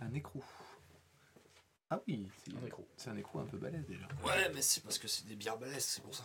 [0.00, 0.42] Un écrou.
[1.90, 2.86] Ah oui, c'est Un écrou.
[2.96, 4.06] c'est un écrou un peu balèze déjà.
[4.24, 6.24] Ouais, mais c'est parce que c'est des bières balèzes, c'est pour ça.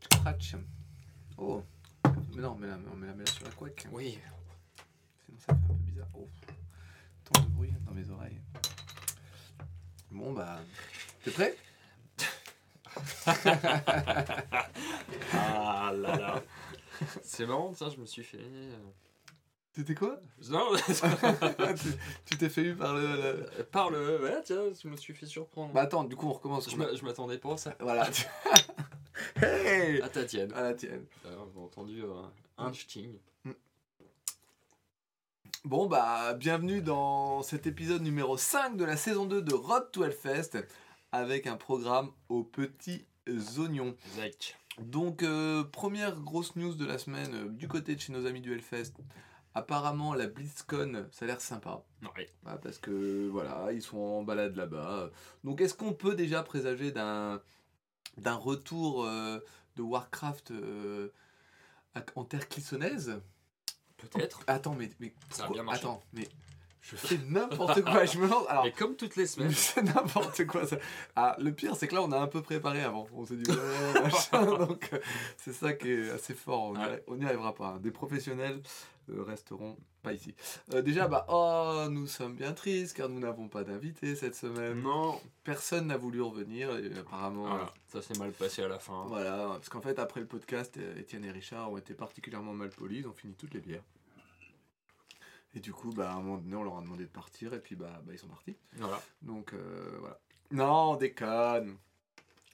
[0.00, 0.56] Scratch.
[1.38, 1.62] Oh.
[2.34, 3.86] Mais non, mets-la mets mets sur la couette.
[3.92, 4.18] Oui.
[5.24, 6.08] Sinon ça fait un peu bizarre.
[6.14, 6.28] Oh.
[7.24, 8.40] Tant de bruit dans mes oreilles.
[10.10, 10.58] Bon bah.
[11.24, 11.56] T'es prêt?
[15.32, 16.42] Ah là là.
[17.22, 18.38] c'est marrant, ça, je me suis fait.
[19.78, 20.70] Euh, T'étais quoi Non,
[21.76, 21.88] Tu
[22.24, 23.02] tu t'es fait eu par le.
[23.58, 24.22] le- par le.
[24.22, 25.72] Ouais, tiens, je me suis fait surprendre.
[25.72, 26.70] Bah attends, du coup on recommence.
[26.70, 27.74] je m'a- je m'attendais pas à ça.
[27.80, 28.08] Voilà.
[29.42, 30.52] hey À ta tienne.
[30.54, 31.04] À la tienne.
[31.24, 32.22] D'ailleurs, j'ai entendu euh,
[32.58, 33.16] un sting.
[35.64, 40.04] Bon bah bienvenue dans cet épisode numéro 5 de la saison 2 de Road to
[40.04, 40.64] Hellfest
[41.10, 43.04] avec un programme aux petits
[43.58, 43.96] oignons.
[44.14, 44.56] Zach.
[44.78, 48.40] Donc euh, première grosse news de la semaine euh, du côté de chez nos amis
[48.40, 48.92] du Hellfest.
[49.58, 51.82] Apparemment la BlizzCon ça a l'air sympa
[52.14, 52.28] Ouais.
[52.44, 55.10] Ah, parce que voilà ils sont en balade là-bas.
[55.44, 57.40] Donc est-ce qu'on peut déjà présager d'un
[58.18, 59.38] d'un retour euh,
[59.76, 61.08] de Warcraft euh,
[61.94, 63.18] à- en terre clissonnaise?
[63.96, 64.40] Peut-être.
[64.46, 65.80] Attends mais, mais Ça a pourquoi- bien marché.
[65.80, 66.28] Attends mais
[66.82, 69.50] je fais n'importe quoi je me lance alors Mais comme toutes les semaines.
[69.56, 70.76] c'est n'importe quoi ça.
[71.16, 73.08] Ah, le pire, c'est que là, on a un peu préparé avant.
[73.12, 74.44] On s'est dit, ouais, machin.
[74.66, 74.98] Donc, euh,
[75.36, 76.74] c'est ça qui est assez fort.
[77.08, 77.26] On n'y Ouais.
[77.26, 77.66] arrivera pas.
[77.70, 77.80] hein.
[77.80, 78.60] Des professionnels
[79.08, 80.34] resteront pas ici.
[80.72, 84.82] Euh, déjà, bah, oh, nous sommes bien tristes car nous n'avons pas d'invité cette semaine.
[84.82, 85.20] Non.
[85.44, 86.76] Personne n'a voulu revenir.
[86.78, 89.04] Et apparemment, Voilà, ça s'est mal passé à la fin.
[89.08, 89.46] voilà.
[89.48, 93.00] Parce qu'en fait, après le podcast, euh, Étienne et Richard ont été particulièrement mal polis.
[93.00, 93.84] Ils ont fini toutes les bières.
[95.54, 97.54] Et du coup, bah, à un moment donné, on leur a demandé de partir.
[97.54, 98.56] Et puis, bah, bah ils sont partis.
[98.74, 99.00] Voilà.
[99.22, 100.20] Donc euh, voilà.
[100.50, 101.76] Non, on déconne.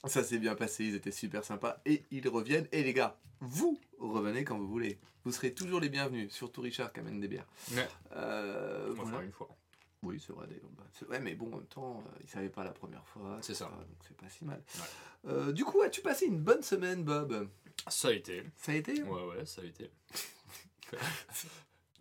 [0.05, 2.67] Ça s'est bien passé, ils étaient super sympas et ils reviennent.
[2.71, 4.99] Et les gars, vous revenez quand vous voulez.
[5.23, 7.47] Vous serez toujours les bienvenus, surtout Richard qui amène des bières.
[7.73, 7.87] Ouais.
[8.13, 9.11] Euh, On va voilà.
[9.11, 9.49] faire une fois.
[10.01, 10.47] Oui, c'est vrai.
[11.09, 13.37] ouais, mais bon, en même temps, euh, ils savaient pas la première fois.
[13.41, 13.65] C'est ça.
[13.65, 14.61] Donc c'est pas si mal.
[14.75, 15.31] Ouais.
[15.31, 17.47] Euh, du coup, as-tu passé une bonne semaine, Bob?
[17.87, 18.43] Ça a été.
[18.57, 19.01] Ça a été?
[19.03, 19.89] Ouais, ouais, ça a été.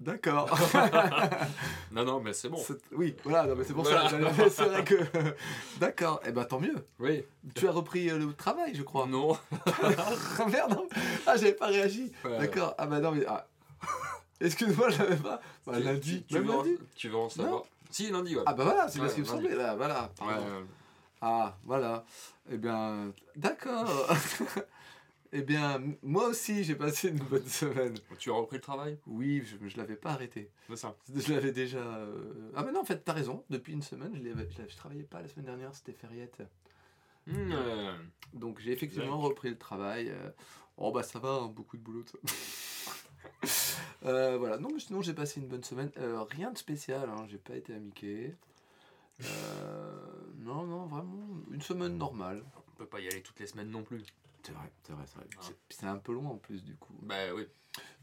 [0.00, 0.48] D'accord.
[1.92, 2.64] Non, non, mais c'est bon.
[2.92, 4.08] Oui, voilà, non, mais c'est pour Voilà.
[4.08, 4.16] ça.
[4.50, 4.94] C'est vrai que.
[5.78, 6.74] D'accord, et eh ben tant mieux.
[6.98, 7.22] Oui.
[7.54, 9.06] Tu as repris euh, le travail, je crois.
[9.06, 9.36] Non.
[9.82, 10.88] Ah merde, non.
[11.26, 12.10] Ah, j'avais pas réagi.
[12.24, 12.38] Ouais.
[12.38, 12.74] D'accord.
[12.78, 13.24] Ah bah non, mais.
[13.28, 13.46] Ah.
[14.40, 15.40] Excuse-moi, je l'avais pas.
[15.66, 16.24] Bah, Tu- lundi.
[16.26, 16.64] Tu, Même veux en,
[16.96, 18.42] tu veux en savoir Si, lundi, ouais.
[18.46, 19.74] Ah bah voilà, c'est parce qu'il me semblait là.
[19.76, 20.10] Voilà.
[21.20, 22.04] Ah, voilà.
[22.50, 23.86] Eh bien, d'accord.
[25.32, 27.94] Eh bien, moi aussi, j'ai passé une bonne semaine.
[28.18, 28.98] tu as repris le travail?
[29.06, 30.50] Oui, je, je l'avais pas arrêté.
[30.68, 30.94] C'est ça.
[31.14, 31.78] Je l'avais déjà.
[31.78, 33.44] euh, Ah, mais non, en fait, t'as raison.
[33.50, 36.42] Depuis une semaine, je, je travaillais pas la semaine dernière, c'était fériette.
[37.26, 37.94] Hmm, euh,
[38.34, 40.08] Donc j'ai effectivement repris le travail.
[40.10, 40.30] euh,
[40.76, 42.04] Oh bah ça va, hein, beaucoup de boulot.
[42.06, 42.18] ça.
[44.04, 45.90] Euh, voilà, non mais sinon j'ai passé une bonne semaine.
[46.30, 48.34] Rien de spécial, hein, j'ai pas été à Mickey.
[50.40, 52.42] Non, non, vraiment, une semaine normale.
[52.68, 54.02] on peut pas y aller toutes les semaines non plus.
[54.44, 55.26] C'est vrai, c'est vrai, c'est vrai.
[55.38, 55.42] Ah.
[55.70, 56.94] C'est- un peu loin en plus du coup.
[57.02, 57.46] Bah oui.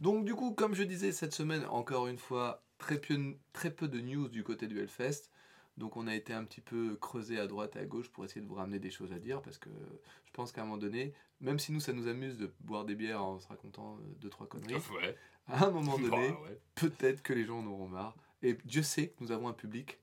[0.01, 3.87] Donc du coup, comme je disais, cette semaine, encore une fois, très peu, très peu
[3.87, 5.29] de news du côté du Hellfest.
[5.77, 8.41] Donc on a été un petit peu creusé à droite et à gauche pour essayer
[8.41, 9.69] de vous ramener des choses à dire, parce que
[10.25, 12.95] je pense qu'à un moment donné, même si nous ça nous amuse de boire des
[12.95, 15.15] bières en se racontant euh, deux, trois conneries, Ouais.
[15.47, 16.59] à un moment donné, Bah, ouais.
[16.75, 18.15] peut-être que les gens en auront marre.
[18.41, 19.99] Et Dieu sait que nous avons un public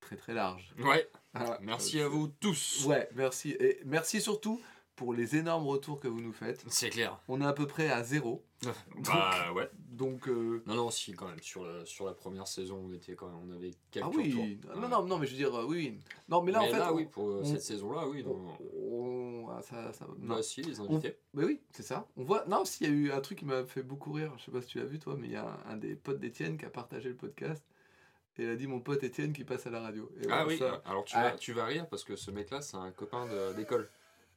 [0.00, 0.74] très très large.
[0.78, 1.06] Ouais.
[1.34, 2.86] Ah, Merci euh, à vous tous.
[2.86, 3.50] Ouais, merci.
[3.60, 4.60] Et merci surtout
[5.00, 6.62] pour les énormes retours que vous nous faites.
[6.68, 7.18] C'est clair.
[7.26, 8.44] On est à peu près à zéro.
[9.06, 9.70] Bah ouais.
[9.88, 10.28] Donc...
[10.28, 11.40] euh, Non, non, si, quand même.
[11.40, 13.38] Sur la, sur la première saison, on était quand même.
[13.48, 14.78] On avait quelques Ah oui, retours.
[14.78, 15.98] non, non, non, mais je veux dire, euh, oui.
[16.28, 18.26] Non, mais là, en fait, là, on- oui, pour euh, on- cette saison-là, oui.
[18.26, 20.34] on- ah, ça, ça, non.
[20.36, 21.16] Bah si, les invités.
[21.32, 22.06] Mais oui, c'est ça.
[22.18, 22.44] On voit.
[22.46, 24.34] Non, s'il y a eu un truc qui m'a fait beaucoup rire.
[24.36, 25.94] Je sais pas si tu l'as vu toi, mais il y a un, un des
[25.96, 27.64] potes d'Étienne qui a partagé le podcast
[28.36, 30.10] et il a dit mon pote Étienne qui passe à la radio.
[30.18, 31.30] Et Ah voilà, oui, ça- alors tu, Ah.
[31.30, 33.88] vas, tu vas rire parce que ce mec-là, c'est un copain de- d'école.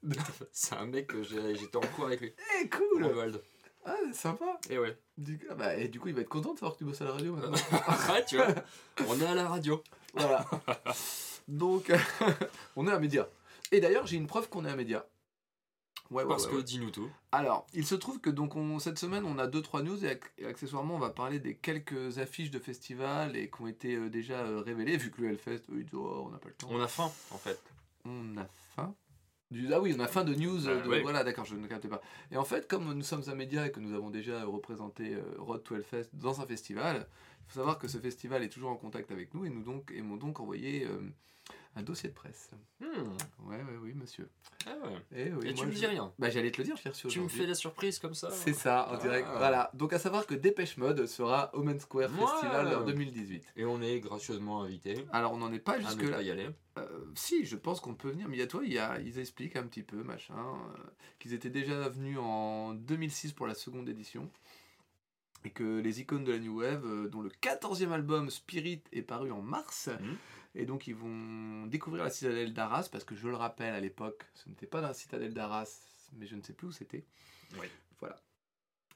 [0.52, 2.34] c'est un mec que j'étais en cours avec lui.
[2.62, 3.04] Eh, cool.
[3.06, 3.42] Romuald.
[3.86, 4.60] Ah, sympa.
[4.70, 4.98] Et ouais.
[5.18, 7.02] Du, ah bah, et du coup, il va être content de savoir que tu bosses
[7.02, 7.52] à la radio maintenant.
[8.14, 8.48] ouais, tu vois,
[9.08, 9.84] on est à la radio.
[10.14, 10.46] voilà.
[11.48, 11.92] Donc,
[12.76, 13.28] on est un média.
[13.72, 15.06] Et d'ailleurs, j'ai une preuve qu'on est un média.
[16.10, 16.64] Ouais, Parce ouais, que ouais.
[16.64, 17.10] dis-nous tout.
[17.32, 20.10] Alors, il se trouve que donc on, cette semaine, on a deux trois news et,
[20.14, 23.96] ac- et accessoirement, on va parler des quelques affiches de festivals et qui ont été
[23.96, 26.50] euh, déjà euh, révélées, vu que le Hellfest, eux, ils disent oh, on n'a pas
[26.50, 26.68] le temps.
[26.70, 27.60] On a faim, en fait.
[28.06, 28.50] On a faim.
[29.54, 30.68] Du- Ah oui, on a faim de news.
[30.68, 30.90] Euh, de-.
[31.04, 32.02] Voilà, d'accord, je ne captais pas.
[32.32, 35.22] Et en fait, comme nous sommes un média et que nous avons déjà représenté euh,
[35.38, 37.08] Road to Hellfest dans un festival,
[37.42, 39.92] il faut savoir que ce festival est toujours en contact avec nous et nous donc
[39.96, 41.00] et m'ont donc envoyé euh,
[41.76, 42.52] Un dossier de presse.
[42.80, 42.86] Hmm.
[43.48, 44.30] Ouais, ouais, oui, monsieur.
[44.68, 44.98] Ah ouais.
[45.16, 46.14] Eh oui, Et tu moi, me je- dis rien.
[46.20, 48.30] Bah, j'allais te le dire, je l'ai reçu Tu me fais la surprise comme ça
[48.30, 48.98] C'est ça, en Ah.
[48.98, 49.28] direct.
[49.38, 49.72] Voilà.
[49.74, 52.28] Donc, à savoir que Dépêche Mode sera au Main Square Ouais.
[52.28, 53.44] Festival en 2018.
[53.56, 56.22] Et on est gracieusement invité Alors, on n'en est pas ne jusque-là.
[56.22, 56.48] y aller.
[56.78, 58.28] Euh, si, je pense qu'on peut venir.
[58.30, 60.78] Mais il y a toi, y a, ils expliquent un petit peu, machin, euh,
[61.18, 64.30] qu'ils étaient déjà venus en 2006 pour la seconde édition.
[65.46, 69.02] Et que les icônes de la New Wave, euh, dont le 14e album Spirit est
[69.02, 70.18] paru en mars, Mhm.
[70.56, 74.26] Et donc ils vont découvrir la citadelle d'Arras, parce que je le rappelle à l'époque,
[74.34, 77.06] ce n'était pas dans la citadelle d'Arras, mais je ne sais plus où c'était.
[77.60, 77.68] Oui.
[78.00, 78.16] Voilà.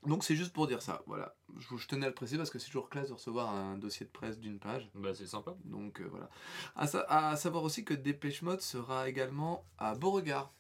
[0.06, 1.36] Donc c'est juste pour dire ça, voilà.
[1.58, 4.06] Je, je tenais à le préciser parce que c'est toujours classe de recevoir un dossier
[4.06, 4.90] de presse d'une page.
[4.94, 5.56] Bah, c'est sympa.
[5.66, 6.30] Donc euh, voilà.
[6.76, 10.54] À, sa- à savoir aussi que Dépêche Mode sera également à Beauregard.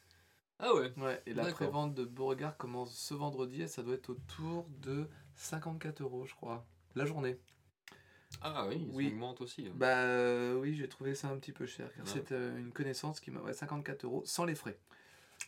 [0.59, 0.91] Ah ouais.
[0.97, 5.07] Ouais, et la prévente de Beauregard commence ce vendredi et ça doit être autour de
[5.35, 6.65] 54 euros, je crois.
[6.95, 7.39] La journée.
[8.41, 9.06] Ah oui, Oui.
[9.07, 9.68] ça augmente aussi.
[9.68, 9.74] hein.
[9.75, 11.89] Bah euh, oui, j'ai trouvé ça un petit peu cher.
[11.95, 12.12] Car Ouais.
[12.13, 13.39] c'est euh, une connaissance qui m'a.
[13.41, 14.77] Ouais, 54 euros sans les frais.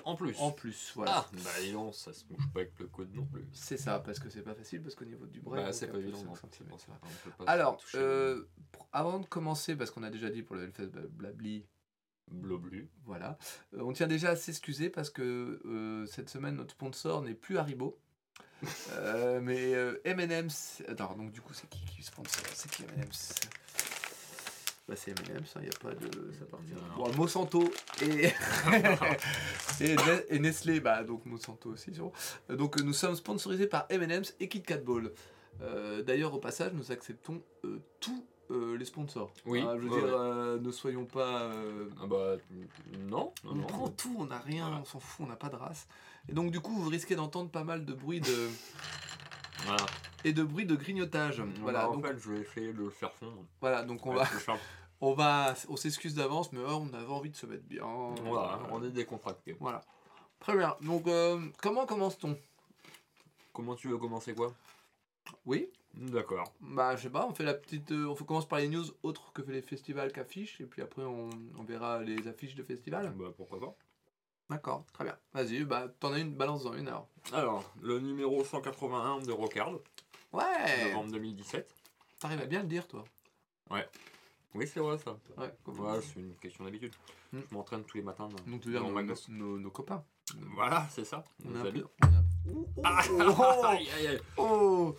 [0.05, 0.37] En plus.
[0.39, 1.11] En plus, voilà.
[1.15, 3.45] Ah, bah donc, ça se bouge pas avec le code non plus.
[3.51, 5.57] C'est ça, parce que c'est pas facile, parce qu'au niveau du bras.
[5.57, 6.19] Bah, c'est pas évident.
[6.19, 6.35] 5 non.
[6.35, 6.79] centimètres.
[6.79, 8.45] C'est pour ça, on peut pas Alors, euh,
[8.93, 11.65] avant de commencer, parce qu'on a déjà dit pour le Hellfest Blabli,
[12.31, 12.89] le Bloblu.
[13.05, 13.37] Voilà.
[13.77, 17.99] On tient déjà à s'excuser parce que cette semaine, notre sponsor n'est plus Haribo.
[18.93, 20.83] Euh, mais euh, M&M's...
[20.87, 22.43] Attends, donc du coup, c'est qui qui sponsor?
[22.53, 23.35] C'est qui M&M's?
[24.87, 26.09] Bah, c'est M&M's, il n'y a pas de...
[26.33, 26.45] Ça.
[26.51, 27.05] Non.
[27.05, 27.71] Bon, Monsanto
[28.01, 28.31] et...
[29.81, 29.95] et,
[30.29, 32.13] et Nestlé, bah donc Monsanto aussi, sûrement.
[32.49, 35.11] Donc euh, nous sommes sponsorisés par M&M's et KitKat Ball.
[35.61, 37.41] Euh, D'ailleurs, au passage, nous acceptons
[37.99, 39.31] tous euh, les sponsors.
[39.45, 40.13] Oui, Ah, je veux ouais, dire, ouais.
[40.13, 41.43] euh, ne soyons pas...
[41.43, 42.35] euh, Ah bah,
[42.97, 43.33] non.
[43.45, 43.63] on non.
[43.67, 44.81] prend tout, on n'a rien, Voilà.
[44.81, 45.87] on s'en fout, on n'a pas de race.
[46.27, 48.49] Et donc du coup, vous risquez d'entendre pas mal de bruit de
[49.65, 49.85] Voilà.
[50.23, 51.41] et de bruit de grignotage.
[51.61, 53.43] Voilà, Bah, en donc fait, je vais essayer de le faire fondre.
[53.61, 54.57] voilà, donc on Ouais, va
[55.01, 57.83] on va on s'excuse d'avance, mais oh, on avait envie de se mettre bien.
[58.23, 59.55] Voilà, on est décontracté.
[59.59, 59.81] Voilà.
[60.39, 60.75] Très bien.
[60.81, 61.05] Donc
[61.61, 62.37] comment commence-t-on?
[63.53, 64.53] Comment tu veux commencer quoi?
[65.45, 65.69] Oui.
[65.95, 66.53] D'accord.
[66.61, 69.33] Bah je sais pas, on fait la petite euh, on commence par les news autres
[69.33, 73.11] que les festivals qu'affichent et puis après on, on verra les affiches de festivals.
[73.17, 73.75] Bah pourquoi pas.
[74.49, 75.17] D'accord, très bien.
[75.33, 77.05] Vas-y, bah t'en as une balance dans une heure.
[77.33, 79.73] Alors, le numéro 181 de Rocard,
[80.31, 80.85] Ouais.
[80.89, 81.71] novembre 2017.
[82.19, 83.03] T'arrives à bien le dire toi.
[84.55, 85.17] Oui, c'est vrai ça.
[85.37, 85.53] Ouais.
[85.67, 86.93] Ouais, c'est une question d'habitude.
[87.31, 87.41] Hmm.
[87.49, 88.27] Je m'entraîne tous les matins.
[88.27, 88.83] dans- Donc tu veux dire
[89.29, 90.03] nos, copains.
[90.55, 91.23] Voilà, c'est ça.
[91.45, 92.21] On Nos a on a-
[92.51, 92.65] Oh,
[93.19, 94.19] oh, oh, aïe, aïe, aïe.
[94.37, 94.95] oh.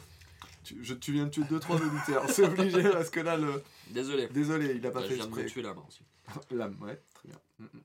[0.65, 3.63] Tu, je- tu viens de tuer 2-3 auditeurs, c'est obligé parce que là, le...
[3.89, 4.29] Désolé.
[4.29, 5.47] désolé, il a pas Bah, fait je viens de exprès.
[5.47, 6.03] tuer la main aussi.
[6.51, 7.39] L'âme, ouais, très bien.
[7.59, 7.81] Mm, mm.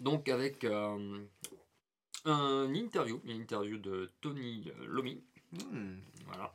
[0.00, 1.18] Donc avec euh,
[2.24, 5.22] un interview, une interview de Tony euh, Lomi,
[5.70, 5.98] Mm.
[6.26, 6.52] voilà.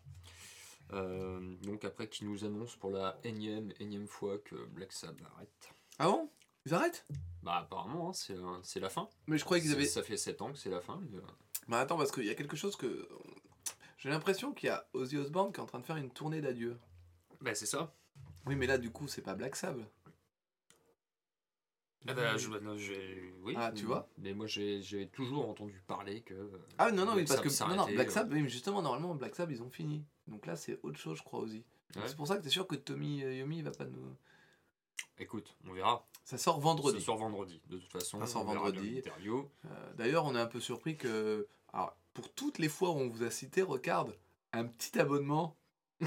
[0.92, 5.70] Euh, donc après qui nous annonce pour la énième, énième fois que Black Sabbath arrête.
[6.00, 6.30] Ah bon?
[6.66, 7.06] Ils arrêtent?
[7.44, 9.08] Bah apparemment hein, c'est c'est la fin.
[9.28, 9.86] Mais je croyais qu'ils avaient...
[9.86, 11.00] Ça fait 7 ans que c'est la fin.
[11.12, 11.20] mais,
[11.68, 13.08] Bah attends, parce qu'il y a quelque chose que...
[14.00, 16.42] J'ai l'impression qu'il y a Ozzy Osbourne qui est en train de faire une tournée
[16.42, 16.78] d'adieu.
[17.42, 17.94] Bah c'est ça.
[18.46, 19.86] Oui, mais là, du coup, c'est pas Black Sabbath.
[22.08, 24.08] Ah bah, je- bah, non, j'ai- oui, Ah, tu vois?
[24.18, 26.34] Mais moi j'ai j'ai toujours entendu parler que.
[26.34, 27.50] euh, Ah non, non, oui, Black parce que...
[27.50, 28.12] Sabbath Non, non, s'arrêtait, Black euh.
[28.12, 30.06] Sabbath, oui, mais justement, normalement, Black Sabbath, ils ont fini.
[30.28, 31.66] Donc là, c'est autre chose, je crois, Ozzy.
[31.94, 32.10] Donc Ouais.
[32.10, 34.16] C'est pour ça que t'es sûr que Tommy euh, Yomi, il va pas nous...
[35.18, 36.08] Écoute, on verra.
[36.24, 37.00] Ça sort vendredi.
[37.00, 37.62] Ça sort vendredi.
[37.68, 38.96] De toute façon, Ça sort on verra vendredi.
[38.96, 39.50] l'interview.
[39.66, 43.08] Euh, D'ailleurs, on est un peu surpris que, alors, pour toutes les fois où on
[43.10, 44.16] vous a cité, regarde,
[44.54, 45.56] un petit abonnement,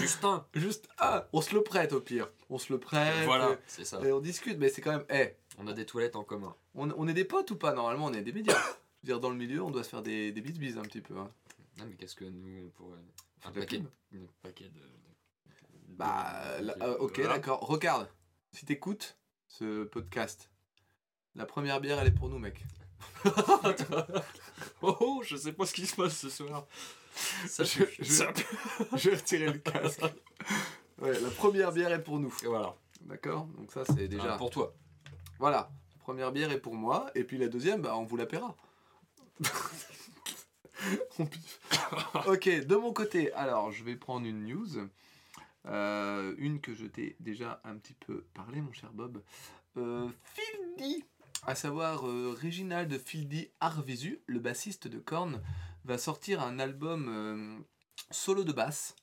[0.00, 0.46] Justin.
[0.54, 4.00] juste un, on se le prête au pire, on se le prête, Voilà, c'est ça.
[4.04, 6.54] et, on discute, mais c'est quand même, eh, On a des toilettes en commun.
[6.74, 8.54] on, on est des potes ou pas Normalement, on est des médias.
[8.54, 11.00] Je veux dire, dans le milieu, on doit se faire des, des bis un petit
[11.00, 11.16] peu.
[11.18, 11.30] hein.
[11.78, 12.98] Non, mais qu'est-ce que nous, on pourrait.
[13.44, 13.86] Un de paquet, pub.
[14.14, 14.78] un paquet de.
[14.78, 17.34] de- Bah, de- de- euh, ok, voilà.
[17.34, 17.60] d'accord.
[17.66, 18.08] Regarde,
[18.52, 19.16] si t'écoutes
[19.48, 20.50] ce podcast,
[21.34, 22.62] la première bière, elle est pour nous, mec.
[24.82, 26.66] Oh, oh, je sais pas ce qui se passe ce soir.
[27.46, 28.32] Ça, Je- je, je- ça-
[28.96, 30.02] Je vais retirer le casque.
[31.00, 32.34] Ouais, la première bière est pour nous.
[32.42, 32.74] Et voilà.
[33.02, 33.46] D'accord?
[33.56, 34.34] Donc ça, c'est déjà...
[34.34, 34.74] Ah, pour toi.
[35.38, 38.26] Voilà, la première bière est pour moi, et puis la deuxième, bah, on vous la
[38.26, 38.56] paiera.
[42.26, 44.88] Ok, de mon côté, alors je vais prendre une news.
[45.66, 49.22] Euh, une que je t'ai déjà un petit peu parlé, mon cher Bob.
[49.76, 51.04] Euh, Phil D,
[51.42, 55.42] à savoir euh, Réginald Phil D Arvisu, le bassiste de Korn,
[55.84, 57.58] va sortir un album euh,
[58.10, 58.94] solo de basse,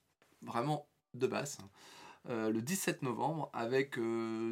[0.42, 1.70] vraiment de basse, hein,
[2.30, 4.00] euh, le 17 novembre, avec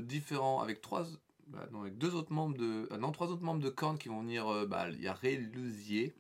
[0.04, 1.06] différents, avec trois,
[1.48, 4.22] bah non, avec deux autres membres de, non, trois autres membres de Korn qui vont
[4.22, 4.68] venir.
[4.68, 6.14] bah, il y a Ray Luzier,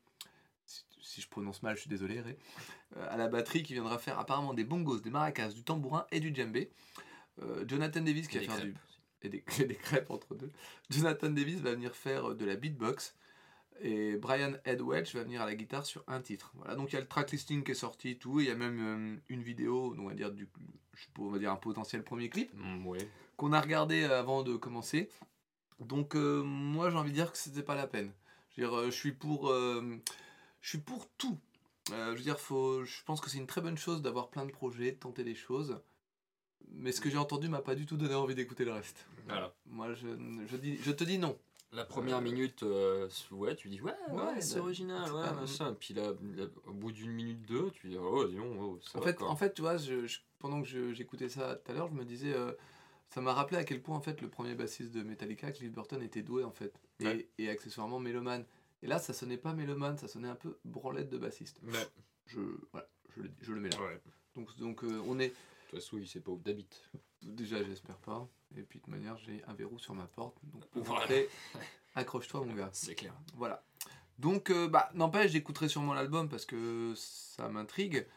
[0.66, 2.38] si, si je prononce mal, je suis désolé, Ray,
[3.10, 6.34] à la batterie qui viendra faire apparemment des bongos, des maracas, du tambourin et du
[6.34, 6.72] djembé.
[7.68, 8.74] Jonathan Davis qui va faire du.
[9.24, 10.52] et des, crêpes entre deux.
[10.90, 13.16] Jonathan Davis va venir faire de la beatbox.
[13.82, 16.52] Et Brian Edwedge va venir à la guitare sur un titre.
[16.56, 18.40] Voilà, donc il y a le track listing qui est sorti, tout.
[18.40, 20.48] et Il y a même euh, une vidéo, on va dire, du,
[21.20, 23.08] on va dire un potentiel premier clip, Mm, ouais.
[23.36, 25.10] qu'on a regardé avant de commencer.
[25.80, 28.12] Donc euh, moi j'ai envie de dire que c'était pas la peine.
[28.50, 29.98] Je veux dire, euh, je suis pour, euh,
[30.62, 31.38] je suis pour tout.
[31.92, 34.46] Euh, je veux dire, faut, je pense que c'est une très bonne chose d'avoir plein
[34.46, 35.80] de projets, de tenter des choses.
[36.72, 39.06] Mais ce que j'ai entendu m'a pas du tout donné envie d'écouter le reste.
[39.28, 39.54] Voilà.
[39.66, 40.08] Moi je,
[40.48, 41.38] je, dis, je te dis non.
[41.74, 45.34] La première Euh, minute, euh, ouais, tu dis ouais, ouais, Ouais, c'est bah, original, ouais,
[45.34, 45.76] machin.
[45.78, 48.98] Puis là, là, au bout d'une minute deux, tu dis oh, dis donc, oh, ça
[48.98, 49.28] En va, fait, quoi.
[49.30, 52.06] en fait, tu vois, je, je- pendant que j'écoutais ça tout à l'heure, je me
[52.06, 52.54] disais, euh,
[53.10, 56.02] ça m'a rappelé à quel point en fait le premier bassiste de Metallica, Cliff Burton,
[56.02, 57.28] était doué en fait, et, Ouais.
[57.38, 58.46] et accessoirement mélomane.
[58.82, 61.60] Et là, ça sonnait pas mélomane, ça sonnait un peu branlette de bassiste.
[62.28, 62.40] Je,
[62.72, 63.78] voilà, je, le- je le mets là.
[64.36, 65.34] Donc, donc euh, on est
[65.68, 66.90] De toute façon, il sait pas où t'habites.
[67.22, 68.28] déjà, j'espère pas.
[68.56, 71.02] Et puis de toute manière, j'ai un verrou sur ma porte, donc pour Voilà.
[71.02, 71.30] rentrer,
[71.96, 72.70] accroche-toi mon gars.
[72.72, 73.14] C'est clair.
[73.36, 73.64] Voilà.
[74.18, 78.08] Donc, euh, bah, n'empêche, j'écouterai sûrement l'album parce que ça m'intrigue.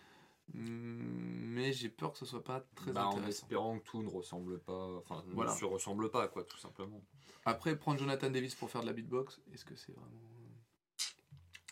[0.55, 3.29] Mm, Mais j'ai peur que ce soit pas très Bah, en intéressant.
[3.29, 5.53] espérant que tout ne ressemble pas, enfin, Voilà.
[5.53, 7.03] ne se ressemble pas, quoi, tout simplement.
[7.45, 10.21] Après, prendre Jonathan Davis pour faire de la beatbox, est-ce que c'est vraiment.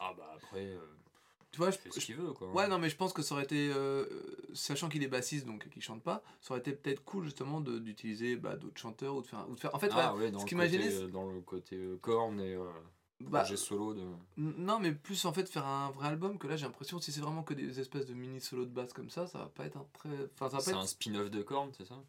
[0.00, 0.80] Ah bah après, euh,
[1.50, 2.52] Tu vois, je, fait ce qu'il veut, quoi.
[2.52, 3.70] Ouais, non, mais je pense que ça aurait été.
[3.70, 7.24] euh, euh, sachant qu'il est bassiste, donc qu'il chante pas, ça aurait été peut-être cool
[7.24, 9.48] justement de- d'utiliser bah, d'autres chanteurs ou de faire.
[9.48, 9.74] Ou de faire...
[9.74, 12.40] En fait, ah ouais, ouais, dans ce le côté, euh, dans le côté euh, corne
[12.40, 12.64] et euh,
[13.20, 14.04] bah, projet solo de.
[14.36, 17.20] non, mais plus en fait faire un vrai album que là j'ai l'impression si c'est
[17.20, 19.76] vraiment que des espèces de mini solos de basse comme ça, ça va pas être
[19.78, 20.10] un très.
[20.34, 20.88] Enfin, ça va C'est pas un être.
[20.88, 22.00] spin-off de corne, c'est ça?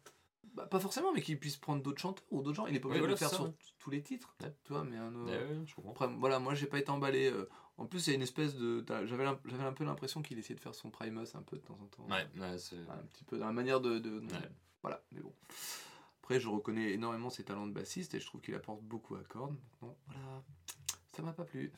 [0.54, 2.66] Bah, pas forcément, mais qu'il puisse prendre d'autres chanteurs ou d'autres gens.
[2.66, 4.52] Il est pas obligé de le faire c'est ça, sur t- tous les titres, Ouais.
[4.64, 5.14] tu vois, mais un.
[5.14, 5.90] euh, Ouais, ouais, je comprends.
[5.92, 7.30] Après, voilà, moi j'ai pas été emballé.
[7.30, 7.48] euh,
[7.80, 8.84] En plus, il y a une espèce de.
[9.06, 11.86] J'avais un peu l'impression qu'il essayait de faire son Primus un peu de temps en
[11.86, 12.06] temps.
[12.08, 12.76] Ouais, ouais, c'est.
[12.76, 13.98] Un petit peu dans la manière de.
[13.98, 14.50] de- Ouais.
[14.82, 15.32] Voilà, mais bon.
[16.22, 19.22] Après, je reconnais énormément ses talents de bassiste et je trouve qu'il apporte beaucoup à
[19.24, 19.56] Korn.
[19.72, 20.42] Maintenant, voilà.
[21.16, 21.72] Ça m'a pas plu.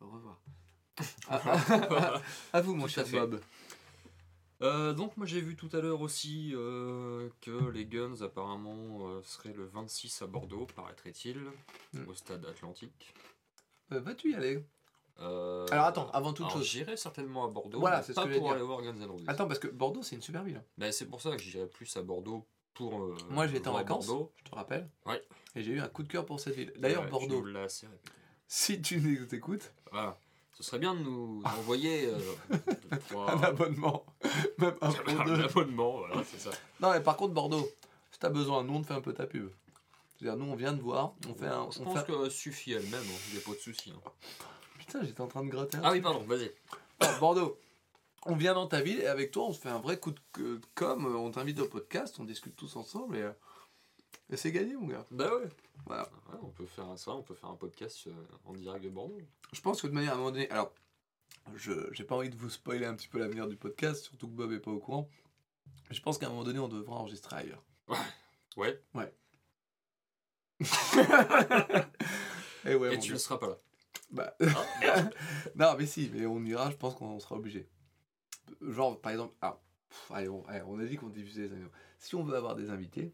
[0.00, 0.40] Au revoir.
[1.28, 1.36] à,
[2.16, 3.04] à- à vous, mon cher.
[3.08, 3.40] Bob.
[4.62, 9.22] Euh, donc moi j'ai vu tout à l'heure aussi euh, que les Guns apparemment euh,
[9.22, 11.38] seraient le 26 à Bordeaux, paraîtrait-il,
[11.94, 12.06] Mm.
[12.06, 13.14] au stade Atlantique.
[13.88, 14.62] Vas-tu y aller?
[15.20, 16.66] Euh, Alors attends, avant toute alors, chose.
[16.66, 19.04] J'irai certainement à Bordeaux, Voilà, mais c'est ce pas que pour aller voir Guns N'
[19.10, 19.24] Roses.
[19.26, 20.62] Attends, parce que Bordeaux, c'est une super ville.
[20.78, 22.98] Ben, c'est pour ça que j'irai plus à Bordeaux pour.
[23.02, 24.06] euh, Moi, j'y étais en vacances.
[24.06, 24.32] Bordeaux.
[24.44, 24.88] Je te rappelle.
[25.06, 25.22] Ouais.
[25.56, 26.72] Et j'ai eu un coup de cœur pour cette ville.
[26.78, 27.86] D'ailleurs, Ouais, tu Bordeaux, assez
[28.46, 30.16] si tu nous écoutes, Voilà.
[30.52, 32.18] Ce serait bien de nous envoyer euh,
[32.50, 34.04] deux, trois- un abonnement.
[34.58, 36.50] Même un un abonnement, voilà, c'est ça.
[36.80, 37.66] Non, mais par contre, Bordeaux,
[38.10, 39.50] si t'as besoin, nous, on te fait un peu ta pub.
[40.18, 41.68] C'est-à-dire, nous, on vient de voir, on fait un.
[41.70, 43.90] Je on pense fait- que suffit elle-même, il n'y a pas de souci.
[43.96, 44.10] hein.
[44.90, 46.50] Putain, j'étais en train de gratter Ah oui, pardon, vas-y.
[46.98, 47.56] Alors, Bordeaux,
[48.26, 50.16] on vient dans ta ville et avec toi, on se fait un vrai coup de,
[50.56, 51.06] de com.
[51.06, 53.30] euh, On t'invite au podcast, on discute tous ensemble et, euh,
[54.30, 55.06] et c'est gagné, mon gars.
[55.12, 55.48] Bah ouais.
[55.86, 56.10] Voilà.
[56.32, 58.10] Ouais, on peut faire ça, on peut faire un podcast euh,
[58.46, 59.16] en direct de Bordeaux.
[59.52, 60.50] Je pense que de manière à un moment donné.
[60.50, 60.72] Alors,
[61.54, 64.32] je j'ai pas envie de vous spoiler un petit peu l'avenir du podcast, surtout que
[64.32, 65.08] Bob est pas au courant.
[65.92, 67.62] Je pense qu'à un moment donné, on devra enregistrer ailleurs.
[68.56, 68.82] Ouais.
[72.66, 73.56] et ouais, Et mon tu ne seras pas là.
[74.10, 75.14] Bah, Ah, merde.
[75.56, 77.68] non, mais si, mais on ira, je pense qu'on sera obligé.
[78.60, 81.64] Genre, par exemple, ah, pff, allez, on, allez, on a dit qu'on diffusait les amis.
[81.98, 83.12] Si on veut avoir des invités,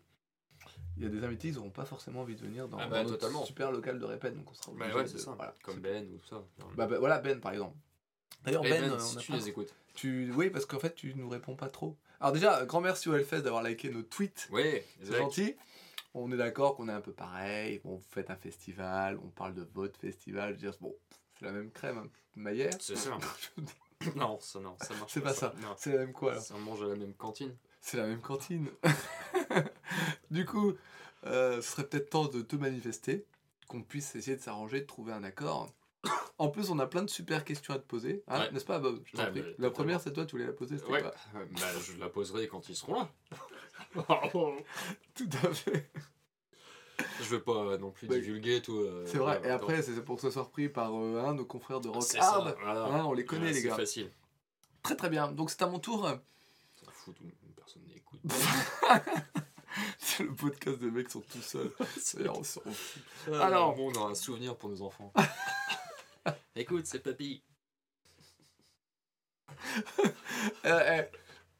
[0.97, 3.03] il y a des invités, ils n'auront pas forcément envie de venir dans, Ah bah,
[3.05, 5.33] dans notre super local de répète, donc on sera obligé bah ouais, c'est ça.
[5.33, 5.55] Voilà.
[5.63, 6.43] Comme Ben ou tout ça.
[6.77, 7.77] Bah, bah, voilà, Ben, par exemple.
[8.45, 9.75] D'ailleurs, Eh Ben, Ben, euh, on si a tu pas- les écoutes.
[9.95, 10.33] tu...
[10.33, 11.97] Oui, parce qu'en fait, tu nous réponds pas trop.
[12.21, 14.49] Alors déjà, grand merci au Hellfest d'avoir liké nos tweets.
[14.51, 15.55] Ouais, C'est gentil.
[16.19, 17.81] On est d'accord qu'on est un peu pareil.
[17.85, 20.49] Vous faites un festival, on parle de votre festival.
[20.49, 20.97] Je veux dire, bon,
[21.39, 22.09] c'est la même crème, hein.
[22.35, 22.73] Maillère.
[22.81, 23.17] C'est ça.
[24.15, 25.55] Non, ça, non, ça marche C'est pas ça.
[25.79, 27.57] C'est la même quoi alors Ça mange à la même cantine.
[27.81, 28.69] C'est la même cantine.
[30.31, 30.75] du coup,
[31.25, 33.25] euh, ce serait peut-être temps de te manifester,
[33.69, 35.71] qu'on puisse essayer de s'arranger, de trouver un accord.
[36.39, 38.51] En plus, on a plein de super questions à te poser, hein, Ouais.
[38.53, 39.01] n'est-ce pas, Bob?
[39.07, 41.03] Je Ouais, La première, c'est toi, tu voulais la poser, c'était Ouais.
[41.03, 41.41] pas Bah,
[41.83, 43.11] je la poserai quand ils seront là.
[45.15, 45.91] Tout à fait.
[47.21, 48.77] je veux pas non plus Bah, divulguer tout.
[48.79, 49.41] euh, C'est vrai.
[49.45, 51.89] Et après, c'est pour ce soit repris par euh, un de nos confrères de.
[51.89, 52.57] Rock C'est ça, Hard.
[52.61, 52.85] voilà.
[52.85, 53.77] Hein, on les connaît, Voilà, les c'est gars.
[53.77, 54.11] facile.
[54.83, 55.31] Très très bien.
[55.33, 56.07] Donc c'est à mon tour.
[56.07, 57.17] Ça fout,
[57.57, 58.21] personne n'écoute.
[59.99, 61.71] C'est le podcast des mecs qui sont tout seuls.
[62.31, 63.03] On s'en fout.
[63.27, 63.43] Alors.
[63.43, 65.13] Alors, on a un souvenir pour nos enfants.
[66.57, 67.43] Écoute, c'est papy.
[70.65, 71.03] Eh,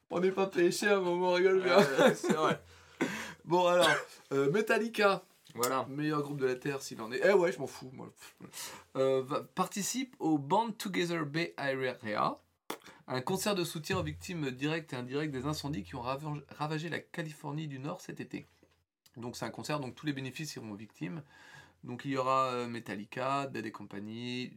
[0.09, 1.77] on n'est pas payé cher, mais on rigole bien.
[1.77, 2.61] Ouais, c'est vrai.
[3.45, 3.87] Bon alors,
[4.33, 5.23] euh, Metallica,
[5.55, 5.85] Voilà.
[5.89, 7.21] meilleur groupe de la Terre s'il en est.
[7.23, 8.11] Eh ouais, je m'en fous, moi.
[8.97, 11.97] Euh, va- participe au Band Together Bay Area,
[13.07, 16.99] un concert de soutien aux victimes directes et indirectes des incendies qui ont ravagé, la
[16.99, 18.47] Californie du Nord cet été.
[19.15, 21.23] Donc c'est un concert, donc tous les bénéfices iront aux victimes.
[21.85, 24.51] Donc il y aura euh, Metallica, Dead Company,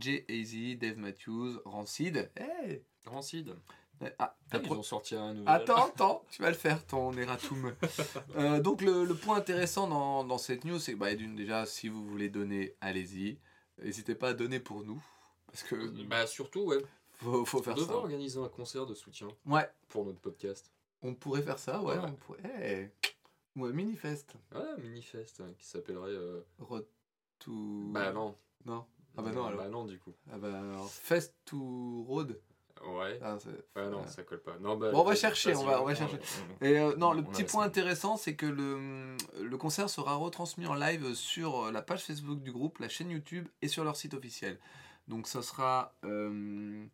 [0.00, 2.30] Jay-Z, Dave Matthews, Rancid.
[2.36, 3.54] Hey Rancid.
[4.18, 5.48] Ah, Ah, ils ont sorti un nouvel.
[5.54, 7.74] Attends, attends, tu vas le faire ton erratum.
[8.36, 11.66] Euh, donc le, le point intéressant dans, dans cette news, c'est que bah, d'une déjà,
[11.66, 13.38] si vous voulez donner, allez-y.
[13.82, 15.02] N'hésitez pas à donner pour nous.
[15.46, 16.82] Parce que Bah surtout, ouais.
[17.12, 17.98] faut, faut On faire devrait ça.
[17.98, 20.70] organiser un concert de soutien Ouais, pour notre podcast.
[21.02, 21.96] on pourrait faire ça, ouais.
[21.96, 22.04] Ouais.
[22.08, 22.92] On pourrait...
[23.56, 24.34] Ou un mini-fest.
[24.52, 26.10] Ah, Minifest, hein, qui s'appellerait.
[26.10, 26.86] euh, Road
[27.38, 27.52] to...
[27.92, 28.36] Bah non.
[28.64, 28.84] Non.
[29.16, 29.60] Ah bah non, alors.
[29.60, 30.12] Bah non, du coup.
[30.32, 32.40] Ah bah alors, Fest to Road.
[32.86, 33.18] Ouais.
[33.22, 33.36] Ah,
[33.76, 34.58] Ouais, non, ça colle pas.
[34.60, 36.18] Non, bah, Bon, on va chercher, on va- on va chercher.
[36.60, 37.68] Et euh, non, On- le on petit point ça.
[37.68, 42.52] intéressant, c'est que le, le concert sera retransmis en live sur la page Facebook du
[42.52, 44.58] groupe, la chaîne YouTube et sur leur site officiel.
[45.08, 46.84] Donc ça sera euh,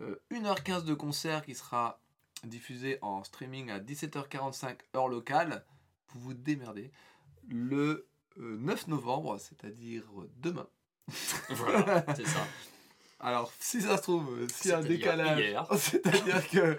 [0.00, 2.00] euh, 1h15 de concert qui sera
[2.44, 5.64] diffusé en streaming à 17h45 heure locale.
[6.08, 6.90] Vous vous démerdez.
[7.48, 8.06] Le
[8.38, 10.04] euh, 9 novembre, c'est-à-dire
[10.36, 10.66] demain.
[11.50, 12.40] Voilà, c'est ça.
[13.24, 16.78] Alors, si ça se trouve, euh, s'il y a un décalage, c'est-à-dire que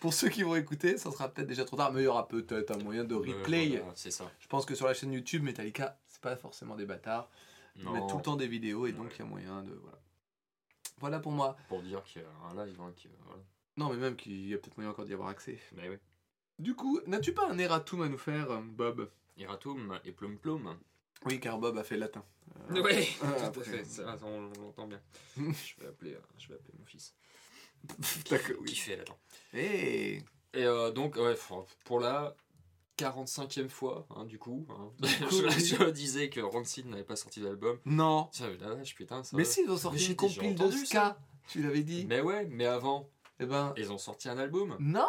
[0.00, 2.28] pour ceux qui vont écouter, ça sera peut-être déjà trop tard, mais il y aura
[2.28, 3.68] peut-être un moyen de Euh, replay.
[3.78, 4.30] voilà, c'est ça.
[4.38, 7.30] Je pense que sur la chaîne YouTube, Metallica, c'est pas forcément des bâtards.
[7.76, 9.12] Ils Non, mettent tout le temps des vidéos et donc Ouais.
[9.14, 9.72] il y a moyen de.
[9.82, 9.98] Voilà.
[11.00, 11.56] Voilà pour moi.
[11.68, 12.28] Pour dire qu'il y a
[12.60, 12.76] un live.
[12.80, 13.40] Hein, qui, voilà.
[13.76, 15.58] Non, mais même qu'il y a peut-être moyen encore d'y avoir accès.
[15.76, 15.96] Mais oui.
[16.58, 19.08] Du coup, n'as-tu pas un erratum à nous faire, euh, Bob?
[19.36, 20.76] Iratum et Plum Plum.
[21.26, 22.24] Oui, car Bob a fait latin.
[22.70, 23.64] Euh, Oui, Ah, tout à après.
[23.64, 23.84] fait.
[23.84, 25.00] Ça, on, on l'entend bien.
[25.36, 27.14] je, vais appeler, euh, je vais appeler mon fils.
[28.30, 28.74] D'accord, Qui oui.
[28.74, 29.04] fait là
[29.52, 31.34] Hey Et euh, donc, ouais,
[31.84, 32.34] pour la
[32.98, 37.78] 45e fois, hein, du coup, hein, je, disais que Rancid n'avait pas sorti d'album.
[37.84, 39.36] Non Tiens, la vache, putain, ça.
[39.36, 42.46] Mais si, ils ont sorti Mais une compile de ska Tu l'avais dit Mais ouais,
[42.46, 43.08] mais avant,
[43.38, 43.72] Eh ben.
[43.76, 44.76] ils ont sorti un album.
[44.80, 45.06] Non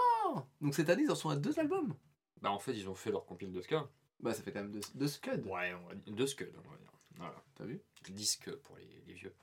[0.61, 1.95] Donc cette année, ils en sont à deux albums
[2.41, 3.89] Bah, en fait, ils ont fait leur compile de ska.
[4.19, 5.45] Bah, ça fait quand même deux, deux Scud.
[5.45, 6.13] Ouais, on va dire.
[6.13, 6.91] De Scud, on va dire.
[7.17, 7.43] Voilà.
[7.55, 7.81] T'as vu?
[8.09, 9.33] Disque pour les, les vieux.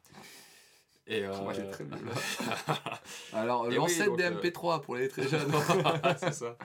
[1.07, 1.37] Et euh...
[1.43, 1.99] Moi, j'ai très bien.
[3.33, 5.51] Alors, oui, l'ancêtre donc, des euh, MP3 pour les très jeunes.
[6.19, 6.57] c'est ça.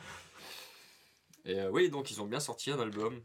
[1.45, 3.21] Et euh, oui, donc ils ont bien sorti un album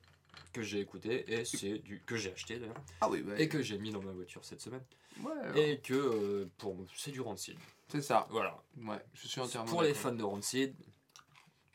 [0.53, 3.61] que j'ai écouté et c'est du que j'ai acheté d'ailleurs ah oui, bah, et que
[3.61, 4.83] j'ai mis dans ma voiture cette semaine
[5.23, 7.59] ouais, et que euh, pour c'est du Rancid.
[7.89, 8.27] c'est ça.
[8.31, 8.63] Voilà.
[8.79, 10.75] Ouais, je suis entièrement Pour les fans de Rancid,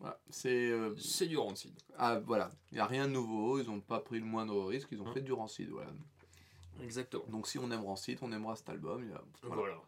[0.01, 0.19] Voilà.
[0.29, 0.69] C'est.
[0.71, 1.71] euh, c'est du Rancid.
[1.97, 2.51] Ah, voilà.
[2.71, 3.59] Il n'y a rien de nouveau.
[3.59, 4.89] Ils n'ont pas pris le moindre risque.
[4.91, 5.13] Ils ont Hein.
[5.13, 5.69] fait du Rancid.
[5.69, 5.91] Voilà.
[6.81, 7.23] Exactement.
[7.29, 9.03] Donc, si on aime Rancid, on aimera cet album.
[9.03, 9.61] il y a- voilà.
[9.61, 9.81] Voilà.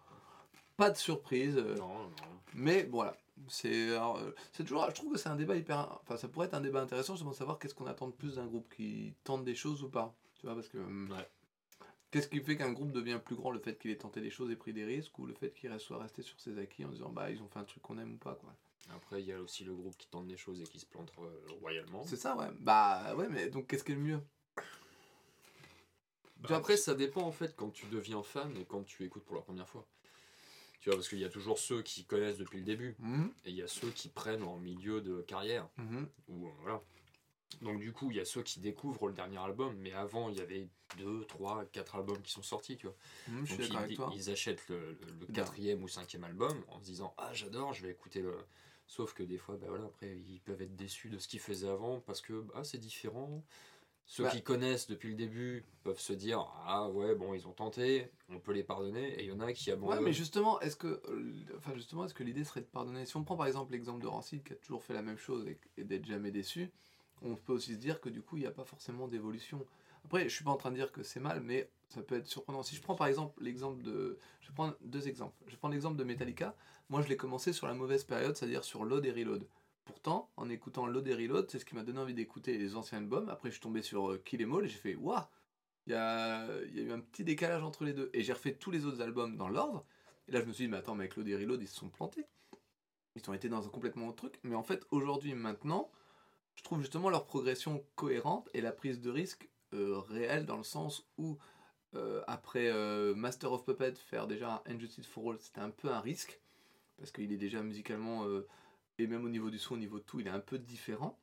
[0.78, 1.58] Pas de surprise.
[1.58, 2.10] euh, Non, non.
[2.56, 3.15] Mais voilà,
[3.47, 6.54] c'est euh, c'est toujours, je trouve que c'est un débat hyper, enfin ça pourrait être
[6.54, 9.43] un débat intéressant justement de savoir qu'est-ce qu'on attend de plus d'un groupe qui tente
[9.43, 11.28] des choses ou pas, tu vois parce que hum, Ouais.
[12.12, 14.52] qu'est-ce qui fait qu'un groupe devient plus grand, le fait qu'il ait tenté des choses
[14.52, 17.10] et pris des risques ou le fait qu'il soit resté sur ses acquis en disant
[17.10, 18.54] bah ils ont fait un truc qu'on aime ou pas quoi.
[18.89, 21.12] Après, il y a aussi le groupe qui tente des choses et qui se plante
[21.19, 21.30] euh,
[21.62, 22.04] royalement.
[22.04, 24.22] C'est ça ouais, bah ouais mais donc qu'est-ce qui est le mieux?
[26.38, 29.36] Bah, après, ça dépend en fait quand tu deviens fan et quand tu écoutes pour
[29.36, 29.88] la première fois.
[30.82, 33.50] Tu vois, parce qu'il y a toujours ceux qui connaissent depuis le début Mhm, et
[33.52, 35.69] il y a ceux qui prennent en milieu de carrière.
[35.78, 36.10] mhm.
[36.28, 36.82] Ou, euh, voilà.
[37.62, 40.38] Donc, du coup, il y a ceux qui découvrent le dernier album, mais avant, il
[40.38, 40.67] y avait
[40.98, 42.76] 2, 3, 4 albums qui sont sortis.
[42.76, 42.96] Tu vois.
[43.28, 44.12] Mhm, je suis Donc, avec ils, toi.
[44.13, 45.43] ils achètent le, le- le Bien.
[45.46, 48.36] quatrième ou cinquième album en se disant Ah, j'adore, je vais écouter le.
[48.95, 51.67] Sauf que des fois, bah voilà, après, ils peuvent être déçus de ce qu'ils faisaient
[51.67, 53.43] avant parce que bah, c'est différent.
[54.06, 54.29] Ceux Bah.
[54.29, 58.39] qui connaissent depuis le début peuvent se dire Ah ouais, bon, ils ont tenté, on
[58.39, 59.13] peut les pardonner.
[59.19, 60.03] Et il y en a qui Ouais, abandonnent.
[60.03, 63.08] mais justement, est-ce que, euh, enfin justement, est-ce que l'idée serait de pardonner?
[63.08, 65.47] Si on prend par exemple l'exemple de Rancid qui a toujours fait la même chose
[65.47, 66.69] et, et d'être jamais déçu,
[67.23, 69.65] on peut aussi se dire que du coup, il n'y a pas forcément d'évolution.
[70.06, 72.27] Après, je suis pas en train de dire que c'est mal, mais ça peut être
[72.27, 72.63] surprenant.
[72.63, 75.36] Si je prends par exemple l'exemple de, je vais prendre deux exemples.
[75.47, 76.56] Je prendre l'exemple de Metallica.
[76.89, 79.47] Moi, je l'ai commencé sur la mauvaise période, c'est-à-dire sur Load et Reload.
[79.86, 82.97] Pourtant, en écoutant Load et Reload, c'est ce qui m'a donné envie d'écouter les anciens
[82.97, 83.29] albums.
[83.29, 85.21] Après, je suis tombé sur euh, Kill Em All et j'ai fait waouh,
[85.86, 88.10] il y a, eu un petit décalage entre les deux.
[88.13, 89.86] Et j'ai refait tous les autres albums dans l'ordre.
[90.27, 91.75] Et là, je me suis dit, mais attends, mais avec Load et Reload, ils se
[91.75, 92.25] sont plantés.
[93.15, 94.39] Ils ont été dans un complètement autre truc.
[94.43, 95.91] Mais en fait, aujourd'hui, maintenant,
[96.56, 100.63] je trouve justement leur progression cohérente et la prise de risque euh, réelle dans le
[100.63, 101.38] sens où,
[102.27, 105.99] après euh, Master of Puppet, faire déjà un Injustice for All, c'était un peu un
[105.99, 106.39] risque.
[106.97, 108.47] Parce qu'il est déjà musicalement, euh,
[108.97, 111.19] et même au niveau du son, au niveau de tout, il est un peu différent.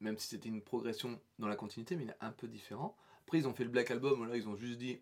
[0.00, 2.96] Même si c'était une progression dans la continuité, mais il est un peu différent.
[3.24, 5.00] Après, ils ont fait le Black Album, là, ils ont juste dit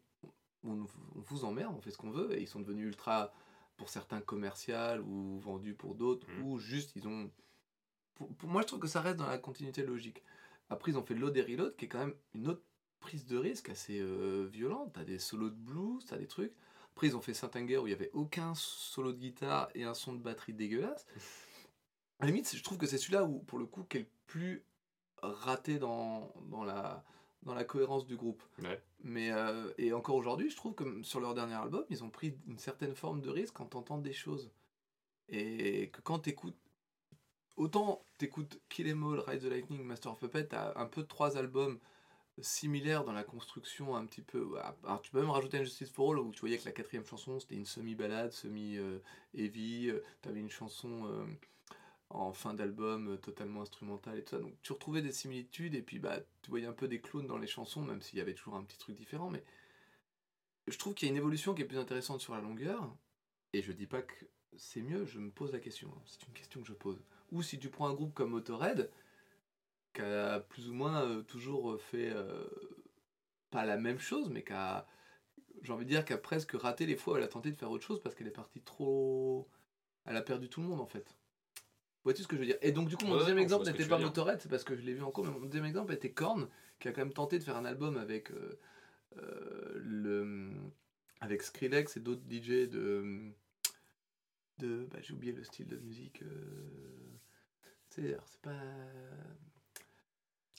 [0.62, 0.82] on,
[1.16, 3.32] on vous emmerde, on fait ce qu'on veut, et ils sont devenus ultra,
[3.76, 6.42] pour certains, commercial ou vendus pour d'autres, Mhm.
[6.44, 7.30] ou juste ils ont.
[8.14, 10.22] Pour, pour moi, je trouve que ça reste dans la continuité logique.
[10.70, 12.62] Après, ils ont fait Load et Reload, qui est quand même une autre
[13.04, 14.92] prise de risque assez euh, violente.
[14.94, 16.54] T'as des solos de blues, t'as des trucs.
[16.94, 19.92] Après, ils ont fait Saint-Anger où il y avait aucun solo de guitare et un
[19.92, 21.06] son de batterie dégueulasse.
[22.18, 24.06] À la limite, je trouve que c'est celui-là où, pour le coup, qui est le
[24.26, 24.64] plus
[25.20, 27.04] raté dans, dans, la,
[27.42, 28.42] dans la cohérence du groupe.
[28.62, 28.82] Ouais.
[29.02, 32.38] Mais, euh, et encore aujourd'hui, je trouve que sur leur dernier album, ils ont pris
[32.46, 34.50] une certaine forme de risque quand t'entends des choses.
[35.28, 36.56] Et que quand t'écoutes.
[37.56, 41.36] Autant t'écoutes Kill Em All, Ride the Lightning, Master of Puppet, t'as un peu trois
[41.36, 41.78] albums
[42.40, 44.54] similaires dans la construction un petit peu.
[44.84, 47.38] Alors tu peux même rajouter Injustice for All où tu voyais que la quatrième chanson
[47.40, 49.92] c'était une semi-balade, semi-heavy.
[50.22, 51.24] T'avais une chanson euh,
[52.10, 54.38] en fin d'album euh, totalement instrumentale et tout ça.
[54.40, 57.38] Donc tu retrouvais des similitudes et puis bah tu voyais un peu des clones dans
[57.38, 59.30] les chansons, même s'il y avait toujours un petit truc différent.
[59.30, 59.44] Mais
[60.66, 62.94] je trouve qu'il y a une évolution qui est plus intéressante sur la longueur.
[63.52, 65.92] Et je dis pas que c'est mieux, je me pose la question.
[65.96, 66.02] hein.
[66.06, 67.02] C'est une question que je pose.
[67.32, 68.90] Ou si tu prends un groupe comme Motorhead,
[69.94, 72.44] qui a plus ou moins euh, toujours fait euh,
[73.50, 74.86] pas la même chose, mais qui a,
[75.62, 77.56] j'ai envie de dire, qui a presque raté les fois où elle a tenté de
[77.56, 79.48] faire autre chose parce qu'elle est partie trop.
[80.04, 81.16] Elle a perdu tout le monde en fait.
[82.04, 82.58] Vois-tu ce que je veux dire?
[82.60, 83.98] Et donc, du coup, mon Ouais, deuxième exemple n'était pas.
[83.98, 86.48] Motorhead, c'est parce que je l'ai vu en cours, mais mon deuxième exemple était Korn,
[86.78, 88.60] qui a quand même tenté de faire un album avec, euh,
[89.16, 90.50] euh, le,
[91.20, 93.32] avec Skrillex et d'autres DJ de.
[94.58, 96.20] de bah, J'ai oublié le style de musique.
[96.22, 97.16] euh,
[97.88, 98.52] c'est pas.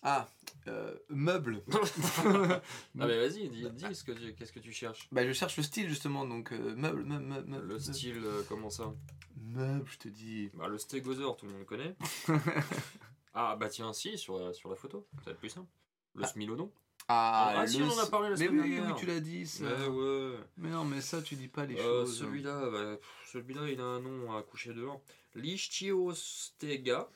[0.07, 0.27] Ah,
[0.67, 1.63] euh, meuble.
[2.25, 2.61] Ah
[2.93, 5.07] mais vas-y, dis, dis ce que tu- qu'est-ce que tu cherches.
[5.11, 7.67] Bah, je cherche le style justement, donc euh, meuble, meuble, meuble, meuble.
[7.67, 8.93] Le style, euh, comment ça?
[9.41, 10.49] Meuble, je te dis.
[10.53, 11.95] Bah le stégosaure, tout le monde connaît.
[13.33, 15.67] ah bah tiens, si, sur, la- sur la photo, ça va être plus simple.
[16.13, 16.27] Le Ah.
[16.27, 16.71] smilodon.
[17.07, 18.95] Ah, Ah, si, on en a parlé la Mais semaine oui, dernière.
[18.95, 19.65] oui, tu l'as dit ça.
[19.65, 20.37] Ouais, ouais.
[20.57, 22.19] Mais non, mais ça, tu dis pas les Euh, choses.
[22.19, 25.01] celui-là, bah, pff, celui-là, il a un nom à coucher dehors.
[25.35, 27.07] Lichtiostega.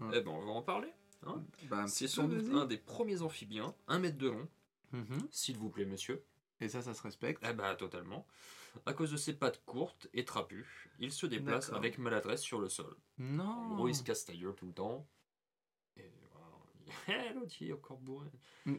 [0.00, 0.08] Ouais.
[0.14, 0.88] Eh ben, on va en parler.
[1.68, 4.48] Bah, un C'est sans doute un des premiers amphibiens, un mètre de long,
[4.92, 5.28] Mhm.
[5.30, 6.24] s'il vous plaît, monsieur.
[6.60, 7.42] Et ça, ça se respecte.
[7.48, 8.26] Eh bah, totalement.
[8.86, 12.68] À cause de ses pattes courtes et trapues, il se déplace avec maladresse sur le
[12.68, 12.96] sol.
[13.18, 13.74] En Non.
[13.74, 15.06] gros, il se casse ta gueule tout le temps.
[15.96, 16.10] Et
[17.06, 17.34] voilà.
[17.34, 18.28] L'autre, il est encore bourré.
[18.66, 18.76] Mm.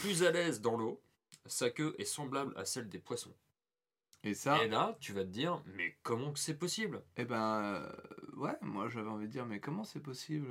[0.00, 1.00] Plus à l'aise dans l'eau,
[1.46, 3.34] sa queue est semblable à celle des poissons.
[4.22, 7.02] Et ça, Et là, tu vas te dire, mais comment que c'est possible?
[7.16, 7.92] Eh ben, euh,
[8.36, 10.50] ouais, moi j'avais envie de dire, mais comment c'est possible?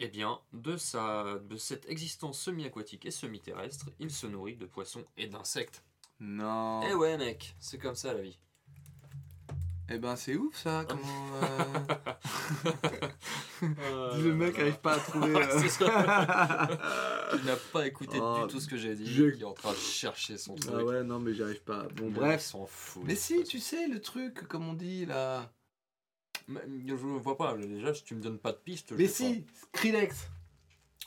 [0.00, 5.04] Eh bien, de, sa, de cette existence semi-aquatique et semi-terrestre, il se nourrit de poissons
[5.16, 5.82] et d'insectes.
[6.20, 6.82] Non.
[6.88, 8.38] Eh ouais, mec, c'est comme ça la vie.
[9.90, 10.84] Eh ben, c'est ouf ça.
[10.86, 11.02] Comment.
[11.42, 11.64] euh,
[13.62, 15.34] le Le mec arrive pas à trouver.
[15.36, 16.68] euh, C'est ça.
[17.38, 19.52] Il n'a pas écouté Oh, du tout ce que j'ai dit, je- qui est en
[19.54, 20.72] train de chercher son truc.
[20.76, 21.88] Ah ouais, non, mais j'y arrive pas.
[21.96, 22.42] Bon, bref.
[22.42, 23.02] s'en fout.
[23.06, 25.50] Mais si, tu sais, le truc, comme on dit là.
[26.48, 28.92] Mais, je vois pas, déjà, si tu me donnes pas de piste.
[28.92, 30.28] Mais si, Skrillex.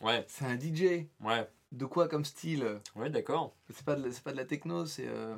[0.01, 1.07] Ouais, c'est un DJ.
[1.19, 2.79] ouais, De quoi comme style?
[2.95, 3.55] Ouais, d'accord.
[3.69, 5.07] C'est pas, de pas de la techno, c'est.
[5.07, 5.35] euh,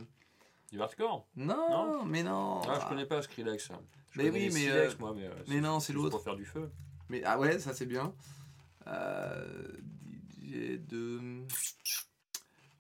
[0.72, 1.26] Du hardcore?
[1.36, 2.06] Non, Non.
[2.06, 2.62] mais non.
[2.68, 3.70] Ah, je connais pas Skrillex.
[4.12, 6.12] Je Mais oui, mais, Silex, euh, moi, mais, euh, mais non, c'est l'autre.
[6.12, 6.70] pour faire du feu.
[7.10, 8.14] Mais ah ouais, ça c'est bien.
[8.88, 9.68] Euh,
[10.42, 11.44] DJ de.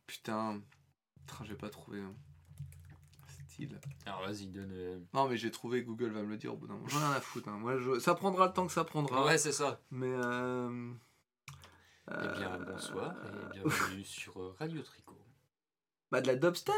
[0.07, 0.61] Putain.
[1.25, 1.99] Putain, j'ai pas trouvé.
[2.01, 2.13] hein.
[4.05, 4.71] Alors vas-y, donne.
[4.73, 6.87] euh, Non, mais j'ai trouvé, Google va me le dire au bout d'un moment.
[6.87, 7.49] J'en ai rien à foutre.
[7.49, 7.57] hein.
[7.59, 9.25] Moi, je- Ça prendra le temps que ça prendra.
[9.25, 9.79] Ouais, c'est ça.
[9.91, 10.09] Mais.
[10.11, 10.91] Euh...
[12.11, 15.17] Eh bien, euh, bonsoir et bienvenue sur euh, Radio Tricot.
[16.11, 16.73] Bah, de la dubstep.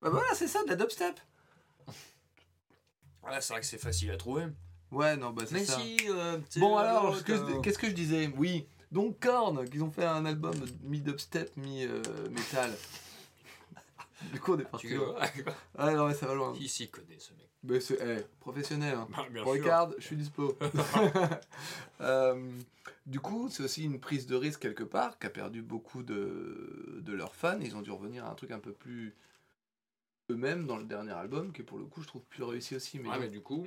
[0.00, 1.18] Bah voilà, c'est ça, de la dubstep.
[3.24, 4.46] Ah, c'est vrai que c'est facile à trouver.
[4.90, 5.78] Ouais, non, bah c'est Mais ça.
[5.78, 5.96] si.
[6.08, 8.32] euh, Bon alors, euh, qu'est-ce que je disais?
[8.36, 12.70] Oui, donc Korn, qu'ils ont fait un album mi-dubstep, mi-metal.
[14.32, 14.88] Du coup, on est parti.
[14.88, 15.18] Tu vois
[15.78, 16.52] Ouais, non, mais ça va loin.
[16.52, 18.94] Qui s'y connaît ce mec Mais c'est professionnel.
[18.96, 19.08] Hein.
[19.10, 19.50] Bah, bien sûr.
[19.52, 20.56] Regarde, je suis dispo.
[22.00, 22.50] Euh,
[23.04, 27.00] du coup, c'est aussi une prise de risque quelque part, qui a perdu beaucoup de,
[27.02, 27.60] de leurs fans.
[27.60, 29.14] Ils ont dû revenir à un truc un peu plus
[30.30, 32.98] eux-mêmes dans le dernier album, qui pour le coup, je trouve plus réussi aussi.
[32.98, 33.66] Mais, Ouais, mais du coup,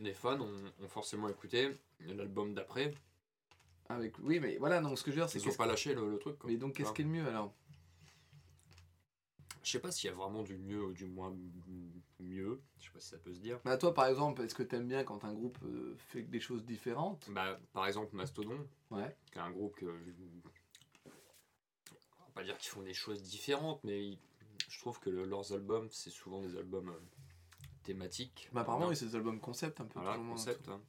[0.00, 0.48] les fans ont,
[0.82, 2.94] ont forcément écouté l'album d'après.
[3.90, 5.66] avec, oui, mais voilà, donc ce que je veux dire, c'est Ils ont qu'est-ce- pas
[5.66, 6.38] lâché le, le truc.
[6.38, 6.48] quoi.
[6.50, 6.96] Mais donc, qu'est-ce Voilà.
[6.96, 7.52] qui est le mieux alors?
[9.64, 11.34] Je sais pas s'il y a vraiment du mieux ou du moins
[12.20, 12.60] mieux.
[12.78, 13.58] Je sais pas si ça peut se dire.
[13.64, 16.64] bah, Toi, par exemple, est-ce que t'aimes bien quand un groupe euh, fait des choses
[16.66, 17.30] différentes?
[17.30, 19.16] Bah, par exemple, Mastodon, Ouais.
[19.32, 19.86] qui est un groupe que.
[19.86, 19.90] On
[22.26, 24.18] va pas dire qu'ils font des choses différentes, mais ils-
[24.68, 27.00] je trouve que le- leurs albums, c'est souvent des albums euh,
[27.84, 28.50] thématiques.
[28.52, 29.98] Bah, apparemment, oui, c'est des albums concept un peu.
[29.98, 30.68] Voilà, tout concept.
[30.68, 30.82] hein.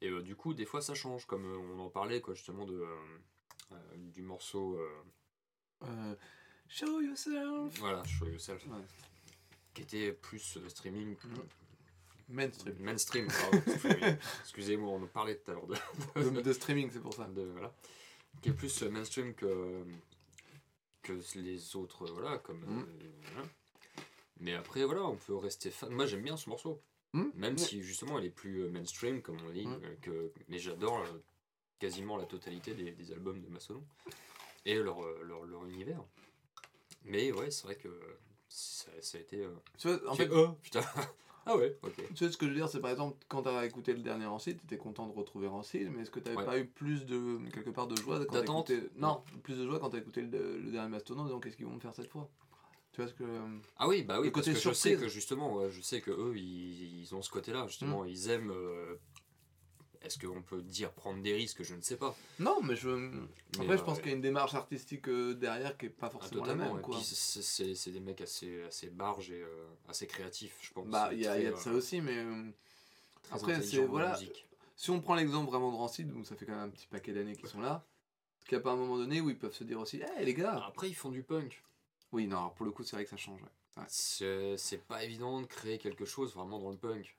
[0.00, 2.86] Et euh, du coup, des fois, ça change, comme on en parlait, quoi, justement, de,
[3.96, 4.78] du morceau.
[6.68, 8.64] Show yourself voilà, Show Yourself.
[8.66, 8.78] Ouais.
[9.74, 11.16] Qui était plus euh, streaming.
[12.28, 12.74] Mainstream.
[12.80, 14.16] Mainstream, pardon, streaming.
[14.42, 17.24] Excusez-moi, on en parlait tout à l'heure de, de, de streaming, c'est pour ça.
[17.26, 17.72] de- voilà.
[18.42, 19.84] Qui est plus euh, mainstream que,
[21.02, 22.60] que les autres, euh, voilà, comme.
[22.60, 22.80] Mm.
[22.82, 23.48] euh, voilà.
[24.40, 25.90] Mais après, voilà, on peut rester fan.
[25.90, 26.80] Moi, j'aime bien ce morceau.
[27.12, 27.24] Mm.
[27.34, 27.58] Même Ouais.
[27.58, 29.80] si, justement, elle est plus mainstream, comme on dit, Mm.
[30.02, 30.32] que...
[30.48, 31.22] mais j'adore euh,
[31.78, 33.84] quasiment la totalité des, des albums de Mastodon
[34.64, 36.02] et leur, leur, leur univers.
[37.04, 37.88] Mais ouais, c'est vrai que
[38.48, 39.38] ça, ça a été.
[39.44, 40.80] euh, Tu vois, en fait, oh, putain.
[41.46, 41.92] ah ouais, ok.
[42.14, 44.00] tu vois ce que je veux dire, c'est par exemple, quand tu as écouté le
[44.00, 46.44] dernier Rancid, tu étais content de retrouver Rancid, mais est-ce que tu n'avais Ouais.
[46.44, 48.82] pas eu plus de, quelque part, de joie quand t'as écouté...
[48.96, 51.56] Non, plus de joie quand tu as écouté le, le dernier Mastodon en disant qu'est-ce
[51.56, 52.30] qu'ils vont me faire cette fois?
[52.92, 53.24] Tu vois ce que.
[53.76, 56.34] Ah oui, bah oui, parce que je sais que justement, ouais, je sais que eux,
[56.36, 58.08] ils, ils ont ce côté-là, justement, Mm.
[58.08, 58.52] ils aiment.
[58.52, 58.94] euh,
[60.04, 61.62] Est-ce qu'on peut dire prendre des risques?
[61.62, 62.14] Je ne sais pas.
[62.38, 62.88] Non, mais je.
[62.90, 63.18] Mais,
[63.60, 66.06] Après, je euh, pense qu'il y a une démarche artistique euh, derrière qui est pas
[66.08, 66.64] Ah, forcément totalement.
[66.66, 66.82] la même.
[66.82, 67.00] Quoi.
[67.02, 70.86] c'est- des mecs assez, assez barges et euh, assez créatifs, je pense.
[70.88, 72.16] Bah, il y, a- il y a de ça euh, aussi, mais.
[72.18, 72.50] euh,
[73.30, 74.18] après, c'est- voilà.
[74.76, 77.12] Si on prend l'exemple vraiment de Rancid, où ça fait quand même un petit paquet
[77.12, 77.84] d'années qu'ils sont là,
[78.46, 80.34] qu'il n'y a pas un moment donné où ils peuvent se dire aussi, hé les
[80.34, 81.62] gars Après, ils font du punk.
[82.12, 83.40] Oui, non, alors pour le coup, c'est vrai que ça change.
[83.42, 83.82] ouais.
[83.88, 87.16] C'est pas évident de créer quelque chose vraiment dans le punk.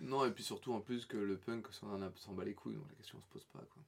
[0.00, 2.54] Non, et puis surtout en plus que le punk, ça en a s'en bat les
[2.54, 3.58] couilles, donc la question se pose pas.
[3.60, 3.82] Quoi.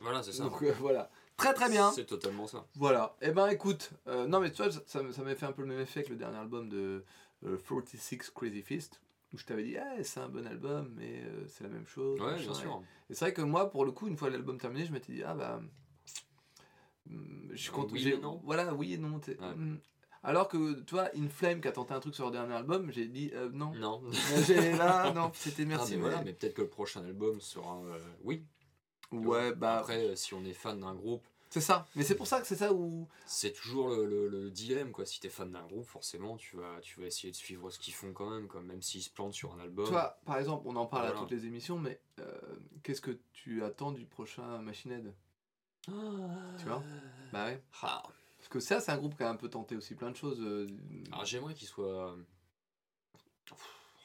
[0.00, 0.44] Voilà, c'est ça.
[0.44, 1.10] Donc euh, voilà.
[1.36, 1.90] Très très bien.
[1.92, 2.66] C'est totalement ça.
[2.74, 3.16] Voilà.
[3.22, 5.52] Eh ben écoute, euh, non mais tu vois, ça, ça m'a- ça m'a fait un
[5.52, 7.04] peu le même effet que le dernier album de
[7.44, 9.00] euh, 46 Crazy Fist,
[9.32, 12.20] où je t'avais dit, Eh, c'est un bon album, mais euh, c'est la même chose.
[12.20, 12.82] Ouais, bien sûr.
[13.10, 15.22] Et c'est vrai que moi, pour le coup, une fois l'album terminé, je m'étais dit,
[15.22, 15.60] ah bah.
[17.08, 17.92] hum, Je suis Euh, content.
[17.92, 18.40] oui et non.
[18.44, 19.20] Voilà, oui et non.
[19.26, 19.36] Ouais.
[20.24, 22.90] Alors que, tu vois, In Flame qui a tenté un truc sur leur dernier album,
[22.92, 23.72] j'ai dit, euh, non.
[23.74, 24.02] Non.
[24.32, 25.90] Euh, j'ai- là, non, c'était Ah, merci.
[25.92, 27.78] mais mais- voilà, mais peut-être que le prochain album sera.
[27.82, 28.44] euh, oui.
[29.10, 29.78] Ouais, bah.
[29.78, 31.86] Après, si on est fan d'un groupe, C'est ça.
[31.96, 33.06] Mais c'est pour ça que c'est ça où.
[33.26, 35.04] c'est toujours le, le- le dilemme, quoi.
[35.04, 37.92] Si t'es fan d'un groupe, forcément, tu vas, tu vas essayer de suivre ce qu'ils
[37.92, 38.62] font quand même, quoi.
[38.62, 39.84] Même s'ils se plantent sur un album.
[39.84, 42.24] Tu vois, par exemple, on en parle à toutes les émissions, mais euh,
[42.82, 45.12] qu'est-ce que tu attends du prochain Machine Head?
[45.84, 45.92] Tu
[46.64, 46.82] vois?
[47.32, 47.62] Bah ouais.
[47.82, 48.02] Ah.
[48.42, 50.40] Parce que ça, c'est un groupe qui a un peu tenté aussi plein de choses.
[50.40, 50.66] euh,
[51.12, 52.16] Alors, j'aimerais qu'il soit.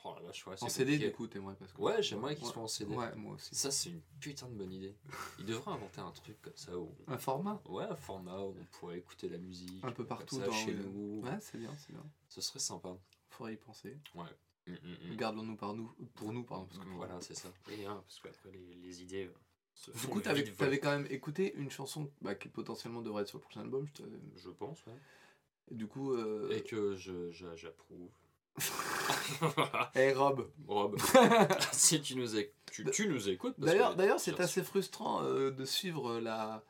[0.04, 1.10] Oh la vache, ouais, en CD, compliqué.
[1.10, 1.82] du coup, t'aimerais parce que...
[1.82, 2.52] Ouais, j'aimerais qu'il Ouais.
[2.54, 2.96] soit en CD.
[2.96, 3.54] Ouais, moi aussi.
[3.56, 4.96] Ça, c'est une putain de bonne idée.
[5.40, 6.96] Il devrait inventer un truc comme ça où.
[7.08, 9.84] Un format Ouais, un format où on pourrait écouter la musique.
[9.84, 11.22] un peu partout ça, dans chez le- nous.
[11.26, 12.06] Ouais, c'est bien, c'est bien.
[12.30, 12.96] Ce serait sympa.
[13.30, 13.98] Faudrait y penser.
[14.16, 15.16] Mm, mm, mm.
[15.18, 16.68] Gardons-nous par nous, pour nous, pardon.
[16.68, 17.50] Parce que Voilà, c'est ça.
[17.70, 19.30] Et hein, parce qu'après, les, les idées.
[20.02, 20.56] Du coup, t'avais voler.
[20.68, 23.86] avais quand même écouté une chanson bah, qui potentiellement devrait être sur le prochain album.
[24.36, 24.94] Je pense, ouais.
[25.72, 26.50] Et du coup, euh...
[26.52, 28.10] Et que je, je- j'approuve.
[29.96, 30.50] hey, Rob.
[30.68, 30.98] Rob,
[31.72, 33.56] si tu nous, éc- tu, tu nous écoutes.
[33.60, 36.64] parce D'ailleurs, que- d'ailleurs, c'est assez frustrant euh, de suivre la,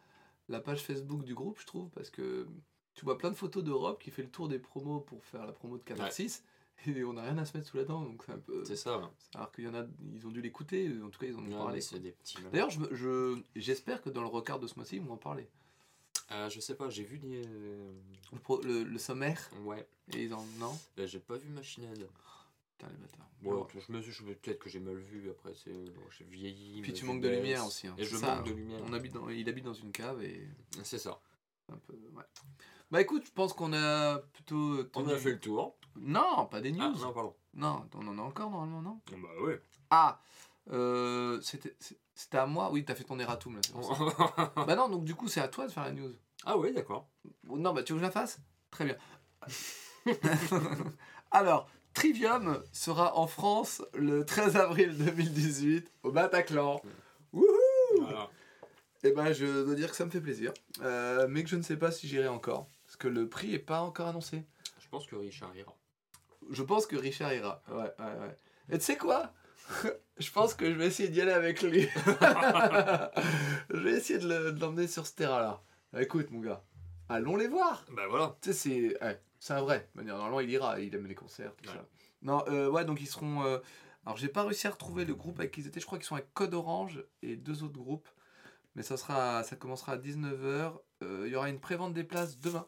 [0.49, 2.47] la page Facebook du groupe, je trouve, parce que
[2.93, 5.45] tu vois plein de photos de Rob qui fait le tour des promos pour faire
[5.45, 6.43] la promo de Catharsis,
[6.87, 8.63] et on n'a rien à se mettre sous la dent, donc c'est un peu.
[8.65, 8.97] C'est ça.
[8.99, 9.05] ouais.
[9.35, 11.49] Alors qu'il y en a, ils ont dû l'écouter, en tout cas, ils ont Ouais,
[11.51, 11.75] parlé.
[11.75, 12.37] mais c'est des petits.
[12.51, 15.47] D'ailleurs, je, je, j'espère que dans le record de ce mois-ci, ils vont en parler.
[16.31, 17.91] Euh, je sais pas, j'ai vu euh,
[18.33, 20.45] Le, pro- le, le sommaire, Ouais, et ils en.
[20.59, 20.77] Non?
[20.97, 22.05] Bah, j'ai pas vu Machine Head.
[22.77, 23.29] Putain, les bâtards.
[23.41, 26.81] Bon, Alors, je me suis peut-être que j'ai mal vu après, c'est bon, j'ai vieilli.
[26.81, 27.87] Puis tu manques de lumière aussi.
[27.87, 27.95] hein.
[27.97, 28.81] Et je Ça, manque de lumière.
[28.85, 30.47] On habite dans, il habite dans une cave et.
[30.83, 31.21] C'est ça.
[31.71, 32.23] Un peu, ouais.
[32.91, 34.79] Bah écoute, je pense qu'on a plutôt.
[34.95, 35.77] On tenu- a fait le tour.
[36.01, 36.81] Non, pas des news.
[36.81, 37.35] Ah, non, pardon.
[37.53, 39.01] Non, on en a encore normalement, non?
[39.11, 39.61] Bah ouais.
[39.89, 40.19] Ah
[40.71, 43.61] euh, C'était à moi Oui, t'as fait ton erratum là.
[43.63, 44.53] ça.
[44.65, 46.13] bah non, donc du coup, c'est à toi de faire la news.
[46.45, 47.07] ah ouais, d'accord.
[47.45, 48.39] Non, bah tu veux que je la fasse?
[48.69, 48.97] Très bien.
[51.31, 56.81] Alors, Trivium sera en France le 13 avril 2018 au Bataclan.
[57.33, 57.45] Wouhou
[57.99, 58.29] Voilà.
[59.03, 60.53] Et ben, je dois dire que ça me fait plaisir.
[60.81, 62.67] Euh, mais que je ne sais pas si j'irai encore.
[62.85, 64.43] Parce que le prix est pas encore annoncé.
[64.79, 65.76] Je pense que Richard ira.
[66.51, 67.61] Je pense que Richard ira.
[67.69, 68.35] Ouais, ouais, ouais.
[68.69, 69.33] Et tu sais quoi?
[70.17, 71.87] Je pense que je vais essayer d'y aller avec lui.
[73.69, 75.61] je vais essayer de le- de l'emmener sur ce terrain-là.
[75.99, 76.63] Écoute, mon gars,
[77.09, 77.85] allons les voir.
[77.91, 78.35] Bah voilà.
[78.41, 79.89] Tu sais, c'est ouais, c'est un vrai.
[79.95, 80.79] Manière, Normalement, il ira.
[80.79, 81.75] Il aime les concerts, tout Ouais.
[81.75, 81.85] ça.
[82.23, 83.43] Non, euh, ouais, donc ils seront.
[83.45, 83.59] euh,
[84.05, 85.79] Alors, j'ai pas réussi à retrouver le groupe avec qui ils étaient.
[85.79, 88.09] Je crois qu'ils sont avec Code Orange et deux autres groupes.
[88.75, 90.73] Mais ça, sera, ça commencera à 19h.
[91.01, 92.65] Il y aura une prévente des places demain.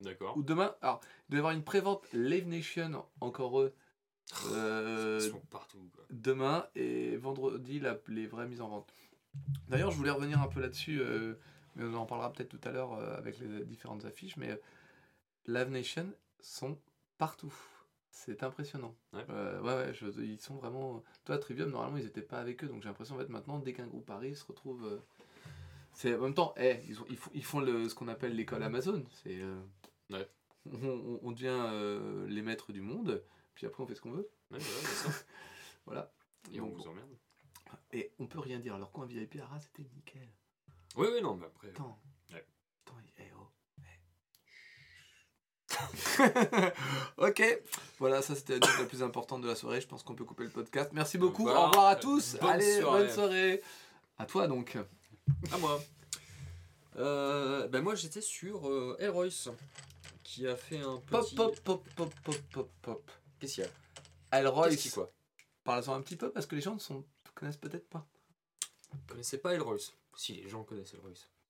[0.00, 0.36] D'accord.
[0.36, 3.74] Ou demain, alors, il doit y avoir une prévente Live Nation, encore eux,
[4.52, 5.90] euh, Ils sont partout.
[5.94, 6.04] Quoi.
[6.10, 8.92] demain, et vendredi, la- les vraies mises en vente.
[9.68, 11.34] D'ailleurs, je voulais revenir un peu là-dessus, euh,
[11.76, 14.60] mais on en parlera peut-être tout à l'heure euh, avec les différentes affiches, mais
[15.46, 16.06] Live Nation
[16.40, 16.78] sont
[17.18, 17.54] partout.
[18.10, 18.94] C'est impressionnant.
[19.12, 19.24] Ouais.
[19.30, 21.02] Euh, ouais, ouais, je- ils sont vraiment.
[21.24, 23.72] Toi, Trivium, normalement, ils n'étaient pas avec eux, donc j'ai l'impression, en fait, maintenant, dès
[23.72, 24.84] qu'un groupe arrive, ils se retrouve.
[24.86, 24.98] euh,
[25.94, 28.34] C'est en même temps, eh, ils, ont- ils font, ils font le, ce qu'on appelle
[28.36, 29.02] l'école Amazon.
[29.22, 29.40] C'est.
[29.40, 29.58] euh,
[30.10, 30.28] Ouais.
[31.22, 33.22] on, devient euh, les maîtres du monde,
[33.54, 34.30] puis après, on fait ce qu'on veut.
[34.50, 34.58] Ouais,
[35.86, 36.12] voilà.
[36.52, 37.16] Et on vous emmerde.
[37.92, 38.74] Et on peut rien dire.
[38.74, 40.28] Alors, coin VIP Arras, c'était nickel.
[40.96, 41.68] Oui, oui, non, mais après.
[41.68, 41.98] Attends.
[42.32, 42.46] Ouais.
[42.86, 43.48] Attends, eh oh.
[43.80, 43.98] eh.
[47.28, 47.62] ok,
[47.98, 49.80] voilà, ça c'était la news la plus importante de la soirée.
[49.80, 50.90] Je pense qu'on peut couper le podcast.
[50.92, 51.42] Merci beaucoup.
[51.42, 51.60] Voilà.
[51.60, 52.36] Au revoir à tous.
[52.40, 53.04] Bonne Allez, soirée.
[53.04, 53.62] bonne soirée.
[54.18, 54.76] À toi donc.
[55.52, 55.80] À moi.
[56.96, 58.96] Euh, ben moi j'étais sur euh,
[60.30, 61.34] qui a fait un Pop, petit.
[61.34, 63.10] pop, pop, pop, pop, pop, pop.
[63.40, 65.10] Qu'est-ce qu'il y a Qu'est-ce qui quoi
[65.64, 68.06] parle-en un petit peu parce que les gens ne sont, connaissent peut-être pas.
[68.92, 70.94] Vous connaissez pas Elroyce Si les gens connaissent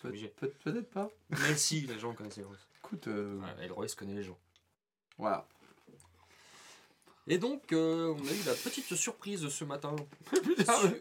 [0.05, 0.29] obligé.
[0.29, 1.09] peut- Peut-être pas.
[1.31, 2.67] Même si les gens connaissent Elroyce.
[2.79, 4.39] Écoute, euh, Ouais, Elroyce connaît les gens.
[5.19, 5.47] voilà.
[7.27, 9.95] Et donc euh, on a eu la petite surprise ce matin.
[10.31, 11.01] Putain, mais,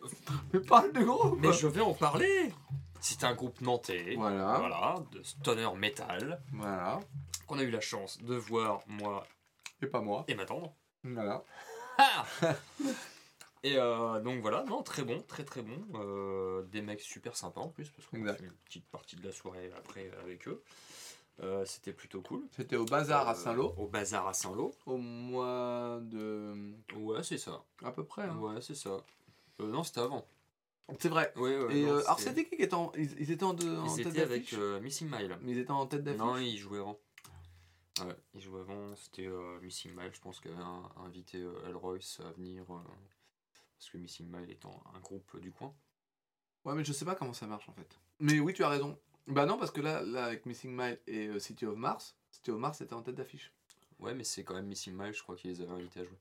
[0.54, 2.52] mais parle de gros Mais je vais en parler
[3.00, 4.16] C'est un groupe nantais.
[4.16, 4.58] Voilà.
[4.60, 7.00] Voilà, de stoner metal, Voilà.
[7.48, 9.26] Qu'on a eu la chance de voir, moi
[9.82, 10.24] Et pas moi.
[10.28, 10.72] et ma tante.
[11.04, 11.44] Voilà.
[11.98, 12.26] Ah
[13.64, 15.80] et euh, donc voilà, non, très bon, très très bon.
[15.96, 19.26] Euh, des mecs super sympas en plus, parce qu'on a fait une petite partie de
[19.26, 20.62] la soirée après avec eux.
[21.44, 22.44] Euh, C'était plutôt cool.
[22.56, 24.74] C'était au bazar à Saint-Lô Au bazar à Saint-Lô.
[24.88, 26.74] au mois de.
[26.96, 27.64] Ouais, c'est ça.
[27.84, 28.24] à peu près.
[28.24, 28.36] hein.
[28.38, 28.98] Ouais, c'est ça.
[29.60, 30.26] Non, c'était avant.
[31.00, 31.32] C'est vrai.
[31.36, 32.92] Ouais, Et non, alors c'était qui qui était en.
[32.98, 35.38] Ils, ils étaient en, deux, en Ils tête étaient avec d'affiche Missing Mile.
[35.42, 36.98] Mais ils étaient en tête d'affiche Non, ils jouaient avant.
[38.06, 38.96] Ouais, ils jouaient avant.
[38.96, 40.12] C'était euh, Missing Mile.
[40.14, 42.64] Je pense qu'il avait un- invité euh, Elroyce à venir.
[42.70, 42.80] euh,
[43.78, 45.74] parce que Missing Mile étant un groupe du coin.
[46.66, 47.98] Ouais, mais je sais pas comment ça marche en fait.
[48.20, 48.98] Mais oui, tu as raison.
[49.28, 52.60] Bah non, parce que là, là avec Missing Mile et City of Mars, City of
[52.60, 53.52] Mars était en tête d'affiche.
[54.00, 56.18] Ouais, mais c'est quand même Missing Mile, je crois qu'ils les avaient invités à jouer.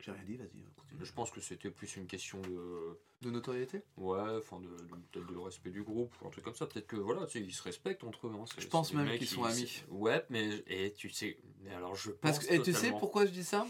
[0.00, 1.04] J'ai rien dit, vas-y, continue.
[1.04, 2.98] Je pense que c'était plus une question de.
[3.22, 6.54] De notoriété Ouais, enfin, de, de, peut-être de respect du groupe ou un truc comme
[6.54, 6.66] ça.
[6.66, 8.32] Peut-être que voilà, tu sais, ils se respectent entre eux.
[8.38, 8.44] hein.
[8.58, 9.82] Je pense même qu'ils qui- sont amis.
[9.88, 10.62] Ouais, mais.
[10.66, 11.38] Et tu sais.
[11.62, 12.38] Mais alors, je pense.
[12.40, 13.66] Que, et tu sais pourquoi je dis ça?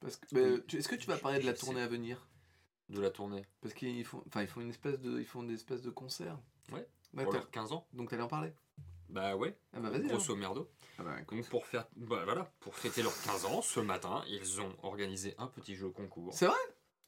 [0.00, 0.62] Parce que, Oui.
[0.68, 1.64] tu- Est-ce que tu vas parler de la sais.
[1.64, 2.28] tournée à venir?
[2.90, 3.44] De la tournée.
[3.60, 6.38] Parce qu'ils font, enfin, ils font une espèce de, ils font des espèces de concerts.
[6.72, 6.86] Ouais.
[7.14, 7.86] Ouais, Pour t'as- leurs 15 ans.
[7.92, 8.52] donc t'allais en parler?
[9.12, 9.56] Bah ouais.
[9.74, 10.06] Ah bah vas-y.
[10.06, 10.70] Grosso merdo.
[10.98, 11.38] Ah bah, écoute.
[11.38, 15.34] Donc pour faire, bah voilà, pour fêter leurs 15 ans, ce matin, ils ont organisé
[15.38, 16.32] un petit jeu concours.
[16.32, 16.56] C'est vrai?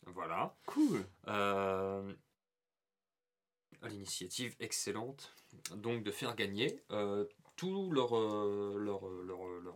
[0.06, 0.54] Voilà.
[0.66, 1.02] Cool.
[1.28, 2.12] Euh,
[3.80, 5.34] à l'initiative excellente,
[5.76, 7.24] donc de faire gagner euh,
[7.56, 9.74] tout leur, euh, leur, euh, leur, euh, leur,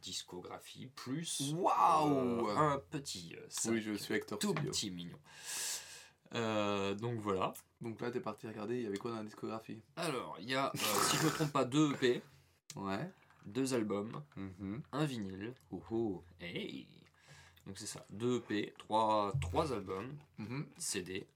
[0.00, 4.70] discographie, plus Waouh un petit sac Oui, je suis Hector tout Studio.
[4.70, 5.18] petit mignon.
[6.96, 7.52] Donc voilà.
[7.80, 9.80] Donc là, t'es parti regarder, il y avait quoi dans la discographie?
[9.96, 12.22] Alors, il y a, euh, si je ne me trompe pas, deux EP,
[12.76, 13.10] Ouais.
[13.46, 14.82] deux albums, Mhm.
[14.92, 15.54] un vinyle.
[15.70, 16.24] Oh oh.
[16.40, 16.86] Hey.
[17.66, 20.66] Donc c'est ça, deux EP, trois, trois albums, Mhm.
[20.76, 21.26] CD,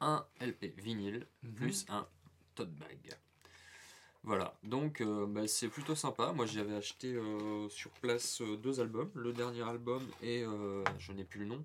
[0.00, 1.54] un LP vinyle, Mhm.
[1.54, 2.06] plus un
[2.54, 3.16] tote bag.
[4.22, 6.32] Voilà, donc euh, bah, c'est plutôt sympa.
[6.32, 9.10] Moi j'avais acheté euh, sur place euh, deux albums.
[9.14, 11.64] Le dernier album et euh, je n'ai plus le nom,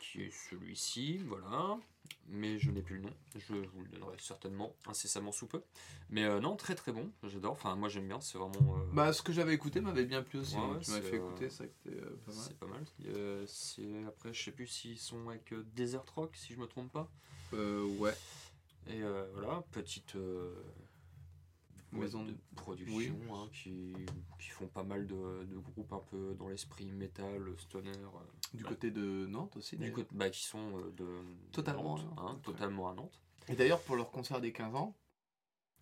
[0.00, 1.78] qui est celui-ci, voilà.
[2.28, 3.14] Mais je n'ai plus le nom.
[3.36, 5.62] Je vous le donnerai certainement incessamment sous peu.
[6.08, 7.10] Mais euh, non, très très bon.
[7.24, 7.52] J'adore.
[7.52, 8.20] Enfin, moi j'aime bien.
[8.20, 8.76] C'est vraiment.
[8.76, 10.54] euh, Bah, ce que j'avais écouté m'avait bien plu aussi.
[10.54, 12.34] Ouais, donc ouais, tu m'avais fait euh, écouter, ça c'était pas mal.
[12.46, 12.84] c'est pas mal.
[13.46, 17.10] C'est après, je sais plus s'ils sont avec Desert Rock, si je me trompe pas.
[17.52, 18.14] Ouais.
[18.88, 19.02] Et
[19.34, 20.16] voilà, petite
[21.92, 23.30] Maison boîte de production oui.
[23.32, 23.92] hein, qui,
[24.38, 28.62] qui font pas mal de, de groupes un peu dans l'esprit métal, stoner, euh, Du
[28.64, 28.68] Ouais.
[28.70, 29.76] côté de Nantes aussi.
[29.76, 31.06] du côté, bah, qui sont euh, de
[31.52, 33.20] Totalement Nantes, à Nantes, hein, totalement à Nantes.
[33.48, 34.96] Et d'ailleurs, pour leur concert des 15 ans,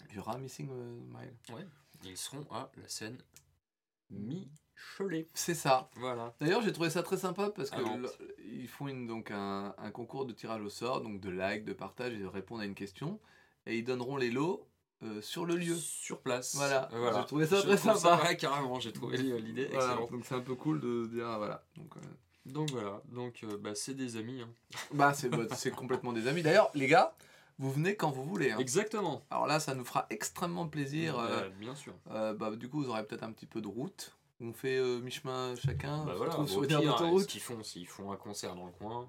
[0.09, 1.69] il y aura Missing euh, Mile.
[2.05, 3.19] Ils seront à la scène
[4.11, 5.29] Michelet.
[5.35, 5.91] C'est ça.
[5.97, 6.35] Voilà.
[6.41, 8.11] D'ailleurs, j'ai trouvé ça très sympa parce que le-
[8.45, 11.73] ils font une, donc un, un concours de tirage au sort, donc de like, de
[11.73, 13.21] partage et de répondre à une question.
[13.67, 14.67] Et ils donneront les lots
[15.03, 15.75] euh, sur le lieu.
[15.77, 16.55] Sur place.
[16.57, 16.89] Voilà.
[16.93, 17.21] Euh, voilà.
[17.21, 18.21] J'ai trouvé ça Je très sympa.
[18.25, 20.11] ouais, carrément, j'ai trouvé l'idée Voilà, excellente.
[20.13, 21.63] donc c'est un peu cool de dire ah, voilà.
[21.77, 22.01] Donc, euh,
[22.47, 24.43] Donc voilà, donc euh, bah, c'est des amis.
[24.43, 24.49] hein.
[24.95, 25.45] bah c'est bah,
[25.77, 26.43] complètement des amis.
[26.43, 27.15] D'ailleurs, les gars,
[27.59, 28.51] vous venez quand vous voulez.
[28.53, 28.59] hein.
[28.59, 29.23] Exactement.
[29.31, 31.17] Alors là, ça nous fera extrêmement plaisir.
[31.59, 31.95] bien sûr.
[32.07, 34.17] bah, du coup, vous aurez peut-être un petit peu de route.
[34.43, 36.03] On fait mi-chemin chacun.
[36.05, 38.55] Bah on se voilà, sur une pire, aire ce qu'ils font, s'ils font un concert
[38.55, 39.07] dans le coin,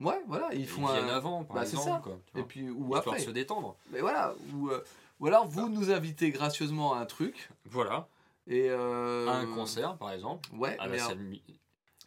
[0.00, 1.14] Ouais, voilà, ils ils, font viennent un.
[1.16, 1.84] avant, par bah, exemple.
[1.88, 2.00] ça.
[2.02, 3.20] Quoi, Et puis, ou histoire après.
[3.20, 3.76] se détendre.
[3.92, 4.82] Mais voilà, ou, euh,
[5.20, 7.50] ou alors vous nous invitez gracieusement à un truc.
[7.64, 8.08] Voilà,
[8.46, 11.22] Et euh, à un concert, par exemple, Ouais, à la alors, scène...
[11.22, 11.42] Mi-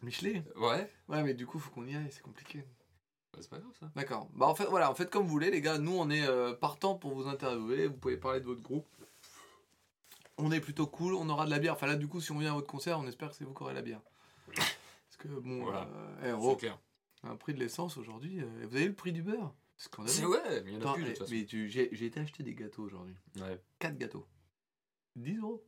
[0.02, 0.42] Michelet.
[0.56, 2.64] Ouais, Ouais, mais du coup, faut qu'on y aille, c'est compliqué.
[3.32, 3.90] bah, c'est pas grave ça.
[3.94, 4.28] D'accord.
[4.32, 6.54] Bah, en fait, voilà, en fait, comme vous voulez, les gars, nous, on est euh,
[6.54, 7.86] partant pour vous interviewer.
[7.88, 8.86] Vous pouvez parler de votre groupe.
[10.38, 11.74] On est plutôt cool, on aura de la bière.
[11.74, 13.52] Enfin, là, du coup, si on vient à votre concert, on espère que c'est vous
[13.52, 14.00] qui aurez la bière.
[14.46, 15.82] Parce que, bon, Voilà.
[15.82, 16.78] euh, eh, C'est oh, clair.
[17.24, 18.40] un prix de l'essence aujourd'hui.
[18.40, 19.52] euh, vous avez eu le prix du beurre?
[19.82, 20.12] Scandaleux.
[20.14, 21.34] C'est ouais, mais il y en a Attends, plus de eh, toute façon.
[21.34, 23.14] mais tu- j'ai j'ai été acheter des gâteaux aujourd'hui.
[23.40, 23.58] Ouais.
[23.78, 24.26] 4 gâteaux.
[25.16, 25.64] 10 euros.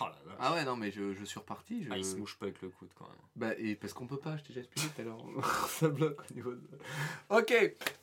[0.00, 0.04] Oh.
[0.38, 1.82] Ah ouais, non, mais je, je suis reparti.
[1.82, 1.90] Je...
[1.90, 3.16] Ah, il se mouche pas avec le coude quand même.
[3.36, 5.18] Bah, et parce qu'on peut pas, je t'ai déjà expliqué tout à l'heure.
[5.70, 6.68] Ça bloque au niveau de.
[7.30, 7.52] Ok,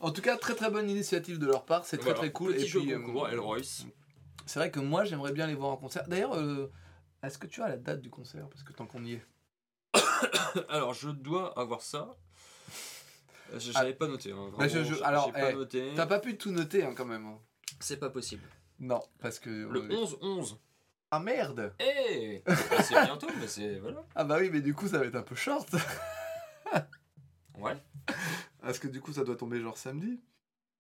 [0.02, 2.54] en tout cas, très très bonne initiative de leur part, c'est très Voilà, très cool.
[2.54, 3.86] Petit et jeu puis, euh, concours, Elroyce.
[4.48, 6.06] c'est vrai que moi j'aimerais bien les voir en concert.
[6.08, 6.70] D'ailleurs, euh,
[7.24, 8.50] est-ce que tu as la date du concert?
[8.50, 9.26] Parce que tant qu'on y est.
[10.70, 12.16] Alors, je dois avoir ça.
[13.54, 14.32] Je- J'avais pas noté.
[14.32, 15.92] Hein, Bah, je- je- alors, pas eh, noté.
[15.96, 17.26] T'as pas pu tout noter hein, quand même.
[17.26, 17.40] hein.
[17.80, 18.44] C'est pas possible.
[18.80, 19.50] Non, parce que.
[19.50, 20.58] Le euh, 11-11.
[21.12, 22.44] Ah merde Eh
[22.84, 23.78] C'est bientôt, mais c'est.
[23.80, 24.04] Voilà.
[24.16, 25.70] Ah bah oui, mais du coup ça va être un peu short.
[27.58, 27.78] Ouais,
[28.62, 30.20] Parce que du coup ça doit tomber genre samedi.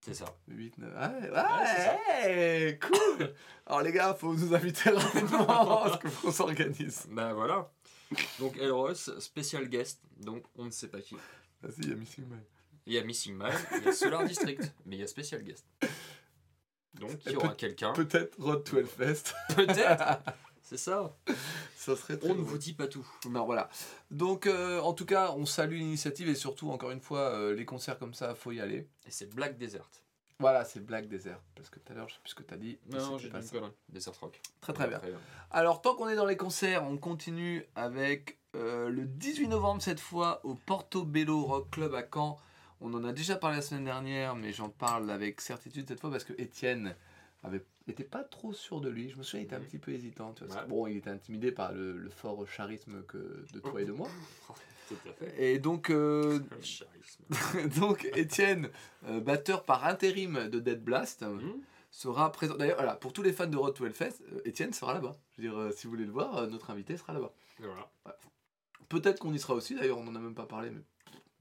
[0.01, 0.25] c'est ça.
[0.49, 0.91] 8, 9.
[0.97, 3.33] Ah, ouais, ouais, cool
[3.65, 5.45] Alors les gars, faut nous inviter rapidement
[5.83, 7.05] parce qu'il faut qu'on s'organise.
[7.09, 7.71] Bah voilà.
[8.39, 11.15] Donc Elros, spécial guest, donc on ne sait pas qui.
[11.61, 12.43] Vas-y, il y a Missing Man.
[12.85, 15.41] Il y a Missing Man, il y a Solar District, mais il y a spécial
[15.43, 15.65] guest.
[16.93, 17.93] Donc il y aura quelqu'un.
[17.93, 19.33] Peut-être Road to Hellfest.
[19.55, 20.19] Peut-être
[20.61, 21.15] C'est ça.
[21.75, 23.07] ça serait très On ne vous dit pas tout.
[23.29, 23.69] Non, voilà.
[24.09, 27.65] Donc, euh, en tout cas, on salue l'initiative et surtout, encore une fois, euh, les
[27.65, 28.87] concerts comme ça, faut y aller.
[29.05, 29.87] Et c'est Black Desert.
[30.39, 31.39] Voilà, c'est Black Desert.
[31.53, 32.79] Parce que tout à l'heure, je sais plus ce que t'as dit.
[32.87, 33.51] mais Non, j'ai pas dit.
[33.89, 34.41] Desert Rock.
[34.59, 34.99] Très très bien.
[35.51, 39.99] Alors, tant qu'on est dans les concerts, on continue avec euh, le 18 novembre cette
[39.99, 42.39] fois au Portobello Rock Club à Caen.
[42.81, 46.11] On en a déjà parlé la semaine dernière, mais j'en parle avec certitude cette fois
[46.11, 46.95] parce que Étienne
[47.43, 49.09] avait était pas trop sûr de lui.
[49.11, 49.65] Je me souviens, il était un Mhm.
[49.65, 50.33] petit peu hésitant.
[50.33, 50.55] Tu vois.
[50.63, 50.67] Ouais.
[50.67, 54.09] Bon, il était intimidé par le, le fort charisme que de toi et de moi.
[54.89, 55.53] Tout à fait.
[55.53, 57.79] Et donc, euh, Le charisme.
[57.79, 58.69] donc Étienne,
[59.07, 61.53] euh, batteur par intérim de Dead Blast, Hmm
[61.91, 62.55] sera présent.
[62.57, 65.15] D'ailleurs, voilà, pour tous les fans de Road to Hellfest, euh, Étienne sera là-bas.
[65.37, 67.31] Je veux dire, euh, si vous voulez le voir, euh, notre invité sera là-bas.
[67.59, 67.89] Voilà.
[68.89, 70.81] Peut-être qu'on y sera aussi, d'ailleurs, on n'en a même pas parlé, mais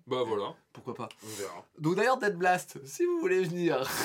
[0.06, 1.08] Bah voilà, pourquoi pas.
[1.22, 1.66] on verra.
[1.78, 3.88] Donc d'ailleurs, Dead Blast, si vous voulez venir.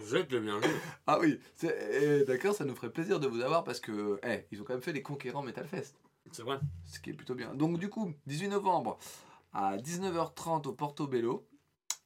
[0.00, 0.72] Vous êtes le bienvenu.
[1.06, 4.60] ah oui, eh, d'accord, ça nous ferait plaisir de vous avoir parce que, eh, ils
[4.60, 6.00] ont quand même fait les conquérants Metal Fest,
[6.32, 6.58] C'est vrai.
[6.86, 7.54] ce qui est plutôt bien.
[7.54, 8.98] Donc du coup, 18 novembre
[9.52, 11.46] à 19h30 au Portobello,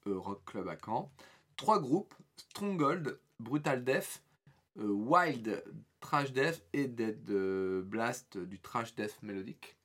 [0.09, 1.13] euh, Rock Club à Caen,
[1.57, 4.21] trois groupes, Stronghold, Brutal Death,
[4.79, 5.63] euh, Wild,
[6.01, 9.77] Trash Death et Dead euh, Blast du Trash Death mélodique.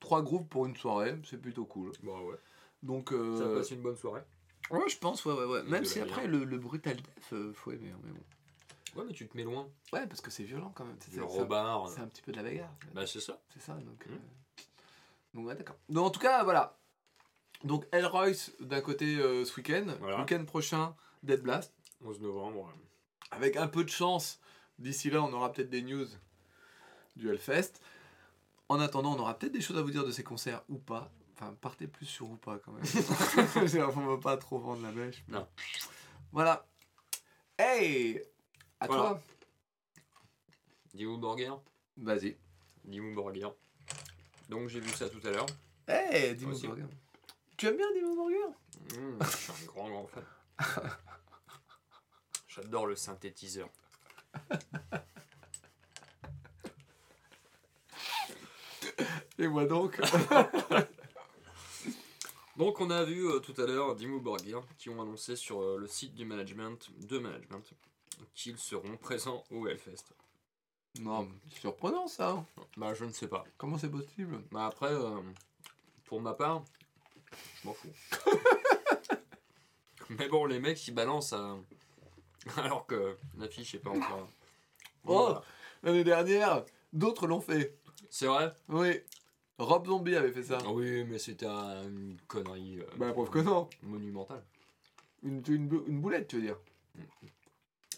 [0.00, 1.92] Trois groupes pour une soirée, c'est plutôt cool.
[2.02, 2.36] Bah ouais.
[2.82, 4.22] Donc, Ça euh, passe une bonne soirée.
[4.70, 5.62] ouais, je pense, ouais, ouais, ouais.
[5.64, 8.20] Même si après, le, le Brutal Death, euh, faut aimer, hein, mais bon.
[8.96, 9.68] Ouais, mais tu te mets loin.
[9.92, 10.96] Ouais, parce que c'est violent quand même.
[11.00, 12.72] C'est Le c'est- un petit peu de la bagarre.
[12.94, 13.40] Bah c'est ça.
[13.52, 14.06] C'est ça, donc.
[14.06, 14.14] Mhm.
[14.14, 14.62] euh,
[15.34, 15.76] Donc, ouais, d'accord.
[15.88, 16.76] Donc, en tout cas, voilà.
[17.64, 19.86] Donc, Elroyce d'un côté euh, ce week-end.
[20.00, 20.20] Voilà.
[20.20, 21.72] Week-end prochain, Dead Blast.
[22.04, 22.72] 11 novembre.
[23.30, 24.40] Avec un peu de chance,
[24.78, 26.06] d'ici là, on aura peut-être des news
[27.16, 27.72] du Hellfest.
[28.68, 31.10] En attendant, on aura peut-être des choses à vous dire de ces concerts ou pas.
[31.34, 32.84] Enfin, partez plus sur ou pas quand même.
[33.96, 35.22] on va pas trop vendre la mèche.
[35.28, 35.48] mais- Non.
[36.32, 36.66] Voilà.
[37.58, 38.20] Hey
[38.80, 39.02] À Voilà.
[39.02, 39.22] toi
[40.94, 41.60] Dimmu Borgir.
[41.96, 42.36] Vas-y.
[42.84, 43.52] Dimmu Borgir.
[44.48, 45.46] Donc j'ai vu ça tout à l'heure.
[45.86, 46.66] Hey, dis-moi Aussi.
[46.66, 46.84] Burger.
[47.56, 48.54] Tu aimes bien Dimmu Burger
[48.96, 50.24] Mmh, je suis un grand grand fan.
[52.48, 53.68] J'adore le synthétiseur.
[59.38, 60.00] Et moi donc
[62.56, 65.78] Donc on a vu euh, tout à l'heure Dimmu Borgir qui ont annoncé sur euh,
[65.78, 67.62] le site du management, de management,
[68.34, 70.06] qu'ils seront présents au Hellfest.
[71.00, 72.44] Non, c'est surprenant ça.
[72.76, 73.44] Bah je ne sais pas.
[73.58, 74.42] Comment c'est possible?
[74.50, 75.20] Bah après, euh,
[76.06, 76.64] pour ma part,
[77.62, 77.92] je m'en fous.
[80.10, 81.34] Mais bon, les mecs ils balancent
[82.56, 84.28] alors que l'affiche est pas encore...
[85.04, 85.42] Oh Voilà.
[85.84, 87.78] L'année dernière, d'autres l'ont fait.
[88.10, 88.52] C'est vrai?
[88.68, 89.00] Oui.
[89.58, 90.58] Rob Zombie avait fait ça.
[90.70, 93.68] Oui, mais c'était un- une connerie euh, Bah, preuve que non.
[93.82, 94.44] monumentale.
[95.22, 96.58] Une, une, une boulette, tu veux dire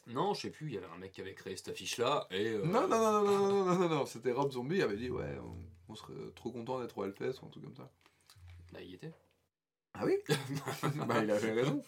[0.07, 2.49] Non, je sais plus, il y avait un mec qui avait créé cette affiche-là et...
[2.49, 4.07] euh, Non, non, non, non, non, non, non, non, non.
[4.07, 7.43] C'était Rob Zombie qui avait dit, ouais, on, on serait trop content d'être au Hellfest
[7.43, 7.91] ou un truc comme ça.
[8.73, 9.13] Bah, il y était.
[9.95, 10.17] Ah oui
[11.07, 11.83] Bah, il avait raison.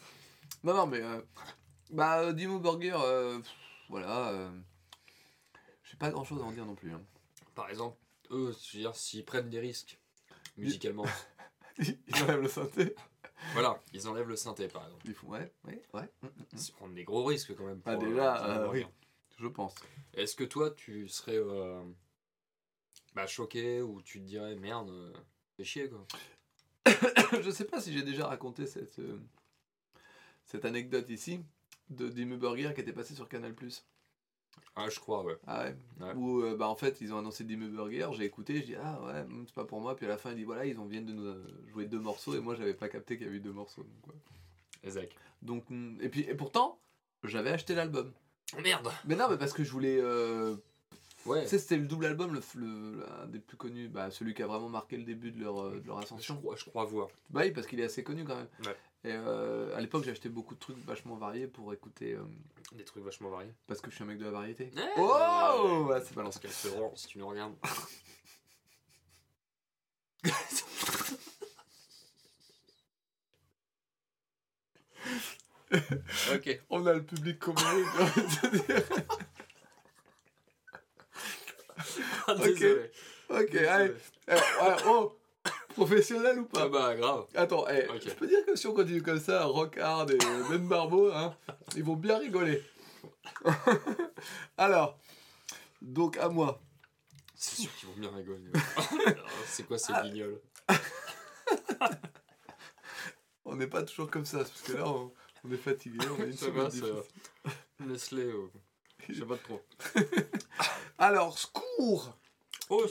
[0.65, 1.01] Non, non, mais.
[1.01, 1.21] euh,
[1.91, 3.51] bah, euh, Dimmu Burger, euh, pff,
[3.89, 4.29] voilà.
[4.33, 4.51] euh,
[5.85, 6.93] J'ai pas grand chose à en dire non plus.
[6.93, 7.01] hein.
[7.55, 7.97] Par exemple,
[8.33, 9.99] eux, s'ils prennent des risques,
[10.57, 11.07] musicalement,
[11.79, 12.95] Ils enlèvent le synthé.
[13.53, 15.07] voilà, ils enlèvent le synthé, par exemple.
[15.07, 16.09] Ils font, ouais, ouais, ouais.
[16.23, 16.59] mm, mm, mm.
[16.59, 17.81] Ils prennent des gros risques quand même.
[17.85, 18.85] Ah, pour, déjà, euh, oui.
[19.39, 19.75] Je pense.
[20.15, 21.83] Est-ce que toi, tu serais euh,
[23.15, 25.13] bah, choqué ou tu te dirais merde, euh,
[25.57, 26.07] fais chier quoi
[27.43, 29.21] je sais pas si j'ai déjà raconté cette, euh,
[30.45, 31.41] cette anecdote ici
[31.91, 33.55] de Dimmu Burger qui était passé sur Canal+.
[34.75, 35.37] Ah, je crois, ouais.
[35.47, 35.77] Ah ouais.
[36.01, 36.15] Ouais.
[36.15, 38.99] Où euh, bah en fait ils ont annoncé Dimmu Burger, j'ai écouté, je dis ah
[39.05, 40.87] ouais hum, c'est pas pour moi, puis à la fin il dit voilà ils ont
[40.87, 43.37] viennent de nous euh, jouer deux morceaux et moi j'avais pas capté qu'il y avait
[43.39, 43.83] eu deux morceaux.
[43.83, 44.21] Donc, ouais.
[44.85, 45.13] Exact.
[45.43, 46.79] Donc, hum, et puis et pourtant
[47.23, 48.13] j'avais acheté l'album.
[48.57, 50.57] Oh, merde Mais non mais parce que je voulais euh,
[51.27, 51.43] Ouais.
[51.45, 54.43] tu sais c'était le double album le, le- un des plus connus, bah, celui qui
[54.43, 56.37] a vraiment marqué le début de leur, de leur Je ascension.
[56.39, 57.09] crois, je crois voir.
[57.31, 58.49] Bah oui parce qu'il est assez connu quand même.
[58.67, 58.77] Ouais.
[59.05, 62.23] Et euh, à l'époque j'ai acheté beaucoup de trucs vachement variés pour écouter euh,
[62.73, 63.53] Des trucs vachement variés.
[63.67, 64.71] parce que je suis un mec de la variété.
[64.97, 66.39] Oh ouais, c'est balance.
[66.39, 67.55] Parce qu'elle se rend si tu nous regardes.
[76.35, 76.61] Ok.
[76.71, 77.55] On a le public dire.
[82.39, 82.91] Désolé.
[83.31, 83.67] Ok, Désolé.
[83.69, 83.95] allez.
[84.29, 85.19] Ouais, oh
[85.75, 87.27] Professionnel ou pas Ah bah grave.
[87.35, 90.19] Attends, eh, je peux dire que si on continue comme ça, Rock Hard et
[90.51, 91.35] Ben Barbeau, hein,
[91.77, 92.63] ils vont bien rigoler.
[94.57, 94.99] Alors,
[95.81, 96.61] donc à moi.
[97.35, 98.51] C'est sûr qu'ils vont bien rigoler.
[99.47, 100.03] C'est quoi ces Ah.
[100.03, 100.41] guignols
[103.45, 105.13] On n'est pas toujours comme ça, parce que là, on,
[105.45, 106.71] on est fatigué, on a une semaine.
[107.87, 108.23] Laisse-les.
[108.23, 108.51] euh,
[109.09, 109.61] Je sais pas trop.
[110.99, 112.17] Alors, secours
[112.71, 112.87] Oh,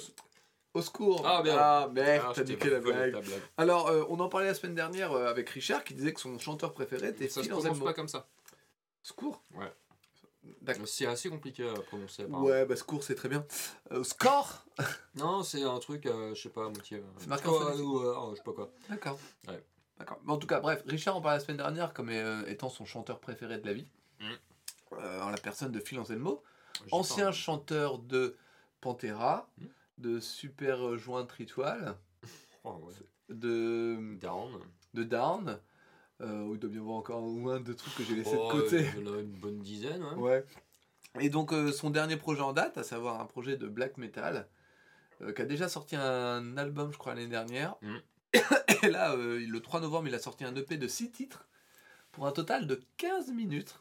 [0.74, 1.58] Au secours Ah, bien.
[1.58, 3.18] Ah, merde, ah, t'as niqué la blague.
[3.58, 6.38] Alors, euh, on en parlait la semaine dernière euh, avec Richard, qui disait que son
[6.40, 8.28] chanteur préféré était Ça se prononce pas comme ça.
[9.04, 9.72] Secours Ouais.
[10.62, 10.88] D'accord.
[10.88, 12.24] C'est assez compliqué à prononcer.
[12.24, 12.48] apparemment.
[12.48, 13.46] Ouais, bah secours, c'est très bien.
[13.92, 14.66] Euh, score
[15.16, 17.04] Non, c'est un truc, euh, je sais pas, à moitié.
[17.18, 18.72] C'est marqué en ou, euh, je sais pas quoi.
[18.90, 19.20] D'accord.
[19.48, 19.64] Ouais.
[20.00, 20.20] D'accord.
[20.26, 22.10] Mais en tout cas, bref, Richard en parlait la semaine dernière comme
[22.48, 23.88] étant son chanteur préféré de la vie.
[24.20, 24.98] Mm.
[25.22, 26.42] En la personne de Phil Anselmo,
[26.92, 28.36] ancien chanteur de
[28.82, 29.66] Pantera, Mm.
[30.02, 31.96] De Super Joint Tritoile,
[32.64, 32.94] Oh, ouais.
[33.30, 34.60] de, Down.
[34.94, 35.60] de Down,
[36.22, 38.48] euh, où il doit bien y avoir encore un de trucs que j'ai laissé Oh,
[38.48, 38.86] de côté.
[38.98, 40.04] Il y en a une bonne dizaine.
[40.18, 40.46] Ouais.
[41.20, 44.48] Et donc euh, son dernier projet en date, à savoir un projet de black metal,
[45.22, 47.76] euh, qui a déjà sorti un album, je crois, l'année dernière.
[47.82, 47.98] Mm.
[48.84, 51.48] Et là, euh, le 3 novembre, il a sorti un EP de 6 titres,
[52.12, 53.80] pour un total de 15 minutes.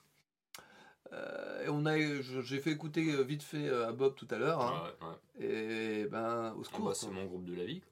[1.12, 1.96] Euh, et on a,
[2.42, 4.60] j'ai fait écouter euh, vite fait euh, à Bob tout à l'heure.
[4.60, 4.92] hein.
[5.02, 5.46] Ouais, ouais.
[5.46, 6.86] Et ben, au secours.
[6.86, 7.80] bah, c'est mon groupe de la vie.
[7.80, 7.90] quoi.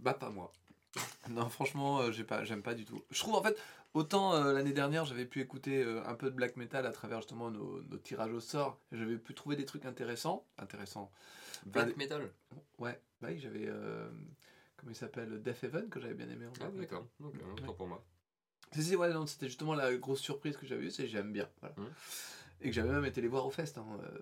[0.00, 0.52] Bah pas moi.
[1.30, 3.02] non franchement j'ai pas j'aime pas du tout.
[3.10, 3.56] Je trouve en fait
[3.94, 7.18] autant euh, l'année dernière j'avais pu écouter euh, un peu de black metal à travers
[7.20, 8.78] justement nos, nos tirages au sort.
[8.90, 10.44] J'avais pu trouver des trucs intéressants.
[10.58, 11.10] Intéressants.
[11.66, 12.30] Black metal.
[12.78, 13.00] Ouais.
[13.22, 13.70] Bah oui j'avais
[14.76, 16.46] comment il s'appelle Death Heaven que j'avais bien aimé.
[16.46, 17.06] en Ah, d'accord.
[17.22, 18.02] Ok, autant pour moi.
[18.72, 21.32] Si si ouais non c'était justement la grosse surprise que j'avais eue c'est que j'aime
[21.32, 21.48] bien.
[21.60, 21.74] Voilà.
[21.78, 21.88] Mhm.
[22.62, 23.78] Et que j'avais même été les voir au fest.
[23.78, 24.18] Hein, euh,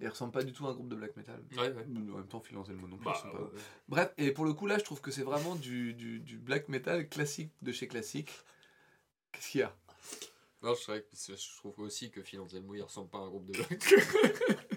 [0.00, 1.38] et ils ressemblent pas du tout à un groupe de black metal.
[1.52, 1.84] Ouais, ouais.
[2.12, 3.04] En même temps, filancer le mot non plus.
[3.04, 3.48] Bah, pas- ouais.
[3.88, 6.68] Bref, et pour le coup là, je trouve que c'est vraiment du, du, du black
[6.68, 8.30] metal classique de chez classique.
[9.32, 9.76] Qu'est-ce qu'il y a?
[10.62, 13.46] Non, je, que je trouve aussi que Phil Anselmo il ressemble pas à un groupe
[13.46, 13.94] de black.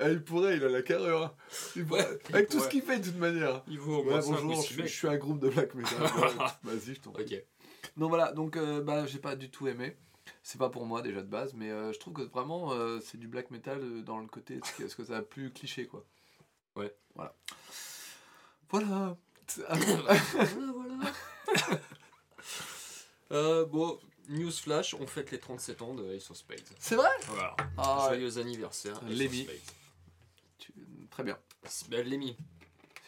[0.00, 1.22] Ah, Il pourrait, il a la carrure.
[1.22, 1.34] hein.
[1.76, 3.62] Il pourrait- Ouais, il Avec tout ce qu'il fait de toute manière.
[3.68, 4.90] Il vaut au Ouais, moins 5 bonjour, ou je, 6 suis- mecs.
[4.90, 5.98] je suis un groupe de black metal.
[6.64, 7.22] Vas-y, je t'en prie.
[7.24, 7.44] Ok.
[7.96, 9.96] Non voilà, donc euh, bah, j'ai pas du tout aimé.
[10.46, 13.16] C'est pas pour moi déjà de base, mais euh, je trouve que vraiment euh, c'est
[13.16, 15.86] du black metal euh, dans le côté ce que, ce que ça a plus cliché
[15.86, 16.04] quoi.
[16.76, 16.94] Ouais.
[17.14, 17.34] Voilà.
[18.68, 19.16] Voilà.
[19.56, 20.16] voilà,
[20.72, 21.10] voilà.
[23.32, 26.60] euh, bon, news flash, on fête les 37 ans de Ace of Spades.
[26.78, 27.08] C'est vrai?
[27.28, 27.56] Voilà.
[27.78, 29.00] Ah, Joyeux anniversaire.
[29.08, 29.46] Lémi.
[30.58, 30.72] Tu-
[31.10, 31.38] Très bien.
[31.90, 32.36] Lémi.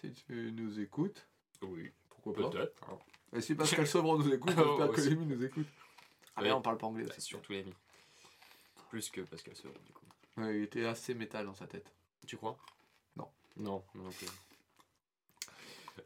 [0.01, 1.27] Si tu nous écoutes,
[1.63, 2.51] Oui, pourquoi pas?
[2.51, 2.83] peut-être.
[2.91, 2.99] hein.
[3.35, 5.11] Et si Pascal Sevran nous écoute, Oh, j'espère que aussi.
[5.11, 5.67] Lémi nous écoute.
[6.37, 7.23] Ah mais on parle pas anglais Bah, aussi.
[7.27, 7.73] surtout Lémi.
[8.91, 10.05] Plus que Pascal Sevran, du coup.
[10.37, 11.91] Ouais, il était assez métal dans sa tête.
[12.27, 12.57] Tu crois?
[13.17, 13.29] Non.
[13.57, 14.27] Non, non plus.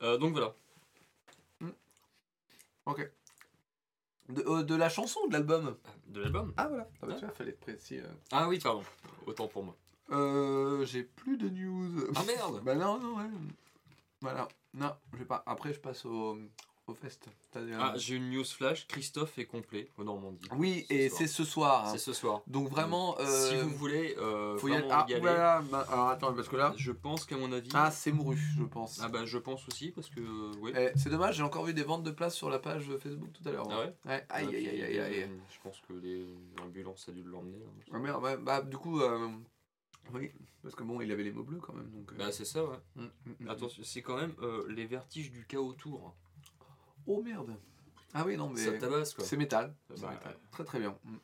[0.02, 0.54] Euh, donc voilà.
[2.86, 3.10] Ok.
[4.28, 5.76] De, euh, de la chanson ou de l'album?
[6.06, 6.88] De l'album Ah voilà.
[7.02, 7.18] Ah, bah, Ouais.
[7.18, 7.98] tu vois, fallait être précis.
[7.98, 8.06] euh.
[8.32, 8.82] Ah oui, pardon.
[9.26, 9.76] Autant pour moi.
[10.10, 12.06] Euh, j'ai plus de news.
[12.16, 13.30] Ah merde bah non, non, ouais.
[14.20, 14.48] Voilà.
[14.74, 15.42] Non, j'ai pas.
[15.46, 16.38] Après, je passe au
[16.94, 17.28] fest.
[17.54, 18.86] Ah, j'ai une news flash.
[18.86, 20.46] Christophe est complet au Normandie.
[20.56, 21.86] oui, ce et c'est ce soir.
[21.86, 21.92] hein.
[21.92, 22.42] C'est ce soir.
[22.46, 23.16] Donc vraiment.
[23.18, 24.88] Si euh, vous voulez euh, faut y aller.
[24.90, 25.62] Ah, y aller, voilà.
[25.70, 26.72] bah, alors attends, parce que là.
[26.76, 27.70] je pense qu'à mon avis.
[27.74, 29.00] Ah, c'est mouru, je pense.
[29.02, 30.72] Ah bah je pense aussi parce que euh, oui.
[30.76, 33.48] Eh, c'est dommage, j'ai encore vu des ventes de places sur la page Facebook tout
[33.48, 33.68] à l'heure.
[33.70, 35.30] Ah ouais Ouais, aïe aïe aïe aïe aïe.
[35.52, 36.24] Je pense que les
[36.62, 37.58] ambulances a dû l'emmener.
[37.66, 37.82] hein.
[37.92, 39.28] Ah merde, ouais, bah du coup, euh,
[40.12, 40.32] oui,
[40.62, 41.90] parce que bon, il avait les mots bleus quand même.
[41.90, 42.76] Donc, euh, Bah c'est ça ouais.
[42.96, 43.48] mm, mm, mm.
[43.48, 46.14] Attention, c'est quand même euh, les vertiges du chaos tour.
[47.12, 47.54] Oh merde.
[48.14, 49.24] Ah oui, non, mais Ça tabasse quoi.
[49.24, 49.74] c'est métal.
[49.94, 50.32] C'est Bah, métal.
[50.32, 50.38] ouais.
[50.50, 50.96] Très très bien.
[51.04, 51.16] Mm.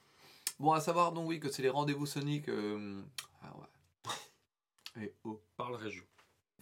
[0.58, 2.48] Bon, à savoir donc oui que c'est les rendez-vous Sonic.
[2.48, 3.02] euh,
[3.42, 4.12] Ah ouais.
[5.02, 6.04] Et oh, Par la région.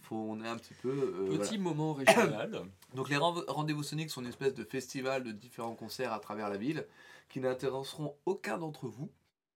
[0.01, 0.89] faut on est un petit peu.
[0.89, 1.43] euh, voilà.
[1.43, 2.63] Petit moment régional.
[2.95, 6.49] Donc les ren- rendez-vous Sonic sont une espèce de festival de différents concerts à travers
[6.49, 6.85] la ville
[7.29, 9.09] qui n'intéresseront aucun d'entre vous.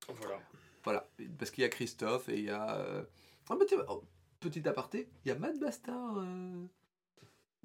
[0.07, 0.39] voilà.
[0.85, 2.77] Voilà, parce qu'il y a Christophe et il y a.
[2.77, 3.03] euh,
[3.49, 4.01] Ah bah oh,
[4.39, 6.65] petit aparté, il y a Matt Bastard euh,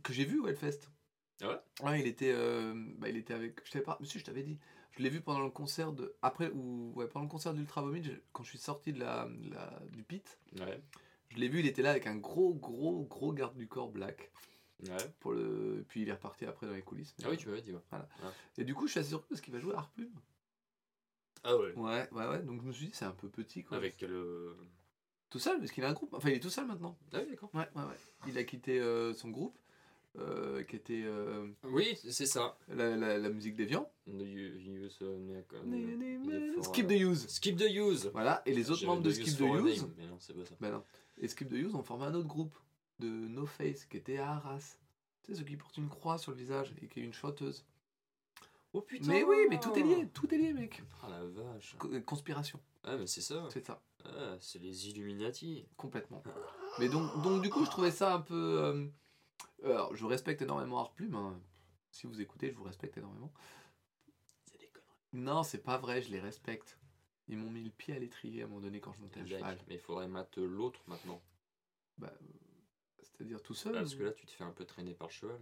[0.02, 0.80] que j'ai vu au Hellfest.
[1.43, 1.59] Ah ouais?
[1.82, 3.61] Ouais, il était, euh, bah, il était avec.
[3.66, 3.97] Je t'avais pas.
[4.01, 4.59] Monsieur, je t'avais dit.
[4.97, 6.14] Je l'ai vu pendant le concert de.
[6.22, 6.93] Après, ou.
[6.95, 10.05] Ouais, pendant le concert d'Ultra Vomit, je- quand je suis sorti de la, la- du
[10.05, 10.80] pit, Ouais.
[11.30, 14.30] je l'ai vu, il était là avec un gros, gros, gros garde du corps black.
[14.89, 14.97] Ouais.
[15.20, 15.85] Pour le...
[15.89, 17.14] Puis il est reparti après dans les coulisses.
[17.24, 17.72] Ah oui, tu m'avais dit.
[17.72, 17.80] Ouais.
[18.59, 20.12] Et du coup, je suis assez surpris parce qu'il va jouer à Harplume.
[21.43, 21.72] Ah ouais.
[21.74, 22.43] Ouais, ouais, ouais.
[22.43, 23.76] Donc je me suis dit, c'est un peu petit quoi.
[23.76, 24.57] Avec le.
[25.30, 26.14] Tout seul, parce qu'il a un groupe.
[26.14, 26.97] Enfin, il est tout seul maintenant.
[27.12, 27.51] Ah oui, d'accord.
[27.55, 27.97] Ouais, ouais, ouais.
[28.28, 29.59] Il a quitté euh, son groupe,
[30.18, 32.56] euh, qui était euh, Oui, c'est ça.
[32.68, 33.90] la, la, la musique d'Evian.
[34.06, 37.26] Fort, Skip euh, the Use.
[37.28, 38.10] Skip the Use.
[38.12, 39.82] Voilà, et les autres membres de Skip the Use.
[39.82, 40.54] Name, Mais non, c'est pas ça.
[40.60, 40.82] Non.
[41.18, 42.54] Et Skip the Use ont formé un autre groupe
[43.00, 44.76] de No Face qui était à Arras.
[45.22, 47.64] Tu sais, ceux qui portent une croix sur le visage et qui est une chanteuse.
[48.72, 50.82] Oh putain Mais oui, mais tout est lié, tout est lié, mec.
[51.02, 51.76] Ah la vache.
[51.78, 53.46] Co- euh, Conspiration, Ah, mais c'est ça.
[53.52, 55.64] c'est ça, Ah, c'est les Illuminati.
[55.76, 56.22] complètement.
[56.80, 58.34] Mais donc, donc du coup, je trouvais ça un peu.
[58.34, 58.86] euh,
[59.64, 61.14] Alors, je respecte énormément Art Plume.
[61.14, 61.41] hein.
[61.91, 63.32] Si vous écoutez, je vous respecte énormément.
[64.47, 64.89] C'est des conneries.
[65.12, 66.78] Non, c'est pas vrai, je les respecte.
[67.28, 69.26] Ils m'ont mis le pied à l'étrier à un moment donné quand je montais à
[69.26, 69.59] cheval.
[69.68, 71.22] Mais il faudrait mettre l'autre maintenant.
[71.97, 72.26] Bah, euh,
[73.03, 73.74] C'est-à-dire tout seul.
[73.74, 75.41] Parce ou- que là, tu te fais un peu traîner par le cheval.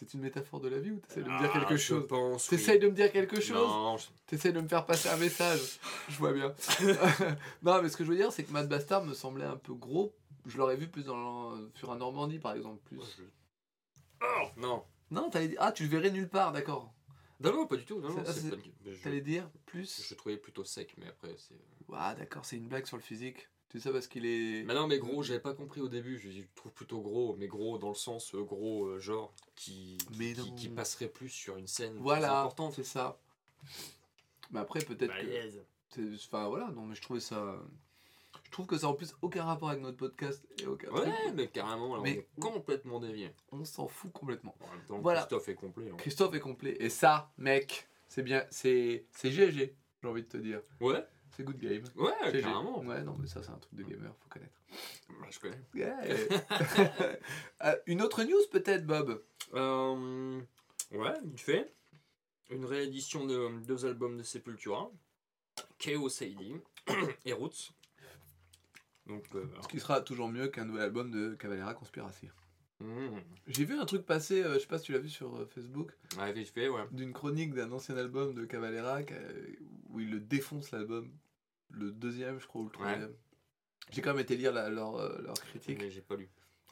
[0.00, 2.06] C'est une métaphore de la vie ou t'essayes de me dire quelque Ah, je chose
[2.08, 2.46] pense.
[2.46, 5.78] T'essayes de me dire quelque chose Non, je- T'essayes de me faire passer un message.
[6.08, 6.54] Je vois bien.
[7.62, 9.74] non, mais ce que je veux dire, c'est que Matt Bastard me semblait un peu
[9.74, 10.14] gros.
[10.46, 12.80] Je l'aurais vu plus dans, sur un Normandie, par exemple.
[12.86, 12.98] Plus.
[14.22, 14.84] Oh, non.
[15.10, 15.58] Non, t'allais dire.
[15.60, 16.94] Ah, tu le verrais nulle part, d'accord.
[17.40, 18.00] Non, non, pas du tout.
[18.00, 20.02] Non, ah, mais je, T'allais dire plus.
[20.02, 21.60] je le trouvais plutôt sec, mais après, c'est.
[21.92, 23.50] Ah, d'accord, c'est une blague sur le physique.
[23.70, 24.64] Tu sais ça parce qu'il est.
[24.64, 26.18] Mais non, mais gros, j'avais pas compris au début.
[26.18, 29.32] Je, je le trouve plutôt gros, mais gros dans le sens euh, gros, euh, genre,
[29.54, 30.56] qui, qui, Mais qui- non.
[30.56, 32.74] qui passerait plus sur une scène plus Voilà, importante.
[32.74, 33.18] c'est ça.
[34.50, 35.12] Mais après, peut-être
[35.94, 36.14] que.
[36.16, 37.56] Enfin, voilà, non, mais je trouvais ça.
[38.44, 41.04] Je trouve que ça a en plus aucun rapport avec notre podcast et aucun truc.
[41.06, 43.30] Ouais, mais carrément, là, Mais- on est complètement dévié.
[43.52, 44.56] On s'en fout complètement.
[44.60, 45.20] En même temps, Voilà.
[45.20, 45.90] Christophe est complet.
[45.92, 45.96] hein.
[45.96, 46.76] Christophe est complet.
[46.80, 48.44] Et ça, mec, c'est bien.
[48.50, 50.60] C'est c'est GG, j'ai envie de te dire.
[50.80, 51.06] Ouais,
[51.40, 51.82] C'est good game.
[51.96, 52.42] ouais, GG.
[52.42, 52.80] carrément.
[52.84, 54.52] Ouais, non, mais ça, c'est un truc de gamer, faut connaître.
[55.08, 55.60] Bah, je connais.
[55.74, 56.00] Yeah.
[57.64, 59.22] Euh, une autre news, peut-être, Bob?
[59.54, 60.40] Euh,
[60.92, 61.74] ouais, vite fait.
[62.50, 64.90] Une réédition de deux albums de Sepultura,
[65.78, 66.60] Chaos AD
[67.26, 67.72] et Roots.
[69.06, 72.28] Donc, euh, Ce qui sera toujours mieux qu'un nouvel album de Cavalera Conspiracy.
[72.80, 73.18] hmm,
[73.48, 75.46] J'ai vu un truc passer, euh, je sais pas si tu l'as vu sur euh,
[75.46, 76.82] Facebook, ouais, vite fait, ouais.
[76.92, 79.52] d'une chronique d'un ancien album de Cavalera euh,
[79.90, 81.10] où il le défonce l'album.
[81.70, 83.14] Le deuxième, je crois, ou le troisième.
[83.90, 85.78] J'ai quand même été lire la- leur, euh, leur critique.
[85.80, 86.28] Mais j'ai pas lu.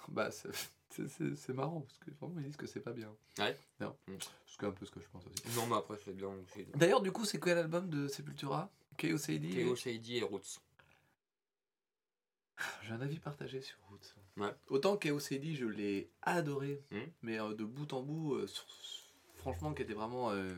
[0.08, 0.50] Bah, c'est-
[1.54, 3.14] marrant, parce que vraiment, ils disent que c'est pas bien.
[3.38, 3.56] Ouais.
[3.80, 3.96] Non.
[4.08, 4.14] Mm.
[4.46, 5.56] C'est un peu ce que je pense aussi.
[5.56, 6.64] Non, mais après, c'est bien aussi.
[6.74, 8.70] D'ailleurs, du coup, c'est quel album de Sepultura?
[8.96, 10.60] Chaos AD Chaos AD et Roots.
[12.82, 14.14] J'ai un avis partagé sur Roots.
[14.36, 14.52] Ouais.
[14.68, 16.96] Autant Chaos AD, je l'ai adoré, Mm.
[17.22, 18.66] mais euh, de bout en bout, euh, sur-
[19.36, 20.52] franchement, qui était vraiment euh,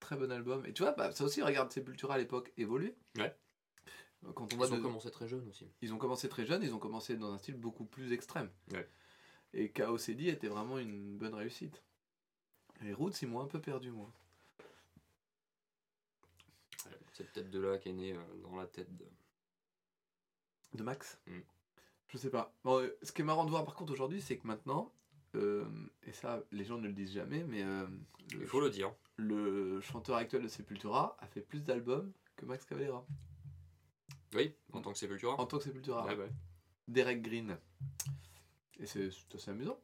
[0.00, 0.64] très bon album.
[0.66, 2.94] Et tu vois, bah, ça aussi, regarde Sepultura à l'époque évoluer.
[3.16, 3.34] Ouais.
[4.34, 5.66] Quand on Ils ont de- commencé très jeunes aussi.
[5.82, 8.50] ils ont commencé très jeunes, ils ont commencé dans un style beaucoup plus extrême.
[8.72, 8.88] Ouais.
[9.52, 11.82] Et Chaos AD était vraiment une bonne réussite.
[12.82, 14.12] Les Roots, ils m'ont un peu perdu, moi.
[17.12, 19.06] C'est peut-être de là qu'est né euh, dans la tête de.
[20.74, 21.40] De Max Mm.
[22.08, 22.52] Je sais pas.
[22.64, 24.92] Bon, euh, ce qui est marrant de voir par contre aujourd'hui, c'est que maintenant,
[25.36, 25.64] euh,
[26.06, 27.86] et ça les gens ne le disent jamais, mais euh,
[28.32, 28.92] le, Il faut le dire.
[29.16, 33.06] le chanteur actuel de Sepultura a fait plus d'albums que Max Cavalera.
[34.34, 35.40] Oui, en tant que Sepultura.
[35.40, 36.04] En tant que Sepultura.
[36.04, 36.30] Ouais, ouais.
[36.88, 37.56] Derek Green.
[38.78, 39.80] Et c'est assez amusant.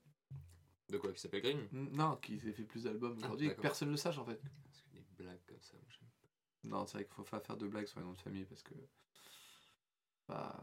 [0.89, 1.69] De quoi qui s'appelle Green?
[1.73, 4.25] Non, qui s'est fait plus d'albums Ah, aujourd'hui et que personne ne le sache en
[4.27, 4.41] fait.
[4.65, 7.57] Parce que des blagues comme ça, moi, j'aime Non, c'est vrai qu'il faut pas faire
[7.57, 8.75] de blagues sur les noms de famille parce que.
[10.29, 10.55] Bah.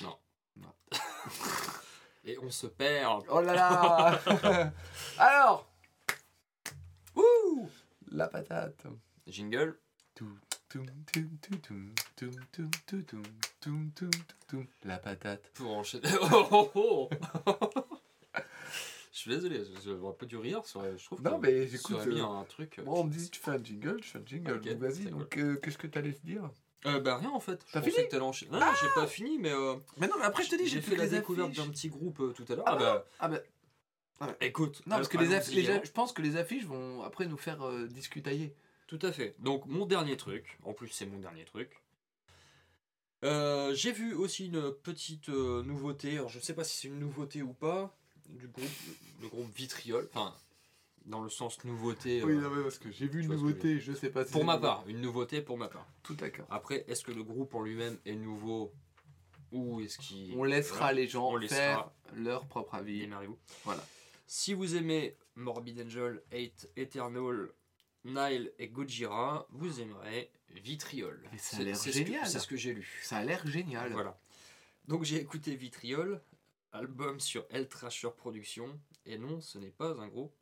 [2.24, 3.24] Et on se perd.
[3.30, 4.72] Oh là là
[5.18, 5.70] Alors
[7.16, 7.68] Ouh
[8.10, 8.86] La patate.
[9.26, 9.78] Jingle.
[14.84, 15.50] La patate.
[15.54, 16.08] Pour enchaîner.
[16.20, 17.08] Oh, oh, oh.
[19.12, 20.62] Je suis désolé, j'aurais pas dû rire.
[20.64, 21.96] Je trouve non, mais j'écoute.
[22.06, 22.80] Euh, un truc.
[22.86, 24.52] On me dit tu fais un jingle, je fais un jingle.
[24.52, 25.12] Okay, vas-y,
[25.60, 26.48] qu'est-ce que t'allais te dire
[26.86, 27.60] euh, bah rien en fait.
[27.66, 28.52] Je T'as pensais fini que t'allais enchaîner.
[28.52, 30.80] Non, non, j'ai pas fini, mais euh, Mais non, mais après je te dis, j'ai
[30.80, 32.64] fait la découverte d'un petit groupe euh, tout à l'heure.
[32.66, 34.82] Ah, bah, Ah bah, écoute.
[34.86, 35.78] non, parce que allons- les, aff- allons-y, les hein.
[35.78, 38.54] aff- je pense que les affiches vont après nous faire euh, discutailler.
[38.86, 39.34] Tout à fait.
[39.40, 41.82] Donc mon dernier truc, en plus c'est mon dernier truc.
[43.24, 47.00] Euh, j'ai vu aussi une petite euh, nouveauté, alors je sais pas si c'est une
[47.00, 47.92] nouveauté ou pas,
[48.28, 48.68] du groupe,
[49.20, 50.32] le groupe Vitriol, enfin
[51.08, 52.22] dans le sens nouveauté.
[52.22, 54.44] Oui, euh, non, mais parce que j'ai vu une nouveauté, je sais pas si pour
[54.44, 55.86] ma part, une nouveauté pour ma part.
[56.02, 56.46] Tout d'accord.
[56.50, 58.72] Après, est-ce que le groupe en lui-même est nouveau
[59.50, 60.36] ou est-ce qu'il...
[60.36, 60.92] On laissera Voilà.
[60.92, 63.00] les gens On faire leur propre avis.
[63.00, 63.38] Démerdez-vous.
[63.64, 63.84] Voilà.
[64.26, 67.48] Si vous aimez Morbid Angel, Hate, Eternal,
[68.04, 71.26] Nile et Gojira, vous aimerez Vitriol.
[71.32, 72.26] Mais ça a l'air génial.
[72.26, 73.00] C'est ce que j'ai lu.
[73.02, 73.92] Ça a l'air génial.
[73.92, 74.18] Voilà.
[74.86, 76.20] Donc j'ai écouté Vitriol,
[76.72, 80.34] album sur El Trasher Productions, et non, ce n'est pas un groupe.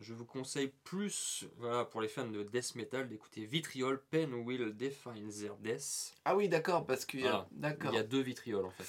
[0.00, 4.76] Je vous conseille plus, voilà, pour les fans de death metal, d'écouter Vitriol, Pen Will
[4.76, 6.14] Define Their Death.
[6.24, 7.30] Ah oui, d'accord, parce qu'il y a...
[7.30, 7.48] Voilà.
[7.52, 7.92] D'accord.
[7.92, 8.84] Il y a deux Vitriol en fait.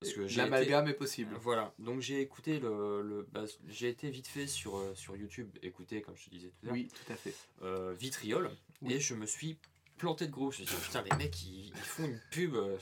[0.00, 1.36] Parce que j'ai été- L'amalgame est possible.
[1.40, 3.02] Voilà, donc j'ai écouté le.
[3.02, 6.48] le- bah, j'ai été vite fait sur, euh, sur YouTube, écouter, comme je te disais
[6.48, 7.34] tout à l'heure, Oui, tout à fait.
[7.62, 8.50] euh, Vitriol,
[8.80, 8.94] Oui.
[8.94, 9.58] et je me suis
[9.98, 10.50] planté de gros.
[10.50, 12.54] Je me suis dit, putain, les mecs, ils, ils font une pub.
[12.54, 12.78] euh,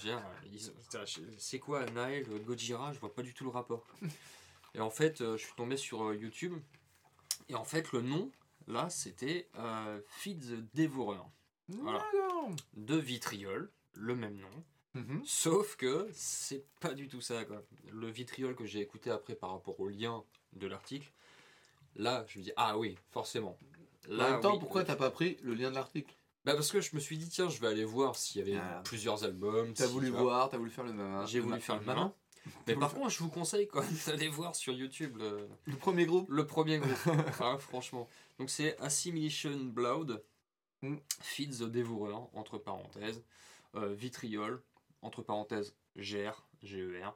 [1.39, 3.85] c'est quoi Naël, Gojira Je vois pas du tout le rapport.
[4.77, 6.55] et en fait, je suis tombé sur YouTube,
[7.49, 8.31] et en fait, le nom,
[8.67, 11.19] là, c'était euh, Feed the Devourer
[11.69, 12.05] Voilà.
[12.75, 14.65] De Vitriol, le même nom.
[14.95, 15.23] Mhm.
[15.25, 17.45] Sauf que c'est pas du tout ça.
[17.45, 17.63] Quoi.
[17.93, 20.25] Le vitriol que j'ai écouté après par rapport au lien
[20.55, 21.13] de l'article,
[21.95, 23.57] là je me dis ah oui, forcément.
[24.11, 24.59] En même temps, oui.
[24.61, 26.15] pourquoi t'as pas pris le lien de l'article?
[26.45, 28.59] Bah Parce que je me suis dit tiens, je vais aller voir s'il y avait
[28.61, 28.81] Ah.
[28.85, 29.75] plusieurs albums.
[29.75, 30.23] T'as si, voulu tu vois.
[30.23, 31.27] voir, t'as voulu faire le malin.
[31.27, 32.13] J'ai voulu faire le malin.
[32.67, 36.07] Mais par contre, je vous conseille quand même d'aller voir sur YouTube le, Le premier
[36.07, 36.91] groupe le premier groupe.
[37.41, 38.09] Hein, franchement.
[38.39, 40.23] Donc c'est Assimilation Blood,
[40.83, 40.97] Mm.
[41.21, 43.23] Feed the Devourer, entre parenthèses,
[43.75, 44.63] euh, Vitriol,
[45.03, 47.11] entre parenthèses, GR, GER.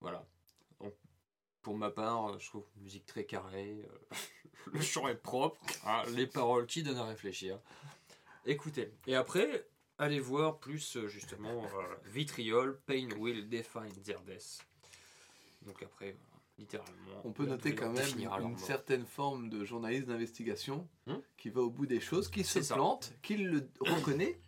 [0.00, 0.24] Voilà.
[0.80, 0.94] Donc,
[1.62, 4.16] pour ma part, euh, je trouve musique très carrée, euh,
[4.72, 7.58] le chant est propre, hein, les paroles qui donnent à réfléchir.
[8.46, 8.92] Écoutez.
[9.06, 9.66] Et après,
[10.00, 14.66] allez voir plus euh, justement euh, Vitriol, Pain Will Define Their Death.
[15.66, 16.16] Donc après,
[16.58, 17.20] littéralement.
[17.24, 21.70] On peut noter quand même une certaine forme de journaliste d'investigation Hmm qui va au
[21.70, 22.74] bout des choses, qui se ça.
[22.74, 24.38] plante, qui le reconnaît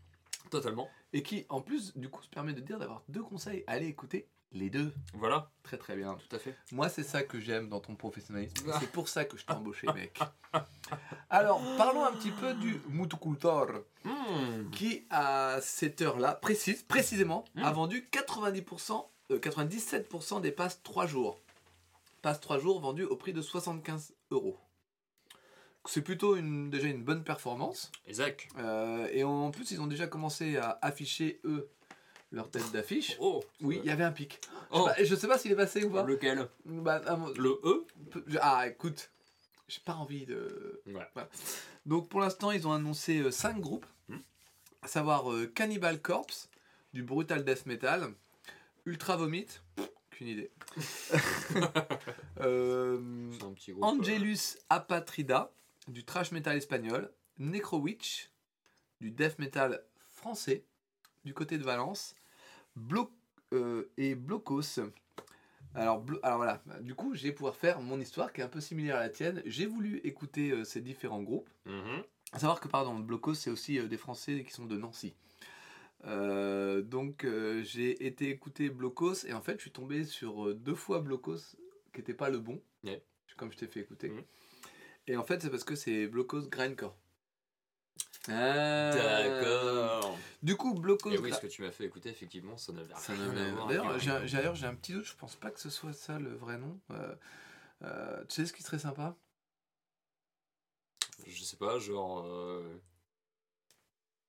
[0.51, 0.89] Totalement.
[1.15, 3.65] et qui en plus du coup se permet de dire d'avoir deux conseils.
[3.67, 4.93] Allez écouter les deux.
[5.15, 6.15] Voilà, Très très bien.
[6.29, 6.55] tout à fait.
[6.73, 8.71] Moi c'est ça que j'aime dans ton professionnalisme.
[8.71, 8.77] Ah.
[8.81, 10.19] C'est pour ça que je t'ai embauché mec.
[11.31, 13.69] Alors parlons un petit peu du mutucultor
[14.05, 14.69] Hmm.
[14.73, 17.63] qui à cette heure-là, précise, précisément, Hmm.
[17.65, 21.41] a vendu 90%, euh, 97% des passes 3 jours.
[22.23, 24.59] Passes 3 jours vendues au prix de 75 euros.
[25.87, 27.91] C'est plutôt une, déjà une bonne performance.
[28.07, 28.49] Isaac.
[28.59, 31.69] Euh, et en plus, ils ont déjà commencé à afficher, eux,
[32.31, 33.17] leur tête d'affiche.
[33.19, 34.41] Oh Oui, il y avait un pic.
[34.71, 36.05] Oh Bah, je sais pas s'il est passé ou pas.
[36.05, 36.49] Lequel?
[36.65, 37.01] Bah,
[37.37, 37.85] Le E?
[38.41, 39.11] Ah, écoute,
[39.67, 40.81] j'ai pas envie de.
[40.87, 41.07] Ouais.
[41.15, 41.29] Voilà.
[41.85, 44.19] Donc pour l'instant, ils ont annoncé 5 groupes, Hmm.
[44.83, 46.49] à savoir euh, Cannibal Corpse,
[46.93, 48.13] du brutal death metal,
[48.85, 49.47] Ultra Vomit,
[49.79, 50.51] aucune idée,
[52.41, 53.85] Euh, C'est un petit groupe.
[53.85, 55.53] Angelus Apatrida,
[55.89, 58.31] du trash metal espagnol, Necrowitch,
[59.01, 60.65] du death metal français,
[61.25, 62.15] du côté de Valence,
[62.77, 63.13] Blo-
[63.53, 64.81] euh, et Blocos.
[65.75, 68.49] Alors, Blo- alors voilà, du coup, je vais pouvoir faire mon histoire qui est un
[68.49, 69.43] peu similaire à la tienne.
[69.47, 71.49] J'ai voulu écouter euh, ces différents groupes.
[71.69, 72.05] euh, mhm.
[72.33, 75.15] À savoir que, pardon, Blocos, c'est aussi euh, des Français qui sont de Nancy.
[76.05, 80.55] Euh, donc, euh, j'ai été écouter Blocos et en fait, je suis tombé sur euh,
[80.55, 81.57] deux fois Blocos
[81.93, 82.61] qui n'était pas le bon,
[83.37, 84.13] comme je t'ai fait écouter.
[85.07, 86.97] Et en fait, c'est parce que c'est Blocos Grindcore.
[88.29, 88.91] Ah.
[88.95, 90.19] D'accord.
[90.43, 91.11] Du coup, Blocos.
[91.11, 93.67] Et oui, ce que tu m'as fait écouter, effectivement, ça n'avait rien à voir.
[93.69, 96.59] D'ailleurs, j'ai un- j'ai- petit doute, je pense pas que ce soit ça le vrai
[96.59, 96.79] nom.
[97.83, 99.17] Euh, tu sais ce qui serait sympa?
[101.27, 102.25] Je sais pas, genre.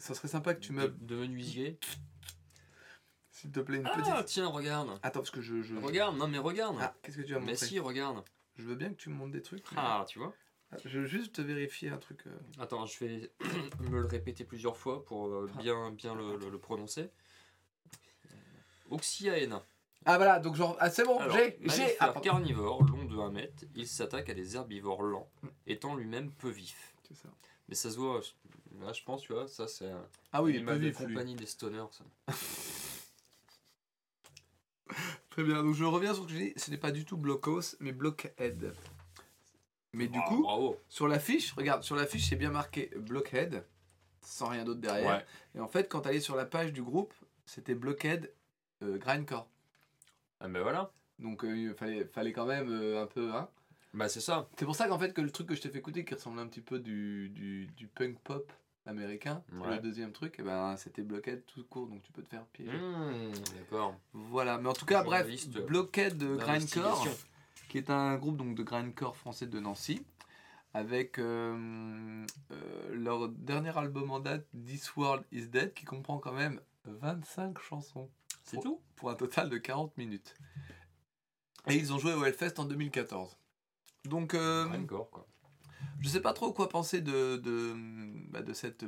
[0.04, 0.88] Euh, Ça serait sympa que tu me.
[0.90, 1.80] de menuisier.
[3.32, 4.26] S'il te plaît, une Ah, petite.
[4.26, 4.90] tiens, regarde.
[5.04, 5.62] Attends, parce que je.
[5.62, 6.78] je- Regarde, non mais regarde.
[6.80, 8.24] Ah, qu'est-ce que tu vas me mais montrer si, regarde.
[8.56, 9.70] Je veux bien que tu me montres des trucs.
[9.72, 10.34] mais- Ah, tu vois.
[10.86, 12.26] Je veux juste vérifier un truc.
[12.26, 12.32] euh.
[12.60, 13.32] Attends, je vais
[13.92, 15.62] me le répéter plusieurs fois pour euh, Ah.
[15.62, 17.10] bien, bien le, le- le prononcer.
[18.90, 19.64] Oxyaena.
[20.06, 20.76] Ah voilà, donc genre.
[20.80, 21.58] Ah c'est bon, j'ai.
[21.64, 21.96] J'ai.
[22.00, 25.30] Ah, carnivore, long de 1 mètre, il s'attaque à des herbivores lents,
[25.66, 26.94] étant lui-même peu vif.
[27.08, 27.30] C'est ça.
[27.70, 28.22] Mais ça se voit,
[28.82, 29.92] là je pense, tu vois, ça c'est
[30.32, 30.94] Ah oui, il peu de lui.
[30.94, 31.86] compagnie des stoners.
[31.92, 32.04] Ça.
[35.30, 36.54] Très bien, donc je reviens sur ce que j'ai dit.
[36.58, 38.76] Ce n'est pas du tout Blockhouse, mais Blockhead.
[39.94, 40.80] Mais du coup, bravo.
[40.90, 43.66] sur la fiche, regarde, sur la fiche c'est bien marqué Blockhead,
[44.22, 45.18] sans rien d'autre derrière.
[45.18, 45.26] Ouais.
[45.56, 47.14] Et en fait, quand tu allais sur la page du groupe,
[47.46, 48.32] c'était Blockhead
[48.82, 49.48] euh, Grindcore.
[50.40, 50.92] Ah ben voilà.
[51.20, 53.34] Donc euh, il fallait, fallait quand même euh, un peu.
[53.34, 53.50] Hein.
[53.94, 54.50] Bah c'est ça.
[54.58, 56.42] C'est pour ça qu'en fait, que le truc que je t'ai fait écouter qui ressemblait
[56.42, 58.52] un petit peu du, du, du punk pop
[58.86, 59.76] américain, Ouais.
[59.76, 62.72] le deuxième truc, et ben, c'était Blockhead tout court, donc tu peux te faire piéger.
[62.78, 63.96] Mmh, D'accord.
[64.14, 65.28] Voilà, mais en tout cas, bref,
[65.68, 67.12] Blockhead Grindcore, d'investigation.
[67.70, 70.04] qui est un groupe donc, de grindcore français de Nancy,
[70.74, 76.34] avec euh, euh, leur dernier album en date, This World is Dead, qui comprend quand
[76.34, 78.10] même 25 chansons.
[78.44, 78.82] C'est tout?
[78.98, 80.34] Pour un total de 40 minutes.
[81.68, 83.38] Et ils ont joué au Hellfest en 2014.
[84.06, 85.28] Donc, euh, Encore quoi.
[86.02, 87.74] je sais pas trop quoi penser de, de,
[88.30, 88.86] bah, de, cette,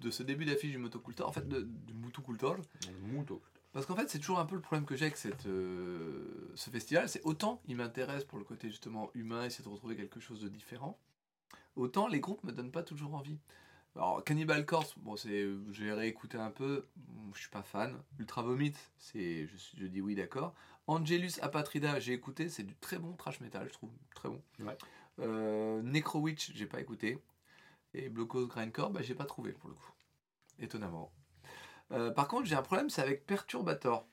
[0.00, 1.94] de ce début d'affiche du Motocultor, en fait, de, du.
[3.72, 6.70] Parce qu'en fait, c'est toujours un peu le problème que j'ai avec cette, euh, ce
[6.70, 7.08] festival.
[7.08, 10.48] C'est autant il m'intéresse pour le côté justement humain, essayer de retrouver quelque chose de
[10.48, 10.98] différent,
[11.76, 13.38] autant les groupes me donnent pas toujours envie.
[13.98, 16.86] Alors, Cannibal Corpse, bon, c'est, j'ai réécouté un peu,
[17.34, 18.00] je suis pas fan.
[18.20, 20.54] Ultra Vomit, c'est, je, dis oui, d'accord.
[20.86, 24.40] Angelus Apatrida, j'ai écouté, c'est du très bon trash metal, je trouve, très bon.
[24.60, 24.78] Ouais.
[25.18, 27.18] Euh, Necrowitch, j'ai pas écouté.
[27.92, 29.92] Et Blocos Grindcore, bah, j'ai pas trouvé pour le coup.
[30.60, 31.12] Étonnamment.
[31.90, 34.06] Euh, par contre, j'ai un problème, c'est avec Perturbator.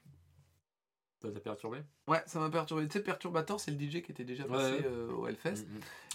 [1.22, 1.80] Ça t'a perturbé?
[2.08, 2.88] Ouais, ça m'a perturbé.
[2.88, 4.86] Tu sais, Perturbator, c'est le DJ qui était déjà passé ouais.
[4.86, 5.66] euh, au Hellfest.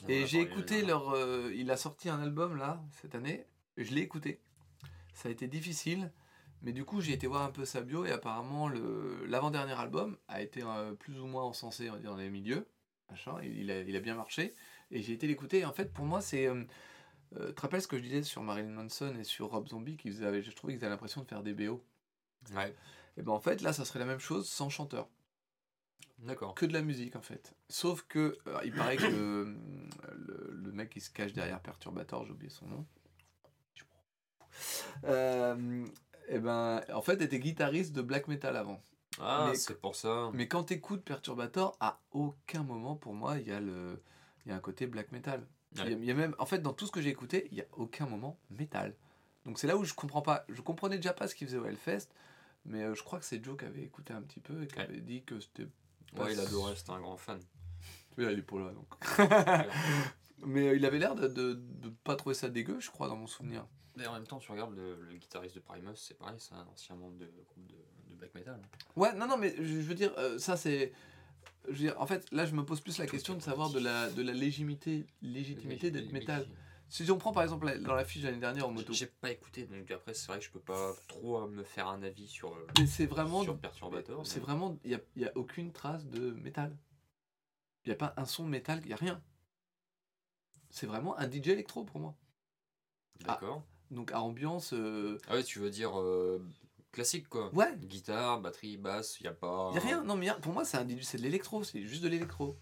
[0.02, 1.10] On en Et a j'ai écouté leur.
[1.10, 3.46] euh, il a sorti un album là, cette année.
[3.84, 4.40] Je l'ai écouté.
[5.14, 6.10] Ça a été difficile.
[6.62, 8.68] Mais du coup, j'ai été voir un peu sa bio et apparemment,
[9.26, 12.66] l'avant-dernier album a été euh, plus ou moins encensé dans les milieux.
[13.10, 14.52] Machin, il, il a, il a bien marché.
[14.90, 15.64] Et j'ai été l'écouter.
[15.64, 16.46] En fait, pour moi, c'est.
[16.46, 16.62] Euh,
[17.36, 19.96] euh, tu te rappelles ce que je disais sur Marilyn Manson et sur Rob Zombie
[19.96, 21.82] qu'ils faisaient- Je trouvais qu'ils avaient l'impression de faire des BO.
[22.54, 22.74] Ouais,
[23.16, 25.08] Et ben en fait, là, ça serait la même chose sans chanteur.
[26.18, 26.54] d'accord.
[26.54, 27.54] que de la musique en fait.
[27.68, 29.56] Sauf que euh, il paraît que le,
[30.14, 32.86] le- le mec qui se cache derrière Perturbator, j'ai oublié son nom.
[35.04, 35.84] Euh,
[36.28, 38.80] et ben, en fait, était guitariste de black metal avant.
[39.20, 40.30] Ah, c'est pour ça.
[40.32, 44.00] Mais quand t'écoutes Perturbator, à aucun moment pour moi il y a le,
[44.46, 45.46] il y a un côté black metal.
[45.72, 45.92] Il y a- Ouais.
[45.92, 47.64] il y a même, en fait, dans tout ce que j'ai écouté, il y a
[47.72, 48.94] aucun moment métal.
[49.44, 50.44] Donc c'est là où je comprends pas.
[50.48, 52.08] Je comprenais déjà pas ce qu'il faisait au Hellfest,
[52.64, 54.76] mais euh, je crois que c'est Joe qui avait écouté un petit peu et qui
[54.78, 54.84] Ouais.
[54.84, 55.66] avait dit que c'était.
[56.18, 57.40] Ouais, il adorait, c'était un grand fan.
[58.18, 58.88] Oui, il est pour là donc.
[60.42, 63.16] Mais euh, il avait l'air de, de, de pas trouver ça dégueu, je crois, dans
[63.16, 63.66] mon souvenir.
[63.96, 66.66] Mais en même temps, tu regardes le, le guitariste de Primus, c'est pareil, c'est un
[66.72, 67.74] ancien membre de groupe de,
[68.08, 68.60] de black metal.
[68.96, 70.92] Ouais, non, non, mais je, je veux dire, euh, ça c'est.
[71.66, 73.78] Je veux dire, en fait, là, je me pose plus la question de savoir de
[73.80, 76.46] la, de la légitimité, légitimité d'être métal.
[76.88, 79.30] Si on prend par exemple dans la fiche de l'année dernière en moto, J'ai pas
[79.30, 82.26] écouté, donc après, c'est vrai que je peux pas trop euh, me faire un avis
[82.26, 83.42] sur, mais c'est vraiment.
[83.44, 84.26] sur Perturbator.
[84.26, 84.76] C'est mais- vraiment.
[84.84, 86.76] Il n'y a, y a aucune trace de métal.
[87.84, 89.22] Il n'y a pas un son de métal, il n'y a rien.
[90.70, 92.14] C'est vraiment un DJ électro pour moi.
[93.20, 93.62] D'accord.
[93.90, 94.72] Donc à ambiance.
[94.72, 96.42] euh, Ah ouais, tu veux dire euh,
[96.92, 97.52] classique quoi.
[97.54, 99.70] Ouais, Guitare, batterie, basse, y a pas.
[99.72, 100.02] n'y a rien.
[100.04, 102.56] Non, mais y a- pour moi, c'est un c'est de l'électro, c'est juste de l'électro.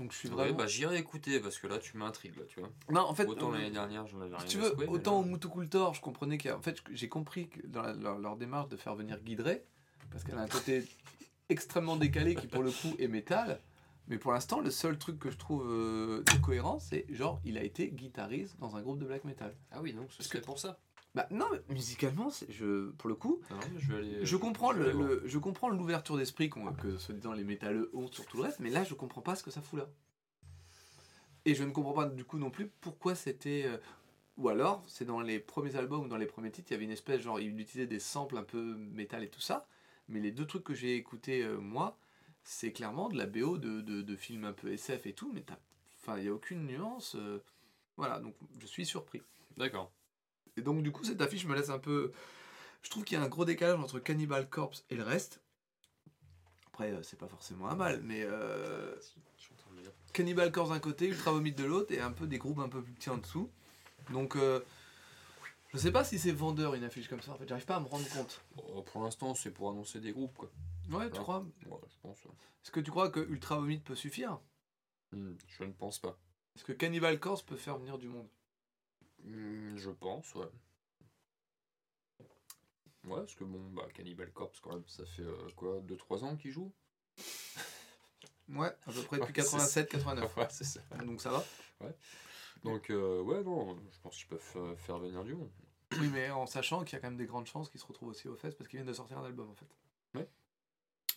[0.00, 0.56] Donc je suis Ouais, vraiment.
[0.58, 2.70] bah j'irai écouter parce que là tu m'intrigues là, tu vois.
[2.90, 3.26] non, en fait.
[3.26, 6.48] Autant euh, l'année dernière, j'en avais rien tu veux, autant au Mutukultor, je comprenais qu'il
[6.48, 6.56] y a.
[6.58, 9.62] En fait, j'ai compris que dans la- leur, leur démarche de faire venir Guidré,
[10.10, 10.84] parce qu'elle a un côté
[11.48, 13.60] extrêmement décalé qui, pour le coup, est métal.
[14.08, 17.56] Mais pour l'instant, le seul truc que je trouve euh, de cohérent, c'est genre, il
[17.56, 19.54] a été guitariste dans un groupe de black metal.
[19.70, 20.78] Ah oui, donc c'est pour ça.
[21.14, 24.26] Bah non, mais musicalement, je, pour le coup, Non, je vais aller.
[24.26, 25.08] je comprends vais le, aller voir.
[25.08, 28.58] le- je comprends l'ouverture d'esprit que se disant les métalleux ont sur tout le reste,
[28.60, 29.86] mais là, je comprends pas ce que ça fout là.
[31.44, 33.64] Et je ne comprends pas du coup non plus pourquoi c'était.
[33.66, 33.76] euh,
[34.36, 36.84] ou alors, c'est dans les premiers albums ou dans les premiers titres, il y avait
[36.84, 39.66] une espèce, genre, il utilisait des samples un peu métal et tout ça.
[40.08, 41.96] Mais les deux trucs que j'ai écoutés, euh, moi,
[42.44, 45.44] c'est clairement de la BO de, de, de films un peu SF et tout, mais
[46.16, 47.16] il n'y a aucune nuance.
[47.16, 47.42] euh,
[47.96, 49.22] voilà, donc je suis surpris.
[49.56, 49.90] D'accord.
[50.56, 52.12] Et donc, du coup, cette affiche me laisse un peu.
[52.82, 55.40] Je trouve qu'il y a un gros décalage entre Cannibal Corpse et le reste.
[56.66, 58.94] Après, euh, c'est pas forcément un mal, mais euh.
[60.12, 62.82] Cannibal Corpse d'un côté, Ultra Vomit de l'autre, et un peu des groupes un peu
[62.82, 63.50] plus petits en dessous.
[64.10, 64.60] Donc, euh,
[65.74, 67.32] je sais pas si c'est vendeur une affiche comme ça.
[67.32, 68.40] En fait, j'arrive pas à me rendre compte.
[68.86, 70.50] Pour l'instant, c'est pour annoncer des groupes quoi.
[70.90, 72.24] Ouais, tu crois Ouais, je pense.
[72.24, 72.30] ouais.
[72.62, 74.40] Est-ce que tu crois que Ultra Vomit peut suffire?
[75.12, 76.18] Hmm, je ne pense pas.
[76.56, 78.28] Est-ce que Cannibal Corpse peut faire venir du monde?
[79.24, 80.46] Hmm, je pense, ouais.
[83.04, 86.36] Ouais, parce que bon, bah, Cannibal Corpse, quand même, ça fait euh, quoi 2-3 ans
[86.36, 86.72] qu'ils jouent
[88.48, 90.36] Ouais, à peu près depuis Ouais, c'est 87, 89.
[90.36, 90.80] Ouais, c'est ça.
[91.04, 91.44] Donc ça va?
[92.64, 95.50] Donc, euh, ouais, non, je pense qu'ils peuvent euh, faire venir du monde.
[96.00, 98.08] Oui, mais en sachant qu'il y a quand même des grandes chances qu'ils se retrouvent
[98.08, 99.68] aussi au Fest parce qu'ils viennent de sortir un album en fait.
[100.14, 100.28] Ouais.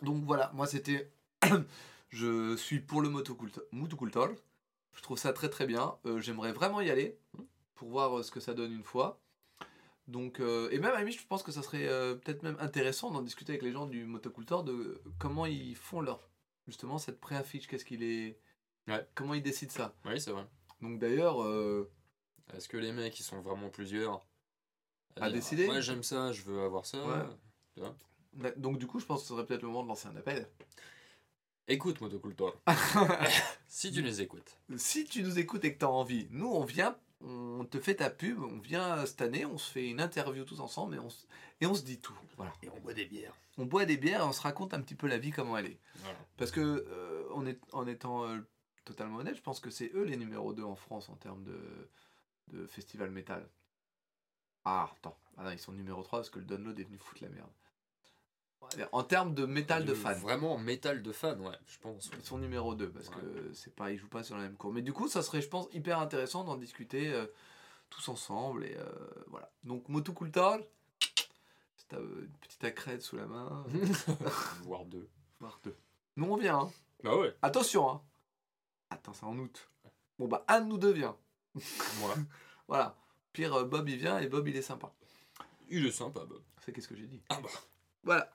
[0.01, 1.11] Donc voilà, moi c'était.
[2.09, 4.29] je suis pour le Motocultor.
[4.93, 5.95] Je trouve ça très très bien.
[6.05, 7.17] Euh, J'aimerais vraiment y aller
[7.75, 9.19] pour voir ce que ça donne une fois.
[10.07, 13.21] Donc, euh, et même à je pense que ça serait euh, peut-être même intéressant d'en
[13.21, 16.29] discuter avec les gens du Motocultor de comment ils font leur
[16.65, 18.39] justement cette pré-affiche, qu'est-ce qu'il est.
[18.87, 19.05] Ouais.
[19.15, 19.93] Comment ils décident ça?
[20.05, 20.45] Oui, c'est vrai.
[20.81, 21.41] Donc d'ailleurs.
[21.43, 21.89] euh,
[22.53, 24.25] Est-ce que les mecs, ils sont vraiment plusieurs
[25.15, 27.03] À dire, décider Ouais, j'aime ça, je veux avoir ça.
[27.77, 28.53] Ouais.
[28.57, 30.47] Donc du coup, je pense que ce serait peut-être le moment de lancer un appel.
[31.67, 32.55] Écoute, Motocultor.
[33.67, 34.57] si tu les écoutes.
[34.77, 37.95] si tu nous écoutes et que tu as envie, nous on vient, on te fait
[37.95, 41.09] ta pub, on vient cette année, on se fait une interview tous ensemble et on,
[41.09, 41.25] se-
[41.59, 42.17] et on se dit tout.
[42.37, 42.53] Voilà.
[42.63, 43.33] Et on boit des bières.
[43.57, 45.65] On boit des bières et on se raconte un petit peu la vie, comment elle
[45.65, 45.79] est.
[45.95, 46.17] Voilà.
[46.37, 48.37] Parce que euh, on est, en étant euh,
[48.87, 51.59] totalement honnête, je pense que c'est eux les numéros 2 en France en termes de,
[52.53, 53.47] de festival métal.
[54.65, 57.23] Ah, attends, ah non, ils sont numéro 3 parce que le download est venu foutre
[57.23, 57.49] la merde.
[58.91, 60.13] En termes de métal de fans.
[60.15, 62.09] Vraiment métal de fan, ouais, je pense.
[62.17, 63.15] Ils sont numéro 2 parce Ouais.
[63.15, 64.73] que c'est pas, ils jouent pas sur la même cour.
[64.73, 67.27] Mais du coup, ça serait, je pense, hyper intéressant d'en discuter, euh,
[67.89, 68.65] tous ensemble.
[68.65, 68.85] Et euh,
[69.27, 69.49] voilà.
[69.63, 70.65] Donc, Motu Kultal,
[71.77, 73.63] c'est euh, une petite accrède sous la main,
[74.63, 75.07] Voire deux.
[75.39, 75.77] voire deux.
[76.17, 76.59] Nous, on vient.
[76.61, 76.71] hein.
[77.03, 77.33] Bah ouais.
[77.43, 78.01] Attention, hein.
[78.89, 79.69] Attends, c'est en août.
[80.19, 81.17] Bon, bah, un de nous deux vient.
[81.99, 82.15] Moi.
[82.67, 82.95] Voilà.
[83.33, 84.91] Pire, euh, Bob, il vient et Bob, il est sympa.
[85.69, 86.41] Il est sympa, Bob.
[86.63, 87.21] C'est qu'est-ce que j'ai dit.
[87.29, 87.49] Ah bah.
[88.03, 88.31] Voilà.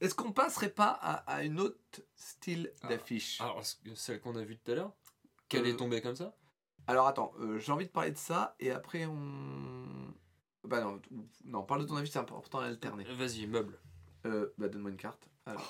[0.00, 1.78] Est-ce qu'on passerait pas à, à une autre
[2.16, 2.88] style Ah.
[2.88, 3.62] d'affiche Alors,
[3.94, 4.92] celle qu'on a vue tout à l'heure,
[5.48, 6.34] qu'elle Euh, est tombée comme ça
[6.86, 10.12] Alors attends, euh, j'ai envie de parler de ça et après on.
[10.64, 11.00] Bah non,
[11.44, 13.04] non, parle de ton avis, c'est important à alterner.
[13.04, 13.78] Vas-y, meuble.
[14.26, 15.28] Euh, bah donne-moi une carte.
[15.46, 15.62] Alors,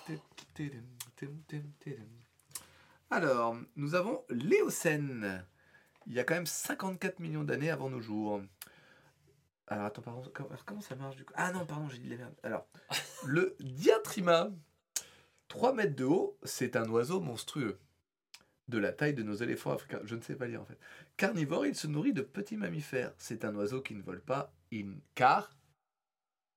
[3.10, 5.44] Alors, nous avons l'Éocène.
[6.06, 8.42] Il y a quand même 54 millions d'années avant nos jours.
[9.68, 10.22] Alors attends, pardon,
[10.64, 11.32] comment, ça marche du coup?
[11.36, 12.34] Ah non, pardon, j'ai dit la merde.
[12.42, 12.66] Alors,
[13.26, 14.50] le Diatrima,
[15.48, 17.78] 3 mètres de haut, c'est un oiseau monstrueux.
[18.68, 20.00] De la taille de nos éléphants africains.
[20.04, 20.78] Je ne sais pas lire en fait.
[21.16, 23.12] Carnivore, il se nourrit de petits mammifères.
[23.16, 24.52] C'est un oiseau qui ne vole pas,
[25.14, 25.56] car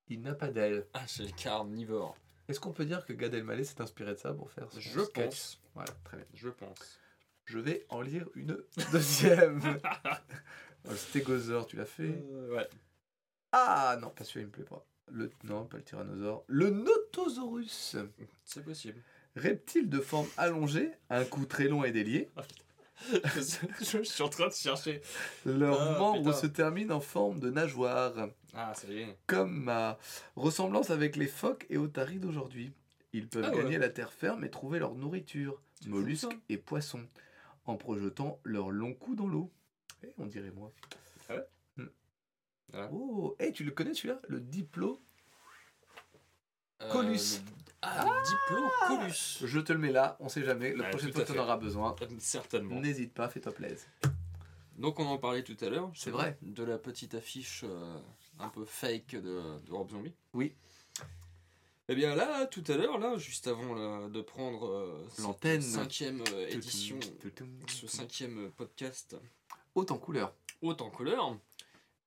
[0.08, 0.88] il n'a pas d'aile.
[0.94, 2.18] Ah, c'est le carnivore.
[2.50, 5.02] Est-ce qu'on peut dire que Gad Elmaleh s'est inspiré de ça pour faire son Je
[5.02, 5.62] sketch pense.
[5.76, 6.26] Voilà, très bien.
[6.34, 7.00] Je pense.
[7.46, 8.58] Je vais en lire une
[8.92, 9.62] deuxième.
[10.86, 12.68] Oh, le stégosaure, tu l'as fait Euh, ouais.
[13.52, 14.86] Ah non, pas celui-là, il me plaît pas.
[15.12, 16.44] Le, non, pas le tyrannosaure.
[16.48, 17.98] Le Notosaurus.
[18.44, 19.02] C'est possible.
[19.36, 22.30] Reptile de forme allongée, un cou très long et délié.
[23.82, 25.02] je suis en train de chercher.
[25.46, 26.34] Leurs Ah, membres putain.
[26.42, 28.14] se terminent en forme de nageoire,
[28.54, 29.18] Ah, ça y est.
[29.28, 29.98] comme ma
[30.36, 32.74] ressemblance avec les phoques et otaries d'aujourd'hui.
[33.14, 33.64] Ils peuvent Ah ouais.
[33.64, 37.08] gagner la terre ferme et trouver leur nourriture, C'est mollusques et poissons,
[37.66, 39.50] en projetant leur long cou dans l'eau.
[40.04, 40.72] Eh, on dirait moi.
[42.74, 42.88] Ah.
[42.92, 44.20] Oh, eh, tu le connais celui-là?
[44.28, 45.02] Le diplo
[46.82, 47.42] Euh, Colus.
[47.82, 48.24] Ah, le
[48.98, 49.40] Diplocolus.
[49.46, 50.74] Je te le mets là, on sait jamais.
[50.76, 51.40] La prochaine tout fois à tu fait.
[51.40, 52.80] en auras besoin, Certainement.
[52.80, 53.88] n'hésite pas, fais-toi plaisir.
[54.78, 55.92] Donc on en parlait tout à l'heure.
[55.96, 56.38] C'est vrai.
[56.42, 57.98] De la petite affiche euh,
[58.40, 60.14] un peu fake de, de Rob Zombie.
[60.34, 60.54] Oui.
[61.92, 65.62] Eh bien là, tout à l'heure, là, juste avant là, de prendre euh, cette L'antenne.
[65.62, 67.00] cinquième euh, édition,
[67.68, 69.16] ce cinquième euh, podcast
[69.74, 70.34] Haute en couleur.
[70.62, 71.36] haute en couleur,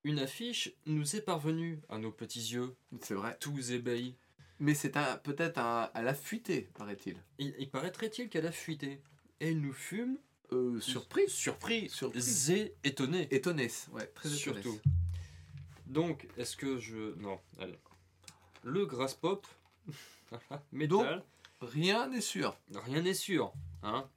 [0.05, 3.35] une affiche nous est parvenue à nos petits yeux, C'est vrai.
[3.41, 4.15] tous ébahis.
[4.63, 7.17] Mais c'est un, peut-être un, à la fuité, paraît-il.
[7.37, 9.01] Il, il paraîtrait-il qu'elle a fuité.
[9.41, 10.17] Et il nous fume
[10.53, 11.31] Euh, surprise.
[11.31, 12.49] surpris, Surprise.
[12.51, 13.27] et étonné.
[13.35, 13.69] Étonné.
[13.91, 14.61] Ouais, très étonné.
[14.61, 14.79] Surtout.
[15.87, 17.13] Donc, est-ce que je.
[17.19, 17.77] Non, allez.
[18.63, 19.45] Le grass pop,
[20.71, 21.25] métal,
[21.59, 22.57] Rien n'est sûr.
[22.85, 23.51] rien n'est sûr.
[23.83, 24.09] Hein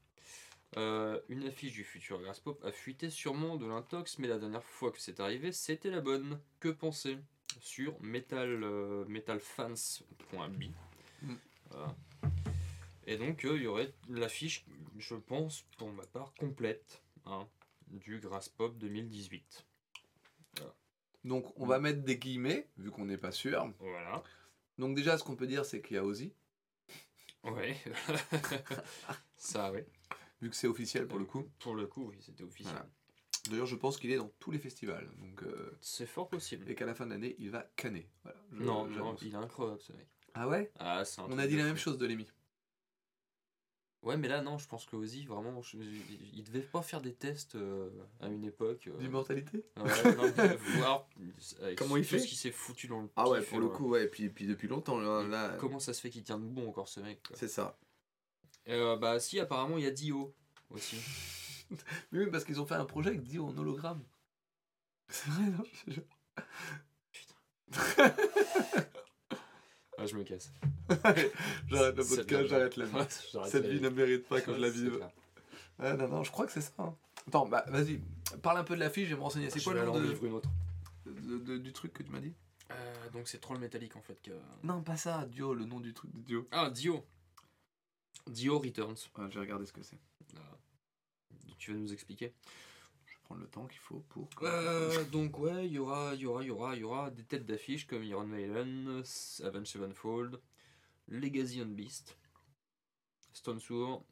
[0.76, 4.62] Euh, une affiche du futur grass pop a fuité sûrement de l'intox, mais la dernière
[4.64, 6.38] fois que c'est arrivé, c'était la bonne.
[6.60, 7.18] Que penser?
[7.58, 10.64] Sur metal, euh, metalfans.b.
[11.22, 11.34] Mm.
[11.70, 11.96] Voilà.
[13.06, 14.66] Et donc, euh, il y aurait l'affiche,
[14.98, 17.46] je pense, pour ma part, complète hein,
[17.88, 19.66] du grass pop 2018.
[21.24, 23.68] Donc on va mettre des guillemets, vu qu'on n'est pas sûr.
[23.80, 24.22] Voilà.
[24.78, 26.32] Donc déjà, ce qu'on peut dire, c'est qu'il y a Ozzy,
[27.42, 27.76] Ouais.
[29.36, 29.86] Ça, ouais.
[30.40, 31.48] vu que c'est officiel pour le coup.
[31.58, 32.74] Pour le coup, oui, c'était officiel.
[32.74, 32.88] Voilà.
[33.50, 35.08] D'ailleurs, je pense qu'il est dans tous les festivals.
[35.18, 36.68] Donc, euh, C'est fort possible.
[36.70, 38.08] et qu'à la fin de l'année, il va canner.
[38.22, 40.06] Voilà, je- non, il est incroyable ce mec.
[40.34, 40.70] Ah ouais?
[40.78, 42.26] Ah, On a dit la même chose de Lémi.
[44.02, 47.12] Ouais, mais là, non, je pense que Ozzy, vraiment, je- il devait pas faire des
[47.14, 47.90] tests euh,
[48.20, 48.86] à une époque.
[48.86, 49.64] euh, D'immortalité?
[49.76, 50.32] Ouais, non,
[50.76, 51.08] voir
[51.60, 53.88] avec Comment il fait ce qu'il s'est foutu dans le Ah ouais, pour le coup,
[53.88, 54.04] ouais.
[54.04, 57.00] Et puis, depuis longtemps, là, là, Comment ça se fait qu'il tient debout encore ce
[57.00, 57.76] mec c'est ça.
[58.68, 60.34] Euh, Bah, si, apparemment, il y a Dio
[60.70, 60.96] aussi.
[62.12, 64.02] Mais oui, parce qu'ils ont fait un projet avec Dio en hologramme.
[65.08, 65.64] C'est vrai, non?
[65.86, 66.02] Je jure.
[69.98, 70.52] Ah, je me casse.
[71.68, 72.96] J'arrête le podcast, j'arrête la vie.
[73.08, 75.00] Cette la vie ne mérite pas que je la vive.
[75.78, 76.72] Ah, non, non, je crois que c'est ça.
[76.78, 76.94] hein.
[77.26, 78.00] Attends, bah vas-y,
[78.42, 79.50] parle un peu de l'affiche, je vais me renseigner.
[79.50, 80.48] C'est Je quoi le nom de, livrer une autre.
[81.06, 82.34] de- de- du truc que tu m'as dit?
[82.70, 84.30] Euh, donc c'est Troll Métallique en fait que...
[84.62, 86.46] Non, pas ça, Dio, le nom du truc de Dio.
[86.52, 87.04] Ah, Dio.
[88.28, 88.96] Dio Returns.
[89.18, 89.98] Ouais, je vais regarder ce que c'est.
[91.58, 92.32] Tu vas nous expliquer?
[93.06, 94.28] Je vais prendre le temps qu'il faut pour.
[94.42, 97.86] Euh, donc ouais, il y aura, y aura, y aura, y aura des têtes d'affiche
[97.86, 99.02] comme Iron Maiden,
[99.42, 100.40] Avenged Sevenfold,
[101.08, 102.16] Legacy on Beast,
[103.32, 104.04] Stone Sour,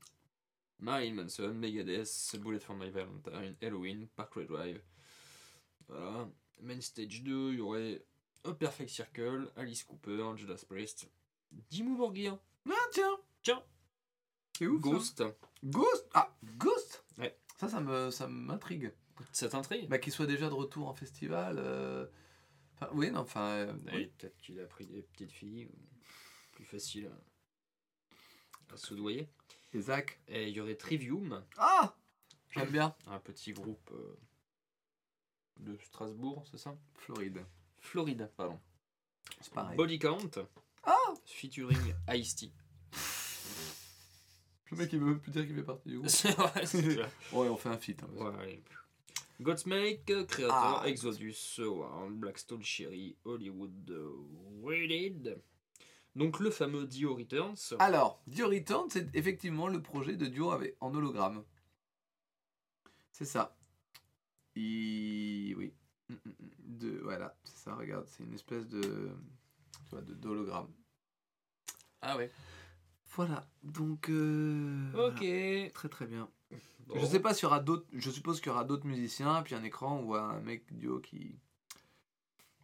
[0.81, 4.81] Marilyn Manson, Megadeth, Bullet for My Valentine, Halloween, Parkway Drive.
[5.89, 6.29] Voilà.
[6.61, 8.05] Main Stage 2, il y aurait
[8.45, 11.09] A Perfect Circle, Alice Cooper, Judas Priest,
[11.71, 13.63] Dimmu Borgir, Ah, tiens Tiens.
[14.57, 14.71] C'est ça.
[14.79, 15.23] Ghost.
[15.65, 17.04] Ghost Ah, Ghost.
[17.57, 18.93] Ça, ça me ça m'intrigue.
[19.33, 21.57] Ça t'intrigue Bah, qu'il soit déjà de retour en festival.
[21.59, 22.07] euh,
[22.77, 23.51] Enfin, oui, non, enfin.
[23.51, 24.07] euh, oui.
[24.19, 25.69] Peut-être qu'il a pris des petites filles,
[26.53, 27.09] plus facile
[28.71, 29.29] à, à soudoyer.
[29.73, 31.97] Et Zach Et il y aurait Trivium, Ah
[32.51, 32.95] J'aime bien.
[33.07, 34.19] un petit groupe euh,
[35.59, 36.77] de Strasbourg, c'est ça?
[36.95, 37.45] Floride.
[37.79, 38.59] Floride, pardon.
[39.41, 39.77] C'est pareil.
[39.77, 40.31] Body Count.
[40.83, 42.51] Ah Featuring Ice-T.
[44.71, 46.09] Le mec, il veut même plus dire qu'il fait partie du groupe.
[46.11, 47.11] c'est vrai, c'est clair.
[47.33, 48.03] Ouais, on fait un feat.
[48.03, 48.09] hein.
[48.17, 48.63] Ouais, allez.
[49.41, 50.83] Godsmack, créateur, Ah.
[50.87, 54.13] Exodus, Warren, Blackstone Cherry, Hollywood, euh,
[54.65, 55.43] Rated.
[56.15, 57.57] Donc le fameux Dio Returns.
[57.81, 61.45] Alors, Dio Return, c'est effectivement le projet de Dio avec, en hologramme.
[63.11, 63.57] C'est ça.
[64.55, 65.55] Il...
[65.57, 65.75] Oui.
[66.09, 66.79] Mm, mm, mm.
[66.79, 67.01] De...
[67.03, 68.81] Voilà, c'est ça, regarde, c'est une espèce de...
[68.81, 70.73] Tu vois, de d'hologramme.
[72.01, 72.31] Ah ouais.
[73.17, 74.09] Voilà, donc...
[74.11, 75.19] euh, Ok.
[75.21, 75.71] voilà.
[75.71, 76.29] Très très bien.
[76.87, 76.99] Bon.
[76.99, 77.87] Je sais pas s'il y aura d'autres...
[77.93, 81.39] Je suppose qu'il y aura d'autres musiciens, puis un écran ou un mec Dio qui...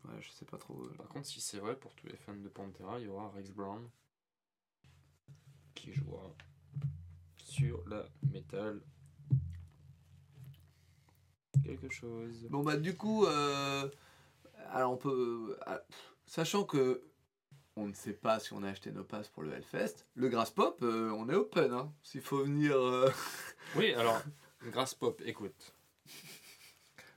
[0.05, 0.89] Ouais, je sais pas trop.
[0.97, 3.51] Par contre, si c'est vrai, pour tous les fans de Pantera, il y aura Rex
[3.51, 3.89] Brown
[5.75, 6.35] qui jouera
[7.37, 8.83] sur la métal.
[11.65, 12.47] Quelque chose.
[12.51, 13.89] Bon bah du coup, euh,
[14.71, 15.79] alors on peut, euh,
[16.27, 17.03] sachant que
[17.81, 20.51] on ne sait pas si on a acheté nos passes pour le Hellfest, le Grass
[20.51, 21.93] Pop, euh, on est open, hein.
[22.03, 23.11] S'il faut venir, euh,
[23.77, 24.21] Oui, alors,
[24.71, 25.75] Grass Pop, écoute.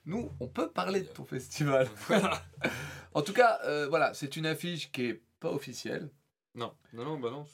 [0.05, 1.89] nous, on peut parler de ton festival.
[3.15, 6.09] En tout cas, euh, voilà, c'est une affiche qui est pas officielle.
[6.55, 7.45] Non, non, non, bah non,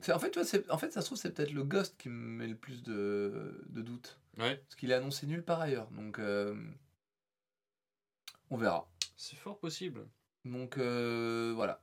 [0.00, 0.12] c'est.
[0.12, 2.14] en fait, tu vois, en fait, ça se trouve c'est peut-être le Ghost qui me
[2.38, 5.88] met le plus de, de doutes, Ouais, parce qu'il est annoncé nulle part ailleurs.
[5.92, 6.18] Donc,
[8.50, 8.88] on verra.
[9.16, 10.04] c'est fort possible.
[10.44, 11.80] Donc voilà.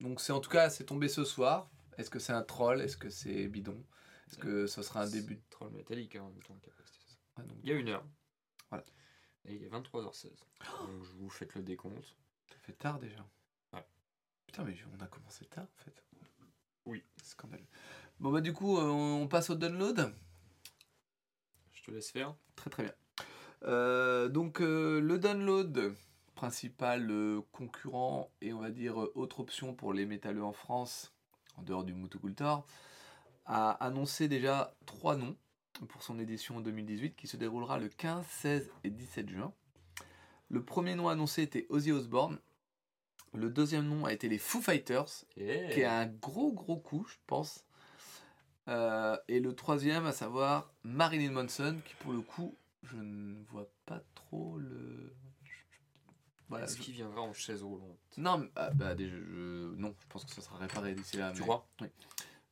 [0.00, 1.70] Donc c'est en tout cas c'est tombé ce soir.
[1.96, 2.80] Est-ce que c'est un troll?
[2.80, 3.84] Est-ce que c'est bidon?
[4.26, 6.56] Est-ce que ce sera un début Troll métallique hein, en même temps.
[6.62, 7.16] ça.
[7.36, 8.04] Ah, donc, Il y a une heure.
[8.68, 8.84] Voilà.
[9.44, 10.30] Et il est 23h16.
[10.86, 12.16] Donc je vous faites le décompte.
[12.48, 13.26] Ça fait tard déjà.
[13.72, 13.84] Ouais.
[14.46, 16.04] Putain mais on a commencé tard en fait.
[16.84, 17.02] Oui.
[17.22, 17.66] Scandaleux.
[18.20, 20.14] Bon bah du coup euh, on passe au download.
[21.72, 22.34] Je te laisse faire.
[22.54, 22.94] Très très bien.
[23.64, 25.94] Euh, donc euh, le download
[26.38, 31.12] principal euh, concurrent et on va dire euh, autre option pour les métalleux en France,
[31.56, 32.64] en dehors du Mutukultor,
[33.44, 35.36] a annoncé déjà trois noms
[35.88, 39.52] pour son édition 2018 qui se déroulera le 15, 16 et 17 juin.
[40.48, 42.38] Le premier nom annoncé était Ozzy Osbourne.
[43.34, 47.16] Le deuxième nom a été les Foo Fighters, qui est un gros gros coup, je
[47.26, 47.64] pense.
[48.68, 53.68] Euh, et le troisième, à savoir Marilyn Manson, qui pour le coup, je ne vois
[53.86, 55.16] pas trop le.
[56.48, 56.64] Voilà.
[56.64, 60.24] Est-ce je- qu'il viendra en chaise roulante Non, mais- ah, bah, je- non, je pense
[60.24, 61.30] que ça sera réparé d'ici là.
[61.32, 61.66] Tu mais- crois?
[61.80, 61.88] Oui.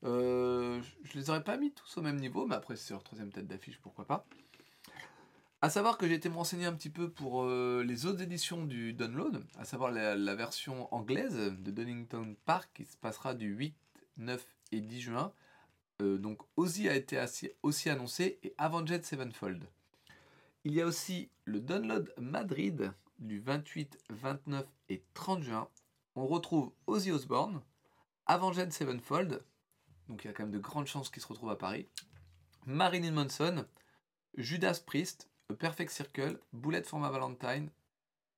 [0.05, 3.03] Euh, je- je les aurais pas mis tous au même niveau, mais après, c'est leur
[3.03, 4.27] troisième tête d'affiche, pourquoi pas.
[5.63, 8.65] À savoir que j'ai été me renseigner un petit peu pour euh, les autres éditions
[8.67, 13.49] du Download, à savoir la, la version anglaise de Donington Park qui se passera du
[13.55, 13.75] 8,
[14.19, 15.33] 9 et 10 juin.
[16.03, 19.65] Euh, donc Ozzy a été assi- aussi annoncé et Avenged Sevenfold.
[20.65, 25.69] Il y a aussi le Download Madrid du 28, 29 et 30 juin.
[26.15, 27.61] On retrouve Ozzy Osbourne,
[28.27, 29.43] Avenged Sevenfold,
[30.09, 31.89] donc il y a quand même de grandes chances qu'il se retrouve à Paris,
[32.65, 33.67] Marilyn Manson,
[34.37, 37.71] Judas Priest, A Perfect Circle, Bullet for My Valentine,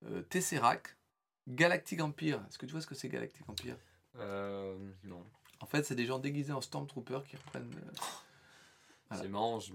[0.06, 0.96] euh, Tesseract,
[1.48, 2.44] Galactic Empire.
[2.48, 3.76] Est-ce que tu vois ce que c'est Galactic Empire?
[4.16, 4.76] Euh.
[5.04, 5.24] Non.
[5.60, 7.72] En fait, c'est des gens déguisés en Stormtroopers qui reprennent.
[7.74, 7.92] euh,
[9.08, 9.22] Voilà.
[9.22, 9.72] C'est marrant, je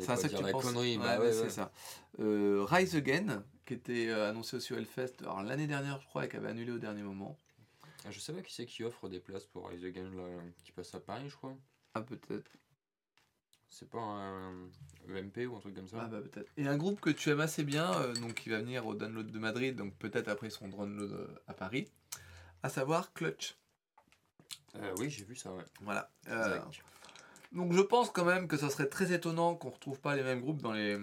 [0.00, 0.96] C'est pas ça que dire tu la penses connerie.
[0.96, 1.50] Ouais, bah ouais, ouais, c'est ouais.
[1.50, 1.72] ça.
[2.20, 6.28] Euh, Rise Again, qui était euh, annoncé aussi au Hellfest l'année dernière, je crois, et
[6.28, 7.36] qui avait annulé au dernier moment.
[8.04, 10.24] Ah, Je sais pas qui c'est qui offre des places pour Rise Again là,
[10.64, 11.54] qui passe à Paris, je crois.
[11.94, 12.50] Ah, peut-être.
[13.68, 14.52] C'est pas un
[15.08, 16.50] EMP ou un truc comme ça Ah, bah, peut-être.
[16.56, 19.30] Et un groupe que tu aimes assez bien, euh, donc qui va venir au download
[19.30, 21.88] de Madrid, donc peut-être après son download à Paris,
[22.62, 23.56] à savoir Clutch.
[24.76, 25.64] Euh, Oui, j'ai vu ça, ouais.
[25.82, 26.10] Voilà.
[26.28, 26.58] Euh.
[27.52, 30.40] Donc je pense quand même que ça serait très étonnant qu'on retrouve pas les mêmes
[30.40, 30.98] groupes dans les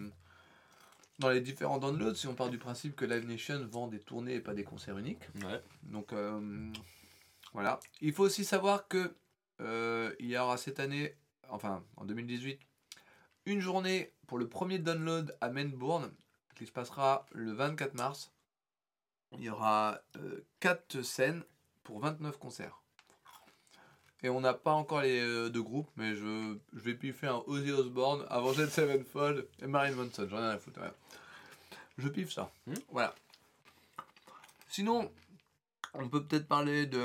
[1.19, 4.35] dans les différents downloads si on part du principe que Live Nation vend des tournées
[4.35, 5.27] et pas des concerts uniques.
[5.43, 5.61] Ouais.
[5.83, 6.71] Donc euh,
[7.53, 7.79] voilà.
[8.01, 9.13] Il faut aussi savoir que
[9.59, 11.15] euh, il y aura cette année,
[11.49, 12.59] enfin en 2018,
[13.45, 16.11] une journée pour le premier download à Melbourne
[16.55, 18.31] qui se passera le 24 mars.
[19.33, 20.01] Il y aura
[20.61, 21.43] 4 scènes
[21.83, 22.78] pour 29 concerts.
[24.21, 27.41] Et on n'a pas encore les euh, deux groupes, mais je, je vais piffer un
[27.47, 30.27] Ozzy Osbourne, Avenged Sevenfold et Marilyn Manson.
[30.29, 30.81] J'en ai rien à foutre.
[30.81, 30.91] ouais.
[31.97, 32.51] Je piffe ça.
[32.67, 32.73] Hmm.
[32.91, 33.15] Voilà.
[34.67, 35.09] Sinon,
[35.93, 36.99] on peut peut-être parler de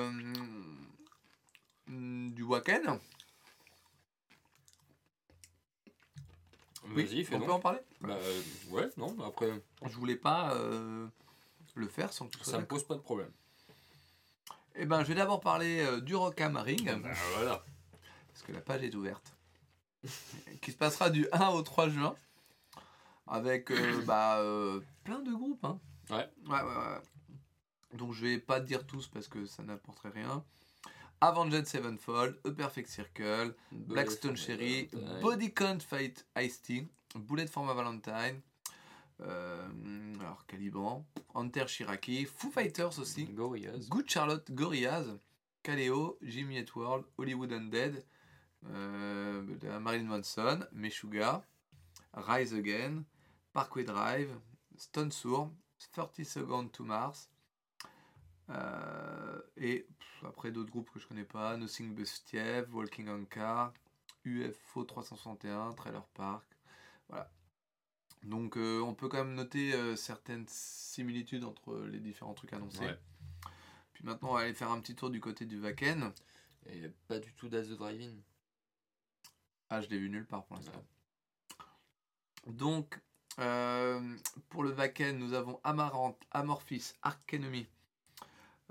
[1.89, 2.99] hum, du Wacken.
[6.87, 7.47] Vas-y, fais on donc.
[7.47, 7.79] peut en parler?
[8.01, 9.51] Bah, euh, ouais, non, après,
[9.87, 11.07] Je voulais pas euh,
[11.75, 13.31] le faire sans que sois ça me pose pas de problème.
[14.77, 17.65] Eh ben, je vais d'abord parler euh, du Rock am Ring, Bah, voilà.
[18.29, 19.37] parce que la page est ouverte,
[20.63, 22.15] qui se passera du 1 au 3 juin.
[23.27, 25.65] avec euh, bah, euh, plein de groupes.
[25.65, 25.79] Hein.
[26.11, 26.29] Ouais.
[26.49, 27.97] Ouais, ouais, ouais.
[27.99, 30.45] Donc je vais pas dire tous parce que ça n'apporterait rien.
[31.21, 34.91] Avenged Sevenfold, A Perfect Circle, Blackstone Cherry,
[35.23, 38.43] Body Count Fight Ice-T, Bullet for My Valentine,
[39.21, 41.05] alors Caliban,
[41.35, 43.89] Hunter Shiraki, Foo Fighters aussi, Gorillaz.
[43.89, 45.07] Good Charlotte, Gorillaz,
[45.63, 48.05] Kaleo, Jimmy Eat World, Hollywood Undead,
[48.71, 51.43] euh, Marilyn Manson, Meshuga,
[52.15, 53.05] Rise Again,
[53.53, 54.31] Parkway Drive,
[54.77, 55.51] Stone Sour,
[55.93, 57.31] 30 Seconds to Mars,
[58.51, 63.25] euh, et pff, après d'autres groupes que je connais pas, Nothing But Steve, Walking on
[63.25, 63.73] Car,
[64.25, 66.45] UFO 361, Trailer Park,
[67.09, 67.31] voilà.
[68.25, 72.81] Donc euh, on peut quand même noter euh, certaines similitudes entre les différents trucs annoncés.
[72.81, 72.99] Ouais.
[73.93, 76.13] Puis maintenant on va aller faire un petit tour du côté du Wacken.
[76.67, 78.15] Et pas du tout d'As the Drive-In.
[79.69, 80.85] Ah je l'ai vu nulle part pour l'instant.
[82.47, 82.99] Donc
[83.39, 84.01] euh,
[84.49, 87.67] pour le Wacken nous avons Amarant, Amorphis, Arkenemy,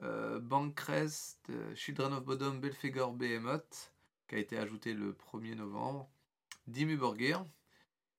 [0.02, 3.94] euh, Bancrest, euh, Children of Bodom, Belphegor, Behemoth
[4.28, 6.10] qui a été ajouté le 1er novembre,
[6.66, 7.46] Dimmu Borgir,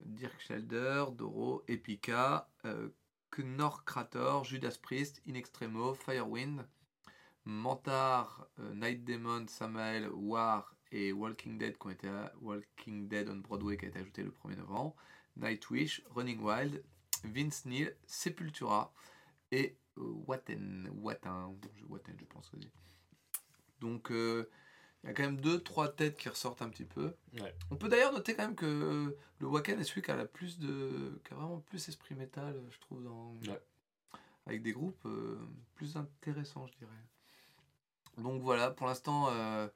[0.04, 2.88] Dirk Schelder, Doro, Epica, euh,
[3.30, 6.66] Knorr Krator, Judas Priest, In Extremo, Firewind,
[7.44, 11.88] Mantar, euh, Night Demon, Samael, War et Walking Dead qui
[12.40, 14.94] Walking Dead on Broadway qui a été ajouté le 1er novembre,
[15.36, 16.82] Nightwish, Running Wild,
[17.24, 18.92] Vince Neil, Sepultura
[19.50, 21.58] et Waten, Waten,
[22.18, 22.70] je, pense aussi.
[23.80, 24.48] Donc euh,
[25.04, 27.14] il y a quand même deux trois têtes qui ressortent un petit peu.
[27.40, 27.54] Ouais.
[27.70, 30.58] On peut d'ailleurs noter quand même que le Wacken est celui qui a la plus
[30.58, 33.62] de qui a vraiment plus esprit métal, je trouve dans Ouais.
[34.46, 35.38] avec des groupes euh,
[35.74, 36.90] plus intéressants, je dirais.
[38.18, 39.68] Donc voilà, pour l'instant euh,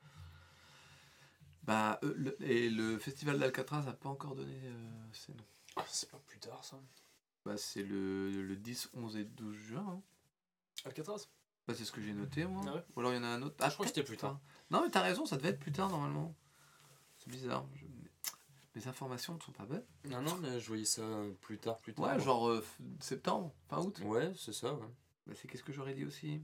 [1.65, 5.45] bah, euh, le- et le festival d'Alcatraz n'a pas encore donné euh, ses noms.
[5.77, 6.81] Ah, c'est pas plus tard ça.
[7.45, 9.87] Bah, c'est le, le 10, 11 et 12 juin.
[9.87, 10.03] hein.
[10.85, 11.29] Alcatraz?
[11.69, 12.63] Bah, c'est ce que j'ai noté, moi.
[12.67, 13.55] Ah ouais Ou alors il y en a un autre.
[13.61, 14.41] Ah, je crois que c'était plus tard.
[14.71, 16.35] Non, mais t'as raison, ça devait être plus tard normalement.
[17.19, 17.67] C'est bizarre.
[17.75, 17.85] je-
[18.75, 19.85] Mes informations ne sont pas bonnes.
[20.07, 21.03] Non, non, mais je voyais ça
[21.43, 22.07] plus tard, plus tard.
[22.07, 22.65] Ouais, genre euh,
[23.01, 24.01] septembre, fin août.
[24.05, 24.87] Ouais, c'est ça, ouais.
[25.27, 26.43] Bah, c'est qu'est-ce que j'aurais dit aussi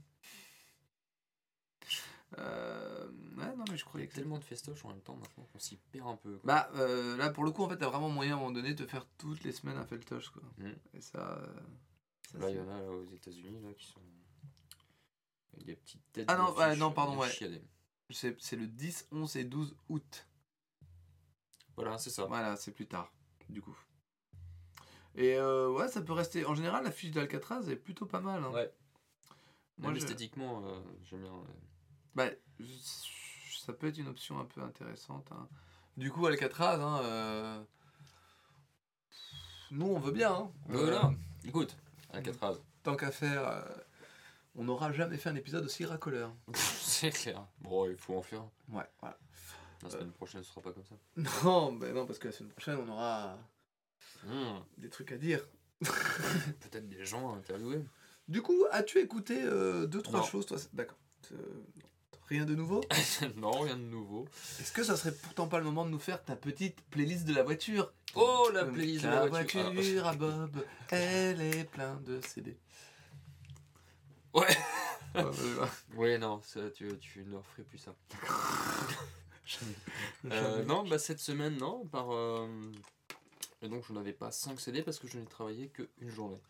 [2.39, 5.45] Euh, Ouais, non, mais je croyais a que tellement de festoches en même temps maintenant
[5.53, 6.37] qu'on s'y perd un peu.
[6.39, 6.41] quoi.
[6.45, 8.75] Bah, euh, là, pour le coup, en fait, t'as vraiment moyen à un moment donné
[8.75, 10.43] de faire toutes les semaines un feltoche, quoi.
[10.59, 10.67] Mm.
[10.95, 11.41] Et ça.
[12.31, 14.01] ça, Là, il y en a là, aux États-Unis là qui sont.
[15.65, 16.27] Des petites têtes.
[16.29, 17.29] Ah non, de fiches, non, pardon, ouais.
[18.11, 20.27] c'est c'est le 10, 11 et 12 août.
[21.77, 22.25] Voilà, c'est ça.
[22.27, 23.13] Voilà, c'est plus tard,
[23.49, 23.77] du coup.
[25.17, 26.45] Et euh, ouais, ça peut rester.
[26.45, 28.43] En général, la fiche d'Alcatraz est plutôt pas mal.
[28.45, 28.51] hein.
[28.51, 28.73] Ouais.
[29.79, 31.33] Moi, Même je- esthétiquement, euh, j'aime bien.
[31.33, 31.45] euh,
[32.15, 32.27] Bah,
[33.65, 35.31] ça peut être une option un peu intéressante.
[35.33, 35.49] hein.
[35.97, 37.65] Du coup, Alcatraz, hein, euh,
[39.71, 40.33] nous on veut bien.
[40.35, 40.53] hein.
[40.67, 41.13] Voilà.
[41.45, 41.77] Écoute,
[42.13, 42.57] Alcatraz.
[42.83, 43.65] tant qu'à faire,
[44.57, 46.33] on n'aura jamais fait un épisode aussi racoleur.
[46.55, 47.47] c'est clair.
[47.61, 48.45] Bon, il faut en faire.
[48.71, 49.19] Ouais, voilà.
[49.83, 50.95] La semaine prochaine, ce sera pas comme ça.
[51.45, 53.37] Non, ben non, parce que la semaine prochaine, on aura
[54.27, 55.47] Hmm, des trucs à dire.
[55.81, 57.85] Peut-être des gens à interviewer.
[58.29, 60.25] Du coup, as-tu écouté euh, deux, trois Non.
[60.27, 60.57] choses, toi?
[60.73, 60.97] D'accord.
[61.33, 61.37] Euh,
[62.29, 62.81] rien de nouveau?
[63.37, 64.27] Non, rien de nouveau.
[64.61, 67.35] Est-ce que ça serait pourtant pas le moment de nous faire ta petite playlist de
[67.35, 67.93] la voiture?
[68.15, 69.71] Oh, la Euh, playlist de la la voiture.
[69.73, 72.57] voiture à Bob, elle est pleine de CD.
[74.35, 74.56] Ouais.
[75.15, 75.31] Ouais, ouais,
[75.61, 75.97] ouais.
[75.97, 77.94] Ouais, non, ça, tu, tu ne referais plus ça.
[80.24, 80.65] Euh, Jamais.
[80.65, 81.85] non, bah cette semaine, non.
[81.86, 82.48] Par, euh,
[83.62, 86.40] Et donc, je n'avais pas 5 CD parce que je n'ai travaillé qu'une journée.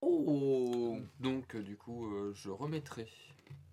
[0.00, 3.08] Oh Donc, euh, du coup, euh, je remettrai.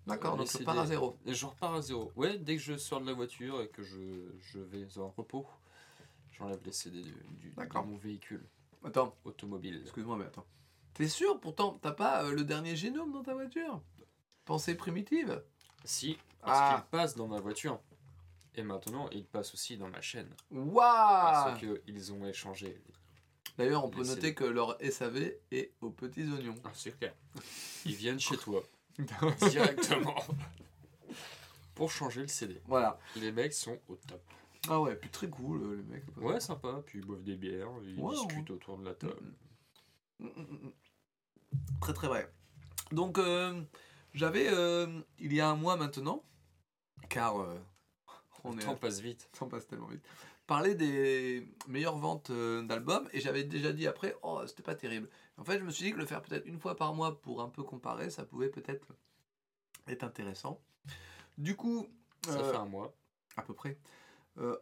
[0.06, 0.64] D'accord, donc je CD.
[0.64, 1.16] pars à zéro.
[1.24, 2.12] Et je repars à zéro.
[2.16, 5.46] Ouais, dès que je sors de la voiture et que je, je vais en repos,
[6.32, 8.44] j'enlève les CD du, du- de mon véhicule
[8.84, 9.80] Attends, automobile.
[9.82, 10.46] excuse-moi, mais attends.
[10.98, 11.38] T'es sûr?
[11.38, 13.80] Pourtant T'as pas euh, le dernier génome dans ta voiture?
[14.44, 15.42] Pensée primitive?
[15.84, 16.74] Si, parce Ah.
[16.74, 17.78] qu'il passe dans ma voiture.
[18.56, 20.28] Et maintenant, il passe aussi dans ma chaîne.
[20.50, 22.82] Waouh Parce qu'ils ont échangé.
[23.56, 26.56] D'ailleurs, on peut noter que leur SAV est aux petits oignons.
[26.64, 27.14] Ah, c'est clair.
[27.84, 28.60] Ils viennent chez toi
[29.50, 30.16] directement
[31.76, 32.60] pour changer le CD.
[32.66, 32.98] voilà.
[33.14, 34.20] Les mecs sont au top.
[34.68, 36.04] Ah ouais, puis très cool, euh, les mecs.
[36.16, 36.82] Ouais, sympa.
[36.84, 39.14] Puis ils boivent des bières, ils Ouais, discutent autour de la table.
[40.18, 40.72] Mm, mm, mm.
[41.80, 42.32] Très très vrai.
[42.92, 43.62] Donc euh,
[44.14, 46.24] j'avais euh, il y a un mois maintenant,
[47.08, 47.54] car euh,
[48.44, 49.28] on Le est temps passe vite.
[49.32, 50.02] ça passe tellement vite,
[50.46, 55.08] parler des meilleures ventes d'albums et j'avais déjà dit après oh c'était pas terrible.
[55.36, 57.42] En fait je me suis dit que le faire peut-être une fois par mois pour
[57.42, 58.86] un peu comparer ça pouvait peut-être
[59.86, 60.60] être intéressant.
[61.36, 61.86] Du coup
[62.26, 62.94] Ça fait un mois.
[63.36, 63.78] à peu près.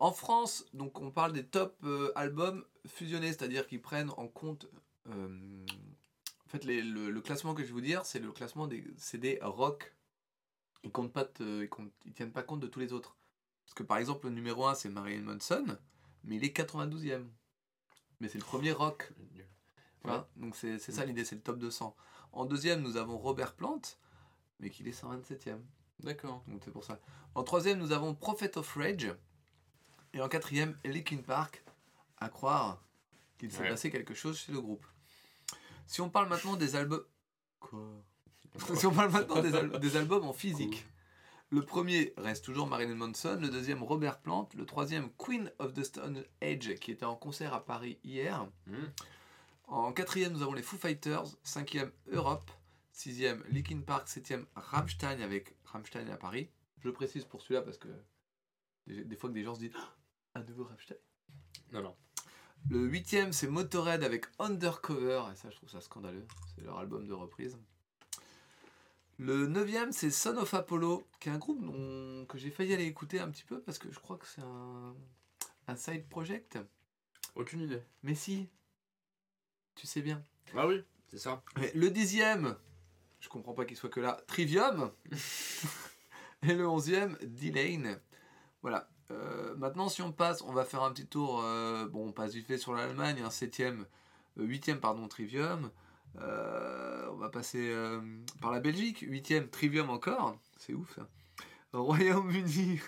[0.00, 1.84] En France, donc on parle des top
[2.14, 4.66] albums fusionnés, c'est-à-dire qu'ils prennent en compte.
[5.10, 5.66] euh,
[6.47, 8.85] en fait, les- le, le classement que je vais vous dire, c'est le classement des
[8.97, 9.93] CD rock.
[10.85, 13.16] Ils comptent pas, ils, comptent- ils tiennent pas compte de tous les autres.
[13.64, 15.77] Parce que par exemple, le numéro 1 c'est Marilyn Manson,
[16.24, 17.27] mais il est 92e.
[18.20, 19.12] Mais c'est le premier rock.
[20.02, 20.28] Voilà.
[20.36, 21.97] Donc c'est c'est ça l'idée, c'est le top 200.
[22.32, 23.81] En deuxième, nous avons Robert Plant,
[24.60, 25.59] mais qu'il est 127e.
[26.01, 26.44] D'accord.
[26.47, 27.01] Donc c'est pour ça.
[27.35, 29.12] En troisième, nous avons Prophet of Rage.
[30.14, 31.64] Et en quatrième, Linkin Park.
[32.18, 32.82] À croire
[33.36, 33.68] qu'il s'est Ouais.
[33.68, 34.86] passé quelque chose chez le groupe.
[35.86, 37.04] Si on parle maintenant des albums.
[37.60, 37.80] Quoi
[38.74, 40.86] Si on parle maintenant des, al- des albums en physique.
[41.50, 45.84] Le premier reste toujours Marilyn Manson, le deuxième Robert Plant, le troisième Queen of the
[45.84, 48.48] Stone Age qui était en concert à Paris hier.
[48.66, 48.86] Hmm.
[49.68, 51.24] En quatrième, nous avons les Foo Fighters.
[51.44, 52.50] Cinquième, Europe.
[52.92, 54.08] Sixième, Linkin Park.
[54.08, 56.50] Septième, Rammstein avec Rammstein à Paris.
[56.80, 57.88] Je précise pour celui-là parce que
[58.86, 59.74] des, des fois que des gens se disent
[60.34, 60.96] Ah, un nouveau Rammstein?
[61.72, 61.96] Non, non.
[62.68, 65.22] Le huitième, c'est Motorhead avec Undercover.
[65.32, 66.26] Et ça, je trouve ça scandaleux.
[66.55, 67.59] C'est leur album de reprise.
[69.18, 72.84] Le neuvième, c'est Son of Apollo, qui est un groupe dont- que j'ai failli aller
[72.84, 74.94] écouter un petit peu parce que je crois que c'est un,
[75.68, 76.59] un side project.
[77.34, 77.82] Aucune idée.
[78.02, 78.48] Mais si,
[79.74, 80.22] tu sais bien.
[80.55, 81.43] Ah oui, c'est ça.
[81.74, 82.56] Le dixième,
[83.20, 84.90] je comprends pas qu'il soit que là, Trivium.
[86.43, 87.98] Et le onzième, D-Lane.
[88.60, 88.88] Voilà.
[89.11, 91.41] Euh, maintenant, si on passe, on va faire un petit tour.
[91.43, 93.20] euh, bon, on passe vite fait sur l'Allemagne.
[93.23, 93.87] Un septième,
[94.39, 95.70] euh, huitième, pardon, Trivium.
[96.19, 97.74] Euh, on va passer
[98.41, 99.01] par la Belgique.
[99.01, 100.39] Huitième, Trivium encore.
[100.59, 100.95] C'est ouf.
[100.97, 101.09] ça.
[101.73, 102.81] Royaume-Uni.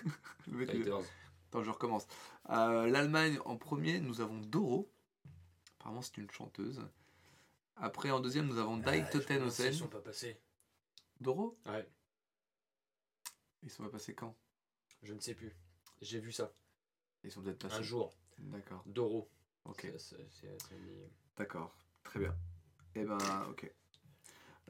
[1.49, 2.07] Attends, je recommence.
[2.47, 4.91] L'Allemagne en premier, nous avons Doro.
[5.79, 6.81] Apparemment, c'est une chanteuse.
[7.75, 9.43] Après, en deuxième, nous avons Dike Toten.
[9.45, 10.39] Ils sont pas passés.
[11.21, 11.57] Doro?
[11.65, 11.87] Ouais,
[13.63, 14.35] Ils sont pas passés quand?
[15.03, 15.55] Je ne sais plus.
[16.01, 16.51] J'ai vu ça.
[17.23, 17.75] Ils sont peut-être passés.
[17.75, 18.13] Un jour.
[18.37, 18.83] D'accord.
[18.85, 19.29] Doro.
[19.65, 19.91] Ok.
[21.37, 21.75] D'accord.
[22.03, 22.35] Très bien.
[22.95, 23.17] Eh ben,
[23.49, 23.71] ok.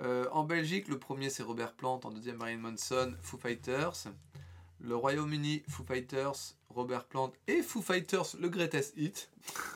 [0.02, 4.08] Euh, en Belgique, le premier c'est Robert Plant, en deuxième Marilyn Manson, Foo Fighters.
[4.80, 9.30] Le Royaume-Uni, Foo Fighters, Robert Plant et Foo Fighters, le greatest hit.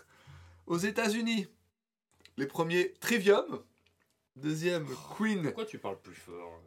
[0.65, 1.47] Aux États-Unis,
[2.37, 3.63] les premiers Trivium.
[4.35, 6.61] Deuxième Queen, Pourquoi tu parles plus fort?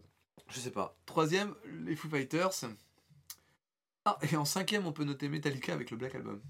[0.48, 0.96] Je sais pas.
[1.06, 1.54] Troisième,
[1.84, 2.64] les Foo Fighters.
[4.06, 6.40] Ah, et en cinquième, on peut noter Metallica avec le Black Album.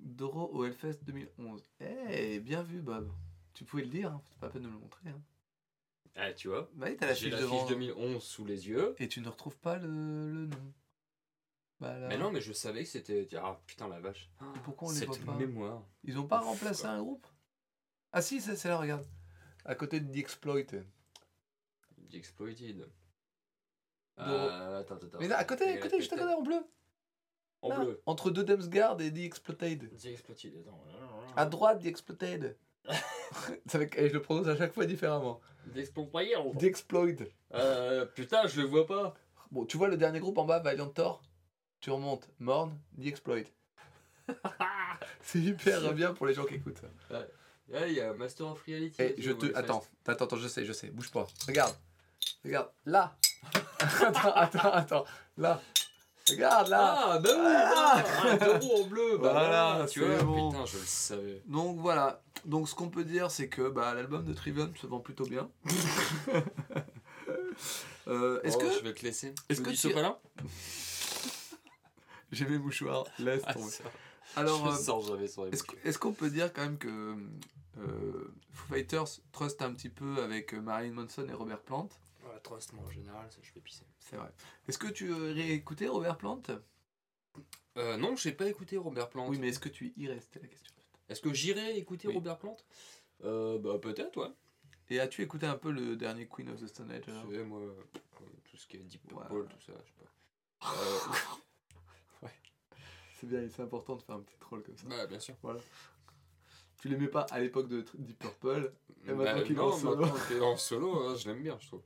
[0.00, 1.62] Doro au Hellfest 2011.
[2.10, 3.12] Eh, bien vu, Bob.
[3.52, 4.22] Tu pouvais le dire, hein.
[4.30, 5.10] c'est pas la peine de me le montrer.
[5.10, 5.20] Hein.
[6.16, 6.70] Ah, tu vois.
[6.74, 7.58] Bah oui, t'as la J'ai fiche la devant.
[7.60, 8.94] fiche 2011 sous les yeux.
[8.98, 10.72] Et tu ne retrouves pas le, le nom.
[11.80, 12.08] Bah là.
[12.08, 13.28] Mais non, mais je savais que c'était.
[13.36, 14.30] Ah putain, la vache.
[14.56, 15.82] Et pourquoi on les Cette voit pas mémoire.
[16.04, 16.90] Ils ont pas Ouf, remplacé quoi.
[16.90, 17.26] un groupe?
[18.12, 19.06] Ah si, c'est là, regarde.
[19.64, 20.62] À côté de The Exploit.
[20.64, 22.88] The Exploited.
[24.18, 25.18] Euh, attends, attends.
[25.20, 26.60] Mais là, à côté, à côté, juste à côté, en bleu.
[27.62, 28.02] En Là, bleu.
[28.06, 29.90] Entre deux Damsguard et The Exploited.
[29.98, 30.84] The Exploited, attends.
[31.36, 32.56] À droite, The Exploited.
[33.66, 35.40] C'est avec- et je le prononce à chaque fois différemment.
[35.74, 36.58] The Exploited.
[36.58, 37.26] The Exploit.
[37.54, 39.14] Euh, putain, je le vois pas.
[39.50, 41.22] Bon, tu vois le dernier groupe en bas, Valiant Thor?
[41.80, 42.28] Tu remontes.
[42.38, 43.44] Morn, The Exploit.
[45.22, 46.82] C'est hyper bien pour les gens qui écoutent.
[47.10, 49.00] Là, il y a Master of Reality.
[49.02, 49.46] Et je te.
[49.56, 50.88] Attends, attends, attends, je sais, je sais.
[50.88, 51.26] Bouge pas.
[51.46, 51.74] Regarde.
[52.44, 52.70] Regarde.
[52.84, 53.16] Là.
[54.06, 55.04] Attends, attends, attends.
[55.38, 55.60] Là.
[56.30, 56.94] Regarde là.
[57.06, 59.18] Ah, bah oui, Ah un taureau en bleu.
[59.18, 60.22] Bah Voilà, voilà, tu vois.
[60.22, 60.50] bon.
[60.52, 61.42] Putain, je le savais.
[61.46, 62.22] Donc voilà.
[62.46, 65.50] Donc ce qu'on peut dire, c'est que bah, l'album de Trivium se vend plutôt bien.
[68.06, 69.32] Euh, est-ce Oh, que Je vais te laisser.
[69.48, 70.18] est-ce que tu- ce pas-là
[72.32, 73.70] j'ai mes mouchoirs Laisse Ah, tomber.
[73.70, 73.84] ça.
[74.36, 74.90] Alors, je
[75.40, 75.50] euh,
[75.84, 76.88] est-ce qu'on peut dire quand même que
[77.78, 81.88] euh, Foo Fighters trust un petit peu avec euh, Marilyn Manson et Robert Plant?
[82.34, 83.84] Ouais, Trust, moi en général, ça, je vais pisser.
[83.98, 84.30] C'est vrai.
[84.68, 86.42] Est-ce que tu aurais écouté Robert Plant
[87.78, 89.28] Euh, non, j'ai pas écouté Robert Plant.
[89.28, 90.72] Oui, mais est-ce que tu irais C'était la question?
[91.08, 92.14] Est-ce que j'irai écouter Oui.
[92.14, 92.56] Robert Plant
[93.24, 94.32] euh, Bah peut-être, ouais.
[94.90, 97.72] Et as-tu écouté un peu le dernier Queen of the Stone Age sais, moi, euh,
[98.44, 99.26] tout ce qui est Deep Ouais.
[99.28, 100.10] Purple, tout ça, je sais pas.
[102.22, 102.28] Euh,
[103.20, 104.86] C'est bien, c'est important de faire un petit troll comme ça.
[104.88, 105.34] bah, bien sûr.
[106.80, 108.72] Tu l'aimais pas à l'époque de Deep Purple?
[109.06, 109.96] Et Bah, maintenant qu'il est en solo.
[110.06, 111.82] maintenant qu'il est en solo, hein, je l'aime bien, je trouve.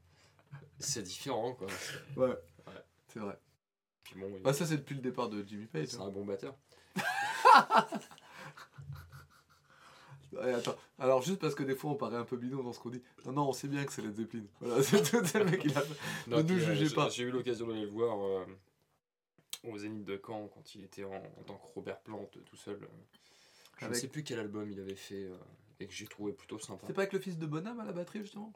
[0.79, 1.67] C'est différent, quoi.
[2.17, 2.37] Ouais.
[3.09, 3.39] C'est vrai.
[4.05, 5.89] Puis bon, il- Bah ça c'est depuis le départ de Jimmy Page.
[5.89, 6.05] c'est hein.
[6.07, 6.55] un bon batteur.
[10.33, 10.77] Ouais, attends.
[10.99, 13.03] Alors juste parce que des fois on paraît un peu bidon dans ce qu'on dit.
[13.25, 14.45] Non, non, on sait bien que c'est Led Zeppelin.
[14.61, 15.83] Voilà, c'est tout c'est le mec il a...
[16.27, 17.09] Ne nous puis, euh, jugez j'ai- pas.
[17.09, 18.45] J'ai eu l'occasion d'aller le voir euh,
[19.65, 22.75] au Zénith de Caen quand il était en, en tant que Robert Plant tout seul.
[22.83, 22.87] euh.
[23.79, 25.35] Je Avec- ne sais plus quel album il avait fait euh,
[25.81, 26.87] et que j'ai trouvé plutôt sympa.
[26.87, 28.53] C'est pas avec le fils de Bonhomme à la batterie justement?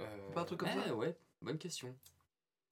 [0.00, 1.96] Euh, pas un truc comme ouais, ça Ouais, bonne question.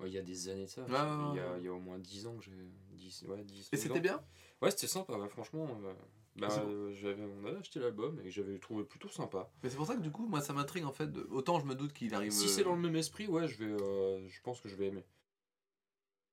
[0.00, 0.82] Ouais, il y a des années de ça.
[0.82, 2.52] Ouais, il, y a, ouais, il y a au moins 10 ans que j'ai.
[2.92, 4.22] 10, ouais, 10, Et 12 c'était bien
[4.60, 5.66] Ouais, c'était sympa, ouais, franchement.
[5.84, 5.94] euh,
[6.36, 9.50] bah, euh, j'avais, on avait acheté l'album et j'avais trouvé plutôt sympa.
[9.62, 11.06] Mais c'est pour ça que du coup, moi, ça m'intrigue en fait.
[11.06, 12.32] de- Autant je me doute qu'il arrive.
[12.32, 14.74] Si euh, c'est dans le même esprit, ouais, je vais, euh, je pense que je
[14.74, 15.04] vais aimer.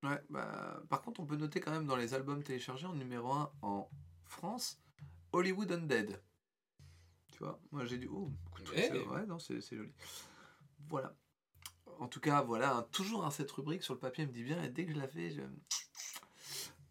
[0.03, 3.31] Ouais, bah, par contre, on peut noter quand même dans les albums téléchargés en numéro
[3.31, 3.87] 1 en
[4.25, 4.79] France,
[5.31, 6.19] Hollywood Undead.
[7.31, 8.91] Tu vois, moi j'ai dit, oh, écoute, Eh.
[9.07, 9.91] ouais, non, c'est c'est joli.
[10.91, 11.15] Voilà.
[11.99, 14.61] En tout cas, voilà, hein, toujours hein, cette rubrique sur le papier me dit bien,
[14.63, 15.41] et dès que je la fais, je...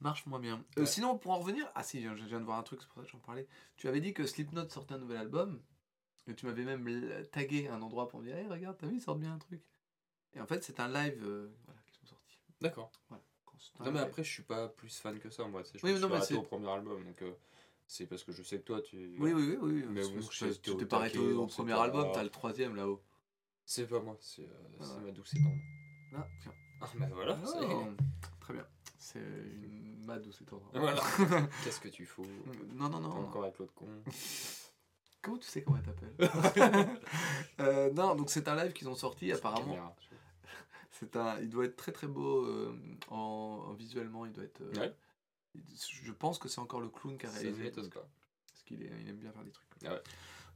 [0.00, 0.64] marche moins bien.
[0.78, 0.86] Euh, Ouais.
[0.86, 3.02] sinon, pour en revenir, ah si, je viens de voir un truc, c'est pour ça
[3.06, 3.46] que j'en parlais.
[3.76, 5.60] Tu avais dit que Slipknot sortait un nouvel album,
[6.26, 9.00] et tu m'avais même tagué un endroit pour me dire, hey, regarde, t'as vu, ils
[9.02, 9.62] sortent bien un truc.
[10.34, 12.38] Et en fait, c'est un live euh, voilà, qui sont sortis.
[12.60, 12.90] D'accord.
[13.08, 13.22] Voilà.
[13.80, 15.62] Non, mais après, je suis pas plus fan que ça, moi.
[15.62, 17.32] tu sais, Je Oui, non, suis mais arrêté c'est- au premier album, donc euh,
[17.86, 18.96] c'est parce que je sais que toi, tu.
[19.18, 19.84] Oui, oui, oui, oui.
[19.88, 23.02] Mais bon, je t'es pas arrêté au premier album, t'as le troisième là-haut.
[23.72, 25.54] C'est pas moi, c'est euh, Ah ma douce et tendre.
[26.16, 26.52] Ah, tiens.
[26.80, 27.60] Ah, bah voilà, ça.
[27.62, 27.86] Oh,
[28.40, 28.66] très bien.
[28.98, 30.68] C'est une ma douce et tendre.
[30.74, 31.00] Voilà.
[31.64, 32.26] Qu'est-ce que tu fous?
[32.74, 33.26] Non, non, T'es non.
[33.28, 33.86] encore avec l'autre con.
[35.22, 36.90] Comment tu sais comment elle t'appelle?
[37.60, 39.94] Euh, Non, donc c'est un live qu'ils ont sorti apparemment.
[40.90, 42.74] C'est un, il doit être très très beau euh,
[43.08, 44.26] en, en visuellement.
[44.26, 44.62] Il doit être.
[44.62, 44.96] euh, Ouais.
[45.54, 47.62] Je pense que c'est encore le clown qui a Ça réalisé.
[47.64, 48.06] m'étonne parce,
[48.50, 49.68] parce qu'il il aime bien faire des trucs.
[49.84, 50.02] Ah ouais.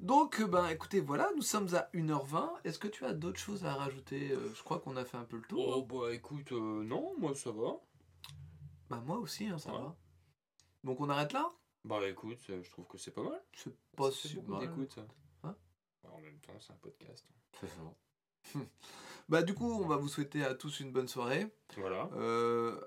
[0.01, 2.51] Donc, euh, ben, écoutez, voilà, nous sommes à 1h20.
[2.65, 4.33] Est-ce que tu as d'autres choses à rajouter?
[4.33, 5.67] Euh, Je crois qu'on a fait un peu le tour.
[5.79, 7.77] Oh, bah écoute, euh, non, moi ça va.
[8.91, 9.79] Bah, moi aussi, hein, ça Ouais.
[9.79, 9.97] va.
[10.83, 11.49] Donc, on arrête là?
[11.85, 13.43] Bah écoute, euh, je trouve que c'est pas mal.
[13.55, 14.61] C'est pas si mal.
[14.61, 14.99] d'écoute.
[15.43, 15.57] Hein?
[16.03, 17.25] Bah, en même temps, c'est un podcast.
[17.61, 18.61] C'est ça.
[19.29, 21.47] bah, du coup, on va vous souhaiter à tous une bonne soirée.
[21.77, 22.03] Voilà.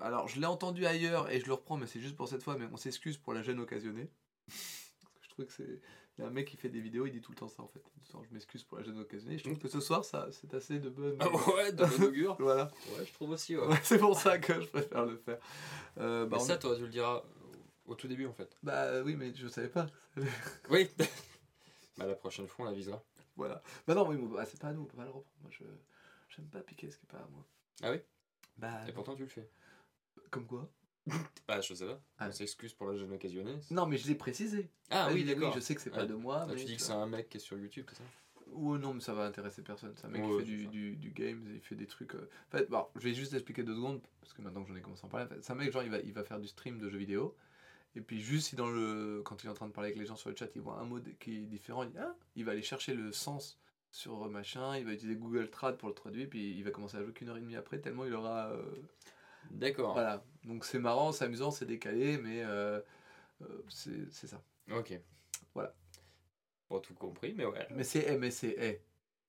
[0.00, 2.56] Alors, je l'ai entendu ailleurs et je le reprends, mais c'est juste pour cette fois.
[2.56, 4.10] Mais on s'excuse pour la gêne occasionnée.
[4.46, 5.80] Parce que je trouve que c'est.
[6.18, 7.62] Il y a un mec qui fait des vidéos, il dit tout le temps ça
[7.62, 7.82] en fait.
[8.28, 9.38] Je m'excuse pour la gêne occasionnée.
[9.38, 11.16] Je trouve que ce soir, ça, c'est assez de bonne.
[11.20, 12.36] Ah ouais, de bon augure.
[12.40, 12.64] Voilà.
[12.98, 13.66] Ouais, je trouve aussi, ouais.
[13.66, 15.38] Ouais, c'est pour ça que je préfère le faire.
[15.98, 17.24] Euh, bah, Mais on- ça, t'aurais dû le dire à-
[17.86, 18.56] au tout début en fait.
[18.62, 19.86] bah oui, mais je savais pas.
[20.70, 20.90] Oui.
[21.98, 23.00] bah la prochaine fois, on avisera.
[23.36, 23.62] voilà.
[23.86, 25.26] Bah non, oui, mais bah, c'est pas à nous, on peut pas le reprendre.
[25.42, 25.64] Moi, je
[26.30, 27.44] j'aime pas piquer ce qui est pas à moi.
[27.82, 27.98] Ah oui?
[28.56, 29.48] Bah, Et pourtant, tu le fais.
[30.30, 30.68] comme quoi?
[31.46, 32.00] Bah, je sais pas.
[32.18, 32.26] Ah.
[32.28, 33.56] On s'excuse pour la gêne occasionnée.
[33.70, 34.68] Non, mais je l'ai précisé.
[34.90, 35.52] Ah oui, mais d'accord.
[35.54, 36.06] je sais que c'est pas Ouais.
[36.06, 36.40] de moi.
[36.42, 38.04] Ah, mais tu dis que c'est un mec qui est sur YouTube, c'est ça?
[38.52, 39.92] Ou non, mais ça va intéresser personne.
[39.96, 42.14] C'est un mec Ouais, qui fait du, du, du game, il fait des trucs.
[42.14, 44.76] euh, En fait, bon, je vais juste expliquer deux secondes, parce que maintenant que j'en
[44.76, 46.24] ai commencé à en parler, en fait, c'est un mec, genre, il va, il va
[46.24, 47.36] faire du stream de jeux vidéo.
[47.94, 50.06] Et puis, juste si dans le, quand il est en train de parler avec les
[50.06, 52.62] gens sur le chat, il voit un mot qui est différent, ah, il va aller
[52.62, 53.58] chercher le sens
[53.90, 56.96] sur euh, machin, il va utiliser Google Trad pour le traduire, puis il va commencer
[56.98, 58.48] à jouer qu'une heure et demie après, tellement il aura.
[58.52, 58.62] euh,
[59.50, 59.94] D'accord.
[59.94, 60.22] Voilà.
[60.48, 62.80] Donc c'est marrant, c'est amusant, c'est décalé, mais euh,
[63.42, 64.42] euh, c'est ça.
[64.72, 64.98] Ok.
[65.54, 65.74] Voilà.
[66.68, 67.66] Pas tout compris, mais ouais.
[67.70, 68.80] Mais c'est mais c'est eh.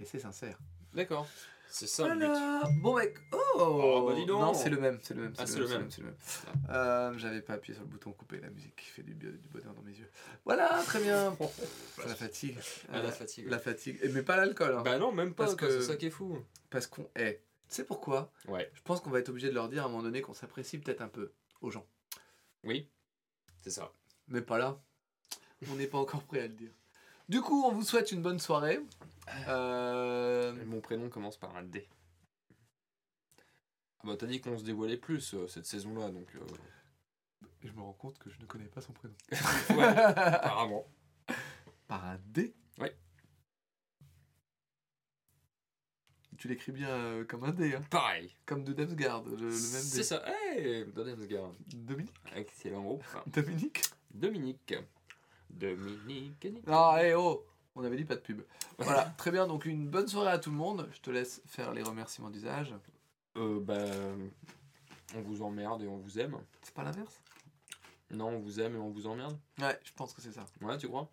[0.01, 0.57] Et c'est sincère.
[0.93, 1.27] D'accord.
[1.71, 2.81] C'est ça le but.
[2.81, 3.15] Bon mec.
[3.31, 4.41] Oh, Oh, bah dis donc.
[4.41, 5.33] Non, c'est le même, c'est le même.
[5.37, 5.91] Ah, c'est le même.
[5.91, 6.15] c'est le même.
[6.69, 9.73] Euh, J'avais pas appuyé sur le bouton couper la musique qui fait du, du bonheur
[9.75, 10.09] dans mes yeux.
[10.45, 11.35] Voilà, très bien.
[12.07, 12.57] la fatigue.
[12.91, 13.47] Ah, la fatigue.
[13.49, 13.99] La fatigue.
[14.01, 14.73] Et, mais pas l'alcool.
[14.73, 14.81] hein.
[14.83, 16.39] Bah non, même pas, Parce quoi, que- c'est ça qui est fou.
[16.71, 17.43] Parce qu'on est.
[17.69, 18.31] Tu sais pourquoi?
[18.47, 18.69] Ouais.
[18.73, 20.79] Je pense qu'on va être obligé de leur dire à un moment donné qu'on s'apprécie
[20.79, 21.87] peut-être un peu aux gens.
[22.63, 22.89] Oui,
[23.61, 23.93] c'est ça.
[24.27, 24.81] Mais pas là.
[25.69, 26.71] On n'est pas encore prêt à le dire.
[27.27, 28.79] Du coup, on vous souhaite une bonne soirée.
[29.47, 31.87] Euh, Mon prénom commence par un D.
[33.99, 36.33] Ah bah t'as dit qu'on se dévoilait plus euh, cette saison-là, donc...
[36.35, 36.39] euh,
[37.61, 39.13] et je me rends compte que je ne connais pas son prénom.
[39.77, 40.87] ouais, apparemment.
[41.87, 42.55] Par un D?
[46.39, 47.81] Tu l'écris bien euh, comme un D, hein.
[47.89, 48.33] Pareil.
[48.45, 50.03] comme de Demsgard, le, le même C'est D.
[50.03, 50.23] ça.
[50.25, 51.51] Hey, Dodemsgard.
[51.75, 53.03] Dominique Excellent groupe.
[53.27, 53.81] Dominique
[54.13, 54.73] Dominique.
[55.49, 56.45] Dominique.
[56.45, 56.63] Nick.
[56.67, 57.45] Ah, eh oh
[57.75, 58.41] On avait dit pas de pub.
[58.77, 60.87] Voilà, très bien, donc une bonne soirée à tout le monde.
[60.93, 62.73] Je te laisse faire les remerciements d'usage.
[63.35, 63.83] Euh, bah...
[65.15, 66.37] On vous emmerde et on vous aime.
[66.61, 67.21] C'est pas l'inverse?
[68.11, 69.37] Non, on vous aime et on vous emmerde.
[69.59, 70.45] Ouais, je pense que c'est ça.
[70.61, 71.09] Ouais, tu crois?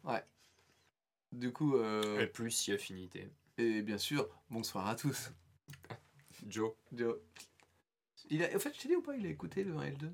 [1.33, 3.29] Du coup, euh, Et plus si affinité.
[3.59, 5.31] Et bien sûr, bonsoir à tous.
[6.49, 6.73] Joe.
[6.93, 7.17] Joe.
[8.31, 9.91] Il a, en fait, je t'ai dit ou pas, il a écouté le 1 et
[9.91, 10.13] le 2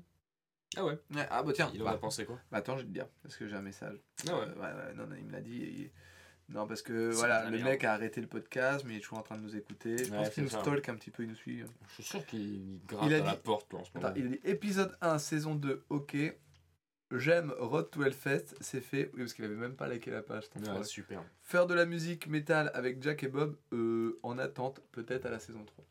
[0.77, 2.39] Ah ouais Ouais, Ah bah tiens, Il en bah, a pensé quoi?
[2.51, 3.97] bah, attends, je vais te dire, parce que j'ai un message.
[4.27, 4.41] Ah ouais.
[4.47, 4.55] Euh,
[4.87, 5.63] ouais, non, non, il me l'a dit.
[5.63, 5.93] et
[6.49, 9.23] Non, parce que voilà, le mec a arrêté le podcast, mais il est toujours en
[9.23, 9.97] train de nous écouter.
[9.97, 11.63] Je Ouais, pense qu'il nous stalk un petit peu, il nous suit.
[11.87, 14.07] Je suis sûr qu'il gratte à la porte là, en ce moment.
[14.07, 16.15] Attends, il a dit épisode 1, saison 2, ok.
[17.19, 19.09] J'aime Road to Hellfest, c'est fait.
[19.13, 20.45] Oui, parce qu'il avait même pas liké la page.
[20.55, 21.23] Ouais, super.
[21.41, 25.39] Faire de la musique métal avec Jack et Bob, euh, en attente, peut-être à la
[25.39, 25.85] saison 3.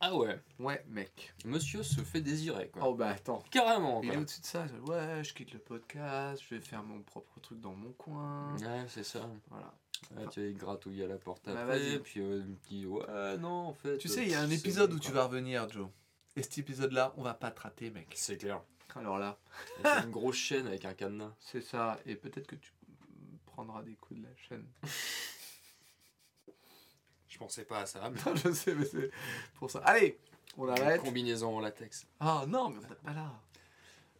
[0.00, 1.34] Ah ouais, Ouais, mec.
[1.44, 2.82] monsieur se fait désirer quoi.
[2.86, 3.42] Oh bah attends.
[3.50, 4.16] Carrément Il quoi.
[4.16, 4.64] est au-dessus de ça.
[4.68, 8.54] je- Ouais, je quitte le podcast, je vais faire mon propre truc dans mon coin.
[8.58, 9.28] Ouais, c'est ça.
[9.50, 9.74] Voilà.
[10.16, 13.74] Ah, tu vas gratouiller à la porte Bah, après, puis euh, dit ouais non en
[13.74, 13.98] fait.
[13.98, 15.88] Tu euh, sais, il y a un épisode où tu vas revenir, Joe.
[16.36, 18.06] Et cet épisode-là, on va pas te rater, mec.
[18.14, 18.62] C'est clair.
[18.96, 19.38] Alors là,
[20.04, 21.34] une grosse chaîne avec un cadenas.
[21.40, 21.98] c'est ça.
[22.06, 22.72] Et peut-être que tu
[23.46, 24.66] prendras des coups de la chaîne.
[27.28, 29.10] Je pensais pas à ça, mais Non, je sais, mais c'est
[29.58, 29.80] pour ça.
[29.80, 30.18] Allez,
[30.56, 31.00] on une arrête.
[31.02, 32.06] combinaison en latex.
[32.20, 33.32] Ah non, mais on n'est pas là.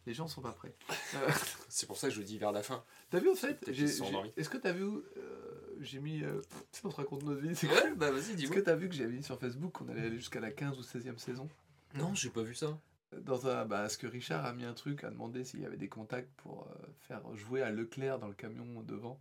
[0.05, 0.73] Les gens sont pas prêts.
[1.15, 1.29] Euh,
[1.67, 2.83] C'est pour ça que je dis vers la fin.
[3.09, 4.33] t'as vu en fait j'ai- j'ai-.
[4.37, 6.23] Est-ce que t'as vu euh, J'ai mis.
[6.23, 6.41] euh,
[6.71, 7.55] tu sais, on se raconte notre vie.
[7.55, 7.95] C'est Ouais, cool.
[7.95, 8.55] bah vas-y, Est-ce dis-moi.
[8.55, 10.83] que t'as vu que j'avais mis sur Facebook qu'on allait aller jusqu'à la 15 ou
[10.83, 11.49] 16e saison?
[11.95, 12.79] Non, j'ai pas vu ça.
[13.17, 15.77] Dans un, bah, Est-ce que Richard a mis un truc, a demandé s'il y avait
[15.77, 19.19] des contacts pour euh, faire jouer à Leclerc dans le camion devant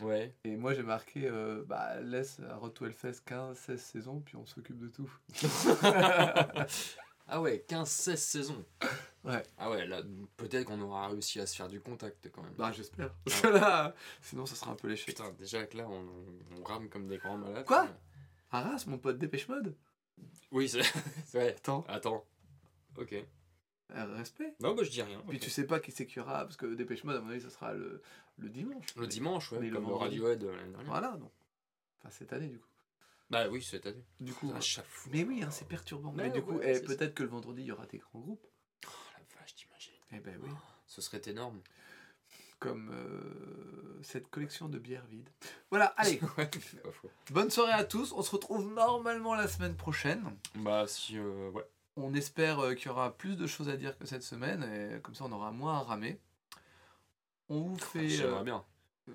[0.00, 0.32] Ouais.
[0.44, 4.36] Et moi j'ai marqué, euh, bah, laisse à Road to Hellfest 15, 16 saisons, puis
[4.36, 5.10] on s'occupe de tout.
[7.30, 8.64] Ah ouais, 15-16 saisons.
[9.22, 9.42] Ouais.
[9.58, 10.00] Ah ouais, là,
[10.38, 12.54] peut-être qu'on aura réussi à se faire du contact quand même.
[12.56, 13.14] bah j'espère.
[13.44, 15.08] Là, sinon ça sera un peu l'échec.
[15.14, 16.06] Putain, déjà que là, on,
[16.58, 17.66] on rame comme des grands malades.
[17.66, 17.86] Quoi?
[18.50, 19.76] Arras, mon pote Dépêche Mode?
[20.50, 20.80] Oui, c'est.
[21.34, 21.50] ouais.
[21.54, 22.24] Attends, Attends.
[22.98, 23.14] Ok.
[23.94, 24.54] euh, respect.
[24.60, 25.22] Non, bah je dis rien.
[25.28, 27.30] Puis tu sais pas qui c'est qu'il y aura, parce que Dépêche Mode, à mon
[27.30, 28.02] avis, ça sera le,
[28.38, 28.94] le dimanche.
[28.96, 29.94] Le dimanche, ouais, Mais comme le.
[29.94, 30.84] Radiohead l'année dernière.
[30.86, 31.30] Voilà, non.
[32.00, 32.68] Enfin, cette année, du coup.
[33.30, 34.04] Bah oui, cette année.
[34.20, 35.10] Du coup, À chaque fois.
[35.12, 36.12] mais oui, hein, c'est perturbant.
[36.12, 38.46] Mais du coup, eh, peut-être que le vendredi, il y aura des grands groupes.
[38.86, 39.92] Oh la vache, t'imagines.
[40.12, 40.50] Eh ben oui.
[40.86, 41.60] Ce serait énorme.
[42.58, 45.28] Comme euh, cette collection de bières vides.
[45.70, 46.18] Voilà, allez.
[46.38, 46.50] ouais.
[47.30, 48.12] Bonne soirée à tous.
[48.12, 50.24] On se retrouve normalement la semaine prochaine.
[50.56, 51.64] Bah si, euh, ouais.
[52.00, 54.62] On espère euh, qu'il y aura plus de choses à dire que cette semaine.
[54.62, 56.20] Et comme ça, on aura moins à ramer.
[57.48, 58.08] On vous fait.
[58.08, 58.64] J'aimerais euh, bien.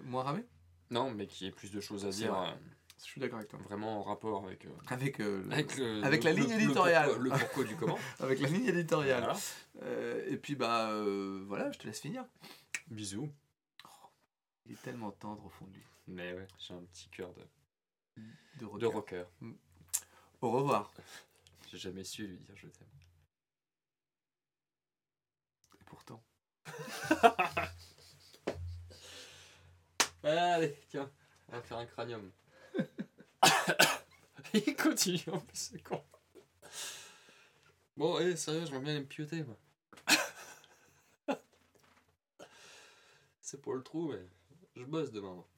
[0.03, 0.43] moins ramer?
[0.89, 2.51] Non, mais qu'il y ait plus de choses à dire, euh,
[2.99, 3.59] Je suis d'accord avec toi.
[3.63, 6.63] vraiment en rapport avec, euh, Avec, euh, avec, le- Avec le- la ligne le- le
[6.63, 7.05] éditoriale.
[7.09, 7.97] pourquoi- Le pourquoi du comment.
[8.19, 9.23] avec la ligne éditoriale.
[9.23, 9.39] Voilà.
[9.83, 12.25] Euh, et puis, bah, euh, voilà, je te laisse finir.
[12.89, 13.29] Bisous.
[14.65, 15.83] Il est tellement tendre au fond de lui.
[16.07, 18.21] Mais ouais, j'ai un petit cœur de,
[18.59, 18.79] De rocker.
[18.81, 19.23] de rocker.
[20.41, 20.91] Au revoir.
[21.73, 22.87] J'ai jamais su lui dire je t'aime.
[25.81, 26.23] Et pourtant.
[30.23, 31.11] Allez, tiens,
[31.47, 32.31] on va faire un cranium.
[34.53, 36.05] Il continue en plus, c'est con.
[37.97, 39.57] Bon, eh, sérieux, j'aimerais bien aller me pioter, moi.
[43.41, 44.23] c'est pour le trou, mais
[44.75, 45.33] je bosse demain.
[45.33, 45.49] moi.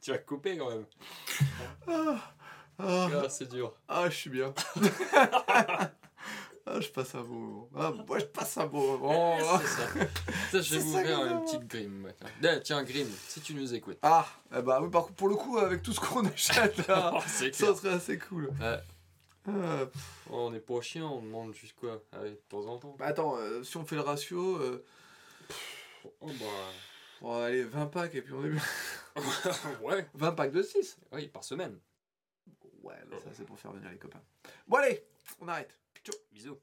[0.00, 0.84] Tu vas couper quand même.
[1.88, 2.16] Ah,
[2.78, 3.74] ah, Ah, c'est dur.
[3.88, 4.54] ah, je suis bien.
[6.66, 7.68] ah, je passe un beau moment.
[7.76, 9.36] Ah, moi, je passe un beau moment.
[9.60, 9.86] c'est ça.
[10.52, 12.12] Ça, je vais vous qu'on une petite grime.
[12.42, 13.98] Eh, Tiens, grime, si tu nous écoutes.
[14.02, 14.26] Ah,
[14.56, 17.20] eh bah oui, par contre, pour le coup, avec tout ce qu'on achète là, Oh,
[17.26, 18.46] ça serait assez cool.
[18.60, 18.78] Ouais.
[19.48, 19.84] Ah.
[20.30, 22.94] Oh, on n'est pas chiant, on demande juste quoi Allez, de temps en temps.
[22.98, 24.84] Bah, attends, euh, si on fait le ratio, euh,
[26.20, 26.34] Oh bah.
[27.20, 28.62] Bon, allez, 20 packs et puis on est bien.
[29.82, 30.06] ouais.
[30.14, 30.98] 20 packs de 6.
[31.12, 31.78] Oui, par semaine.
[32.82, 34.22] Ouais, mais ça c'est pour faire venir les copains.
[34.66, 35.04] Bon, allez,
[35.40, 35.74] on arrête.
[36.32, 36.58] Bisous.